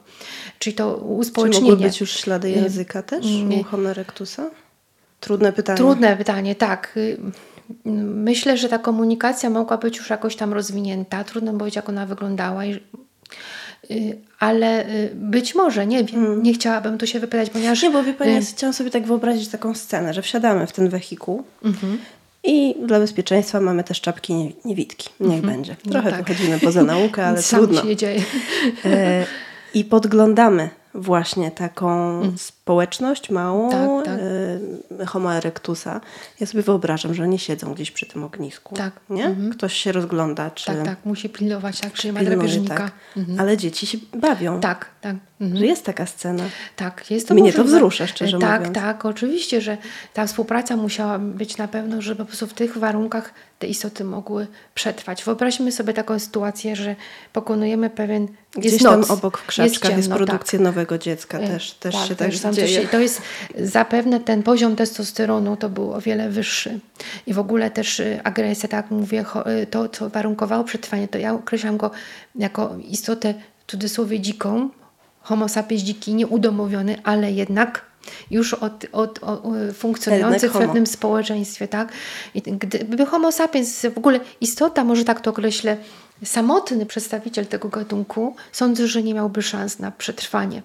Czyli 0.60 0.76
to 0.76 0.96
Czy 0.96 1.02
uspołecznienie. 1.06 1.72
mogły 1.72 1.86
być 1.88 2.02
już 2.02 2.12
ślady 2.12 2.48
Y, 2.48 2.52
języka 2.52 3.04
też 3.04 3.26
nie. 3.26 3.58
u 3.58 3.64
Homo 3.64 3.90
erectusa? 3.90 4.50
Trudne 5.20 5.54
pytanie. 5.54 5.78
Trudne 5.78 6.18
pytanie, 6.18 6.56
tak. 6.56 6.94
Y, 6.98 7.18
Myślę, 7.86 8.58
że 8.58 8.70
ta 8.70 8.78
komunikacja 8.78 9.50
mogła 9.50 9.78
być 9.78 9.98
już 9.98 10.10
jakoś 10.10 10.36
tam 10.36 10.54
rozwinięta. 10.54 11.24
Trudno 11.24 11.54
powiedzieć, 11.54 11.76
jak 11.76 11.90
ona 11.90 12.06
wyglądała. 12.06 12.62
Y, 13.92 14.18
Ale 14.40 14.90
y, 14.90 15.12
być 15.16 15.56
może, 15.56 15.88
nie 15.88 16.04
wiem, 16.04 16.44
nie 16.44 16.54
chciałabym 16.54 16.98
tu 16.98 17.08
się 17.08 17.20
wypowiadać, 17.20 17.50
ponieważ... 17.50 17.84
Mm. 17.84 17.94
Nie, 17.94 18.00
bo 18.00 18.06
wie 18.08 18.14
Pani, 18.14 18.32
y, 18.32 18.34
ja 18.34 18.42
chciałam 18.42 18.74
sobie 18.74 18.90
tak 18.90 19.06
wyobrazić 19.06 19.48
taką 19.50 19.76
scenę, 19.76 20.14
że 20.14 20.22
wsiadamy 20.22 20.68
w 20.68 20.72
ten 20.72 20.90
wehikuł 20.90 21.44
Mhm. 21.66 21.98
i 22.44 22.76
dla 22.86 23.00
bezpieczeństwa 23.00 23.62
mamy 23.62 23.84
też 23.84 24.02
czapki 24.02 24.34
nie, 24.34 24.52
niewidki. 24.66 25.10
Niech 25.20 25.42
będzie. 25.42 25.76
Trochę 25.92 26.10
No 26.12 26.18
tak. 26.18 26.28
wychodzimy 26.28 26.60
poza 26.60 26.84
naukę, 26.84 27.26
ale 27.26 27.42
Sam 27.52 27.60
trudno. 27.60 27.82
się 27.82 27.88
nie 27.88 27.96
dzieje. 27.96 28.22
E, 28.86 29.26
I 29.74 29.86
podglądamy 29.86 30.70
właśnie 30.94 31.52
taką 31.52 32.22
społeczność 32.62 33.30
małą. 33.30 33.72
Tak, 33.72 34.06
tak. 34.06 34.20
e, 35.00 35.06
Homo 35.06 35.36
erectusa. 35.36 36.02
Ja 36.40 36.48
sobie 36.48 36.64
wyobrażam, 36.64 37.14
że 37.14 37.24
oni 37.24 37.40
siedzą 37.40 37.74
gdzieś 37.74 37.92
przy 37.92 38.06
tym 38.06 38.24
ognisku. 38.24 38.76
Tak. 38.76 38.94
Nie? 39.10 39.26
Mhm. 39.26 39.52
Ktoś 39.52 39.74
się 39.74 39.92
rozgląda, 39.92 40.52
czy 40.52 40.66
Tak, 40.66 40.84
tak, 40.86 40.98
musi 41.06 41.30
pilnować, 41.30 41.80
tak, 41.80 41.94
czy 41.94 42.08
nie 42.08 42.14
ma 42.14 42.24
drapieżnika. 42.24 42.76
tak. 42.78 42.92
Mhm. 43.18 43.40
Ale 43.40 43.58
dzieci 43.58 43.88
się 43.88 43.98
bawią. 44.14 44.60
Tak, 44.60 44.86
tak. 45.02 45.16
Mhm. 45.42 45.60
Że 45.60 45.66
jest 45.66 45.86
taka 45.86 46.06
scena. 46.06 46.44
Tak, 46.76 47.12
jest 47.12 47.28
to 47.28 47.34
Mnie 47.34 47.54
to 47.54 47.64
wzrusza, 47.64 48.08
szczerze 48.08 48.40
tak, 48.40 48.60
mówiąc. 48.60 48.76
Tak, 48.76 49.06
oczywiście, 49.06 49.62
że 49.62 49.78
ta 50.14 50.28
współpraca 50.28 50.76
musiała 50.76 51.20
być 51.20 51.58
na 51.58 51.68
pewno, 51.68 52.02
żeby 52.02 52.18
po 52.18 52.26
prostu 52.26 52.48
w 52.48 52.54
tych 52.54 52.78
warunkach 52.78 53.34
te 53.60 53.68
istoty 53.68 54.04
mogły 54.04 54.48
przetrwać. 54.76 55.24
Wyobraźmy 55.24 55.72
sobie 55.72 55.94
taką 55.94 56.20
sytuację, 56.20 56.76
że 56.76 56.96
pokonujemy 57.34 57.90
pewien... 57.90 58.28
Gdzieś 58.58 58.72
jest 58.72 58.84
tam 58.86 59.00
noc, 59.00 59.12
obok 59.12 59.38
w 59.38 59.46
krzaczkach 59.46 59.92
jest, 59.92 60.04
ciemno, 60.04 60.16
produkcja 60.16 60.60
nowego 60.60 60.98
dziecka. 60.98 61.40
tak. 61.40 61.48
Też, 61.48 61.72
też 61.72 61.96
tak, 61.96 62.08
się 62.08 62.16
tak 62.16 62.28
tam 62.56 62.68
dzieje. 62.68 62.88
To 62.88 63.00
jest 63.00 63.22
zapewne 63.60 64.20
ten 64.20 64.44
poziom 64.44 64.76
testosteronu 64.76 65.58
to 65.58 65.70
był 65.70 65.94
o 65.94 66.02
wiele 66.02 66.30
wyższy. 66.30 66.80
I 67.28 67.34
w 67.34 67.40
ogóle 67.40 67.72
też 67.72 68.00
y, 68.00 68.20
agresja, 68.24 68.70
tak 68.70 68.86
jak 68.86 68.92
mówię, 68.92 69.26
y, 69.64 69.66
to 69.66 69.90
co 69.90 70.10
warunkowało 70.10 70.64
przetrwanie, 70.64 71.08
to 71.08 71.18
ja 71.18 71.34
określam 71.34 71.78
go 71.78 71.92
jako 72.36 72.76
istotę 72.90 73.34
w 73.68 73.72
cudzysłowie 73.72 74.20
dziką, 74.20 74.70
homo 75.22 75.50
sapiens 75.50 75.84
dziki, 75.84 76.14
nieudomowiony, 76.14 76.98
ale 77.04 77.32
jednak 77.32 77.92
już 78.32 78.54
od, 78.54 78.86
od, 78.92 79.20
od, 79.24 79.44
funkcjonujący 79.74 80.46
Jednak 80.46 80.64
w 80.64 80.66
pewnym 80.66 80.88
społeczeństwie, 80.88 81.68
tak? 81.68 81.92
I 82.36 82.42
gdyby 82.42 83.06
homo 83.06 83.32
sapiens, 83.32 83.86
w 83.96 83.98
ogóle 83.98 84.20
istota, 84.42 84.84
może 84.84 85.06
tak 85.06 85.22
to 85.22 85.30
określę, 85.30 85.78
samotny 86.26 86.86
przedstawiciel 86.86 87.46
tego 87.46 87.70
gatunku, 87.70 88.36
sądzę, 88.52 88.88
że 88.88 89.04
nie 89.04 89.14
miałby 89.14 89.42
szans 89.42 89.80
na 89.80 89.92
przetrwanie. 89.92 90.62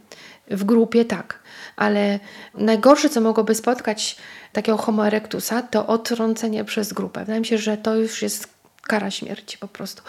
W 0.51 0.65
grupie 0.65 1.05
tak, 1.05 1.39
ale 1.77 2.19
najgorsze, 2.55 3.09
co 3.09 3.21
mogłoby 3.21 3.55
spotkać 3.55 4.17
takiego 4.53 4.79
homo 4.79 5.07
erectusa, 5.07 5.63
to 5.63 5.87
odtrącenie 5.87 6.65
przez 6.65 6.93
grupę. 6.93 7.21
Wydaje 7.21 7.41
mi 7.41 7.47
się, 7.47 7.59
że 7.59 7.77
to 7.77 7.97
już 7.97 8.23
jest 8.23 8.49
kara 8.83 9.11
śmierci 9.11 9.59
po 9.59 9.69
prostu. 9.69 10.03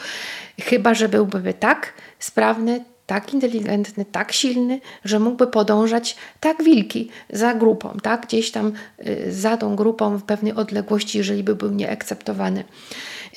Chyba, 0.62 0.94
że 0.94 1.10
byłby 1.10 1.54
tak 1.54 1.94
sprawny, 2.20 2.84
tak 3.08 3.34
inteligentny, 3.34 4.06
tak 4.06 4.32
silny, 4.32 4.80
że 5.06 5.20
mógłby 5.20 5.48
podążać 5.48 6.16
tak 6.40 6.64
wilki 6.64 7.10
za 7.30 7.54
grupą, 7.54 7.98
tak 8.04 8.26
gdzieś 8.26 8.52
tam 8.52 8.72
y, 9.08 9.34
za 9.34 9.58
tą 9.58 9.76
grupą 9.76 10.18
w 10.18 10.24
pewnej 10.24 10.54
odległości, 10.54 11.18
jeżeli 11.18 11.44
by 11.44 11.56
był 11.56 11.72
nieakceptowany. 11.72 12.64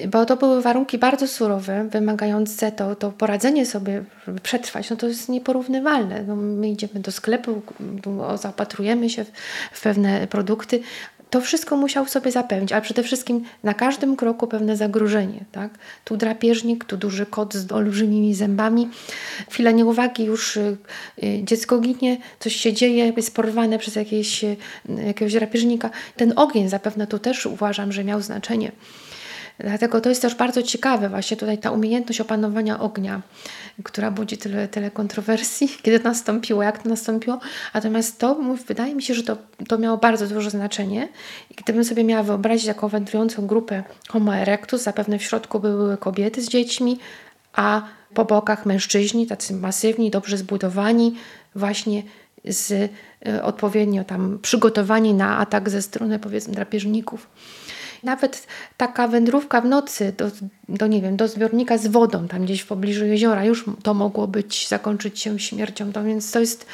Bo 0.09 0.27
to 0.27 0.37
były 0.37 0.63
warunki 0.63 0.99
bardzo 0.99 1.29
surowe, 1.29 1.89
wymagające 1.91 2.73
to, 2.73 2.97
to 2.97 3.11
poradzenie 3.11 3.67
sobie, 3.67 4.05
przetrwać, 4.43 4.91
no 4.91 4.97
to 4.97 5.09
jest 5.09 5.29
nieporównywalne. 5.29 6.23
No 6.23 6.37
my 6.37 6.69
idziemy 6.69 7.01
do 7.01 7.13
sklepu, 7.13 7.63
zaopatrujemy 8.35 9.11
się 9.11 9.25
w, 9.25 9.31
w 9.73 9.83
pewne 9.83 10.27
produkty, 10.27 10.81
to 11.31 11.41
wszystko 11.41 11.77
musiał 11.77 12.07
sobie 12.07 12.33
zapewnić, 12.33 12.73
ale 12.73 12.83
przede 12.83 13.03
wszystkim 13.03 13.45
na 13.65 13.75
każdym 13.75 14.17
kroku 14.17 14.47
pewne 14.47 14.77
zagrożenie. 14.77 15.45
Tak? 15.53 15.71
Tu 16.05 16.17
drapieżnik, 16.17 16.85
tu 16.85 16.97
duży 16.97 17.27
kot 17.27 17.55
z 17.55 17.73
olbrzymimi 17.73 18.35
zębami. 18.35 18.89
Chwila 19.51 19.71
nieuwagi, 19.71 20.25
już 20.25 20.57
y, 20.57 20.77
y, 21.23 21.41
dziecko 21.45 21.79
ginie, 21.79 22.19
coś 22.41 22.57
się 22.57 22.73
dzieje, 22.73 23.13
jest 23.17 23.35
porwane 23.35 23.79
przez 23.79 23.97
jakieś, 23.97 24.45
y, 24.45 24.57
jakiegoś 25.07 25.33
drapieżnika. 25.33 25.91
Ten 26.17 26.33
ogień 26.37 26.69
zapewne 26.69 27.07
tu 27.07 27.19
też 27.19 27.47
uważam, 27.47 27.93
że 27.93 28.05
miał 28.05 28.23
znaczenie. 28.23 28.73
Dlatego 29.65 30.01
to 30.01 30.09
jest 30.09 30.23
też 30.23 30.35
bardzo 30.35 30.63
ciekawe, 30.63 31.09
właśnie 31.09 31.37
tutaj 31.37 31.59
ta 31.59 31.71
umiejętność 31.71 32.21
opanowania 32.21 32.81
ognia, 32.81 33.23
która 33.83 34.11
budzi 34.11 34.39
tyle, 34.39 34.69
tyle 34.69 34.91
kontrowersji, 34.91 35.69
kiedy 35.83 36.01
to 36.01 36.09
nastąpiło, 36.09 36.63
jak 36.63 36.83
to 36.83 36.89
nastąpiło. 36.89 37.41
Natomiast 37.75 38.19
to, 38.19 38.37
wydaje 38.67 38.95
mi 38.95 39.03
się, 39.03 39.15
że 39.15 39.23
to, 39.23 39.37
to 39.69 39.79
miało 39.79 39.97
bardzo 39.97 40.27
duże 40.27 40.51
znaczenie. 40.51 41.09
I 41.51 41.55
gdybym 41.55 41.85
sobie 41.85 42.05
miała 42.05 42.23
wyobrazić 42.23 42.67
taką 42.67 42.89
wędrującą 42.89 43.47
grupę 43.47 43.83
Homo 44.09 44.37
erectus, 44.37 44.83
zapewne 44.83 45.19
w 45.19 45.23
środku 45.23 45.61
były 45.61 45.97
kobiety 45.97 46.43
z 46.43 46.49
dziećmi, 46.49 46.99
a 47.53 47.83
po 48.15 48.25
bokach 48.25 48.67
mężczyźni, 48.67 49.27
tacy 49.27 49.55
masywni, 49.55 50.11
dobrze 50.11 50.37
zbudowani, 50.37 51.15
właśnie 51.55 52.03
z 52.45 52.71
y, 52.71 53.43
odpowiednio 53.43 54.05
tam 54.05 54.39
przygotowani 54.43 55.15
na 55.15 55.39
atak 55.39 55.71
ze 55.71 55.83
strony 55.83 56.19
powiedzmy 56.19 56.55
drapieżników. 56.55 57.27
Nawet 58.03 58.47
taka 58.77 59.09
wędrówka 59.09 59.61
w 59.61 59.65
nocy 59.65 60.13
do, 60.17 60.31
do, 60.69 60.87
nie 60.87 61.03
wiem, 61.03 61.17
do 61.17 61.29
zbiornika 61.29 61.79
z 61.79 61.87
wodą, 61.87 62.29
tam 62.29 62.45
gdzieś 62.45 62.61
w 62.61 62.67
pobliżu 62.67 63.05
jeziora, 63.05 63.45
już 63.45 63.65
to 63.83 63.95
mogło 63.95 64.27
być, 64.27 64.69
zakończyć 64.69 65.21
się 65.21 65.39
śmiercią. 65.39 65.93
To 65.93 66.05
więc 66.05 66.31
to 66.31 66.41
jest, 66.41 66.67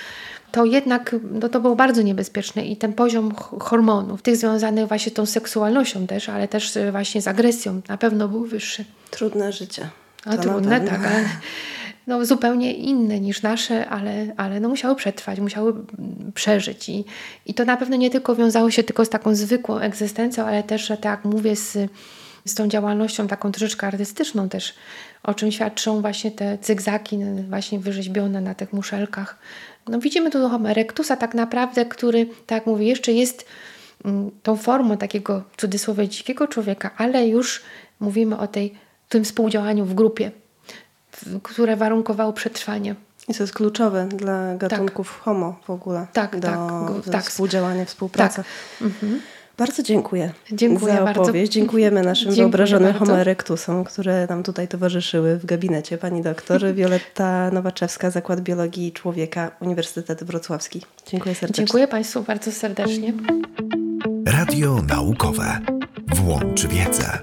to 0.53 0.65
jednak, 0.65 1.17
no 1.31 1.49
to 1.49 1.61
było 1.61 1.77
bardzo 1.77 2.03
niebezpieczne 2.03 2.67
i 2.67 2.77
ten 2.77 2.93
poziom 2.93 3.35
hormonów, 3.61 4.23
tych 4.23 4.37
związanych 4.37 4.89
właśnie 4.89 5.13
z 5.13 5.15
tą 5.15 5.27
seksualnością 5.27 6.07
też, 6.07 6.29
ale 6.29 6.49
też 6.49 6.79
właśnie 6.91 7.23
z 7.23 7.29
agresją, 7.29 7.81
na 7.89 7.99
pewno 7.99 8.29
był 8.29 8.45
wyższy. 8.45 8.85
Trudne 9.11 9.53
życie. 9.53 9.89
A 10.25 10.37
To 10.37 10.43
trudne, 10.43 10.81
tak, 10.81 11.07
ale 11.07 11.25
no, 12.07 12.25
zupełnie 12.25 12.73
inne 12.75 13.21
niż 13.21 13.43
nasze, 13.43 13.89
ale, 13.89 14.27
ale 14.37 14.61
no, 14.61 14.69
musiały 14.69 14.97
przetrwać, 14.97 15.41
musiały 15.41 15.73
mm, 15.73 16.33
przeżyć. 16.35 16.89
I, 16.89 17.05
I 17.47 17.55
to 17.55 17.65
na 17.65 17.77
pewno 17.77 17.97
nie 17.97 18.11
tylko 18.11 18.37
wiązało 18.37 18.71
się 18.71 18.83
tylko 18.83 19.05
z 19.05 19.09
taką 19.09 19.35
zwykłą 19.35 19.79
egzystencją, 19.79 20.45
ale 20.45 20.63
też, 20.63 20.87
że 20.87 20.97
tak 20.97 21.25
mówię, 21.25 21.57
z, 21.57 21.79
z 22.45 22.55
tą 22.55 22.69
działalnością 22.69 23.29
taką 23.29 23.53
troszeczkę 23.53 23.87
artystyczną 23.87 24.49
też, 24.49 24.75
o 25.23 25.35
czym 25.35 25.53
świadczą 25.53 26.01
właśnie 26.01 26.31
te 26.31 26.59
cygzaki 26.59 27.19
właśnie 27.49 27.79
wyrzeźbione 27.79 28.41
na 28.41 28.55
tych 28.55 28.73
muszelkach. 28.73 29.39
No, 29.89 29.99
widzimy 29.99 30.31
tu 30.31 30.49
Homo 30.49 30.69
tak 31.21 31.35
naprawdę, 31.35 31.87
który, 31.87 32.27
tak 32.47 32.67
mówię, 32.67 32.87
jeszcze 32.87 33.13
jest 33.13 33.47
mm, 34.05 34.31
tą 34.43 34.57
formą 34.57 34.97
takiego 34.97 35.43
cudzysłowie 35.57 36.09
dzikiego 36.09 36.49
człowieka, 36.49 36.91
ale 36.97 37.29
już 37.29 37.63
mówimy 38.01 38.39
o 38.39 38.47
tej, 38.47 38.75
tym 39.09 39.25
współdziałaniu 39.25 39.85
w 39.85 39.95
grupie 39.95 40.31
które 41.43 41.77
warunkowało 41.77 42.33
przetrwanie. 42.33 42.95
I 43.29 43.35
co 43.35 43.43
jest 43.43 43.55
kluczowe 43.55 44.09
dla 44.09 44.55
gatunków 44.57 45.21
homo 45.21 45.59
w 45.67 45.71
ogóle. 45.71 46.07
Tak, 46.13 46.41
do, 46.41 46.49
tak, 46.49 47.13
tak. 47.13 47.25
współdziałania, 47.25 47.85
współpracy. 47.85 48.37
Tak. 48.37 48.47
Mhm. 48.83 49.21
Bardzo 49.59 49.83
dziękuję, 49.83 50.33
Dziękuję 50.53 50.95
za 50.95 51.05
bardzo. 51.05 51.23
opowieść. 51.23 51.53
Dziękujemy 51.53 52.03
naszym 52.03 52.25
Dziękuję 52.25 52.43
wyobrażonym 52.43 52.93
bardzo. 52.93 53.07
Homo 53.07 53.21
erectusom, 53.21 53.85
które 53.85 54.27
nam 54.27 54.43
tutaj 54.43 54.69
towarzyszyły 54.69 55.39
w 55.39 55.47
gabinecie. 55.47 55.99
Pani 55.99 56.23
doktor 56.23 56.61
Wioletta 56.75 57.51
Nowaczewska, 57.51 58.11
Zakład 58.11 58.41
Biologii 58.41 58.93
Człowieka, 58.93 59.51
Uniwersytet 59.61 60.25
Wrocławski. 60.25 60.83
Dziękuję 61.07 61.35
serdecznie. 61.35 61.65
Dziękuję 61.65 61.89
Państwu 61.89 62.23
bardzo 62.23 62.53
serdecznie. 62.53 63.13
Radio 64.27 64.83
naukowe. 64.89 65.61
Włącz 66.15 66.67
wiedzę. 66.67 67.19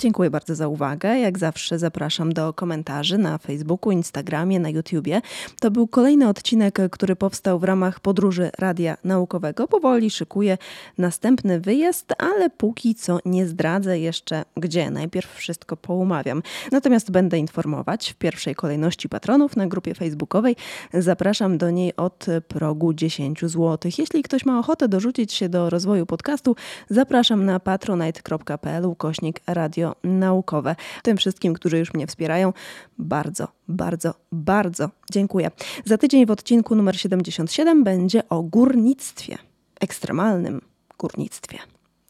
Dziękuję 0.00 0.30
bardzo 0.30 0.54
za 0.54 0.68
uwagę. 0.68 1.18
Jak 1.18 1.38
zawsze 1.38 1.78
zapraszam 1.78 2.32
do 2.32 2.52
komentarzy 2.52 3.18
na 3.18 3.38
Facebooku, 3.38 3.92
Instagramie, 3.92 4.60
na 4.60 4.68
YouTubie. 4.68 5.22
To 5.60 5.70
był 5.70 5.86
kolejny 5.86 6.28
odcinek, 6.28 6.78
który 6.90 7.16
powstał 7.16 7.58
w 7.58 7.64
ramach 7.64 8.00
podróży 8.00 8.50
Radia 8.58 8.96
Naukowego. 9.04 9.68
Powoli 9.68 10.10
szykuję 10.10 10.58
następny 10.98 11.60
wyjazd, 11.60 12.14
ale 12.18 12.50
póki 12.50 12.94
co 12.94 13.18
nie 13.24 13.46
zdradzę 13.46 13.98
jeszcze 13.98 14.44
gdzie. 14.56 14.90
Najpierw 14.90 15.34
wszystko 15.34 15.76
poumawiam. 15.76 16.42
Natomiast 16.72 17.10
będę 17.10 17.38
informować 17.38 18.10
w 18.10 18.14
pierwszej 18.14 18.54
kolejności 18.54 19.08
patronów 19.08 19.56
na 19.56 19.66
grupie 19.66 19.94
facebookowej. 19.94 20.56
Zapraszam 20.94 21.58
do 21.58 21.70
niej 21.70 21.96
od 21.96 22.26
progu 22.48 22.94
10 22.94 23.40
zł. 23.40 23.78
Jeśli 23.98 24.22
ktoś 24.22 24.44
ma 24.44 24.58
ochotę 24.58 24.88
dorzucić 24.88 25.32
się 25.32 25.48
do 25.48 25.70
rozwoju 25.70 26.06
podcastu, 26.06 26.56
zapraszam 26.90 27.44
na 27.44 27.60
patronite.pl 27.60 28.86
ukośnik 28.86 29.40
radio 29.46 29.89
naukowe. 30.04 30.76
Tym 31.02 31.16
wszystkim, 31.16 31.54
którzy 31.54 31.78
już 31.78 31.94
mnie 31.94 32.06
wspierają, 32.06 32.52
bardzo, 32.98 33.48
bardzo, 33.68 34.14
bardzo 34.32 34.90
dziękuję. 35.12 35.50
Za 35.84 35.98
tydzień 35.98 36.26
w 36.26 36.30
odcinku 36.30 36.74
numer 36.74 37.00
77 37.00 37.84
będzie 37.84 38.28
o 38.28 38.42
górnictwie, 38.42 39.38
ekstremalnym 39.80 40.60
górnictwie. 40.98 41.58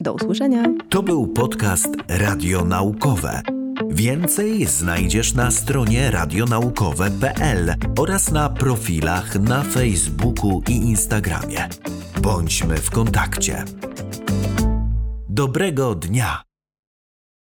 Do 0.01 0.15
usłyszenia. 0.15 0.65
To 0.89 1.03
był 1.03 1.27
podcast 1.27 1.89
Radio 2.09 2.65
Naukowe. 2.65 3.43
Więcej 3.89 4.67
znajdziesz 4.67 5.35
na 5.35 5.51
stronie 5.51 6.11
radionaukowe.pl 6.11 7.75
oraz 7.99 8.31
na 8.31 8.49
profilach 8.49 9.41
na 9.41 9.63
Facebooku 9.63 10.63
i 10.69 10.73
Instagramie. 10.73 11.69
Bądźmy 12.23 12.77
w 12.77 12.91
kontakcie. 12.91 13.65
Dobrego 15.29 15.95
dnia! 15.95 16.50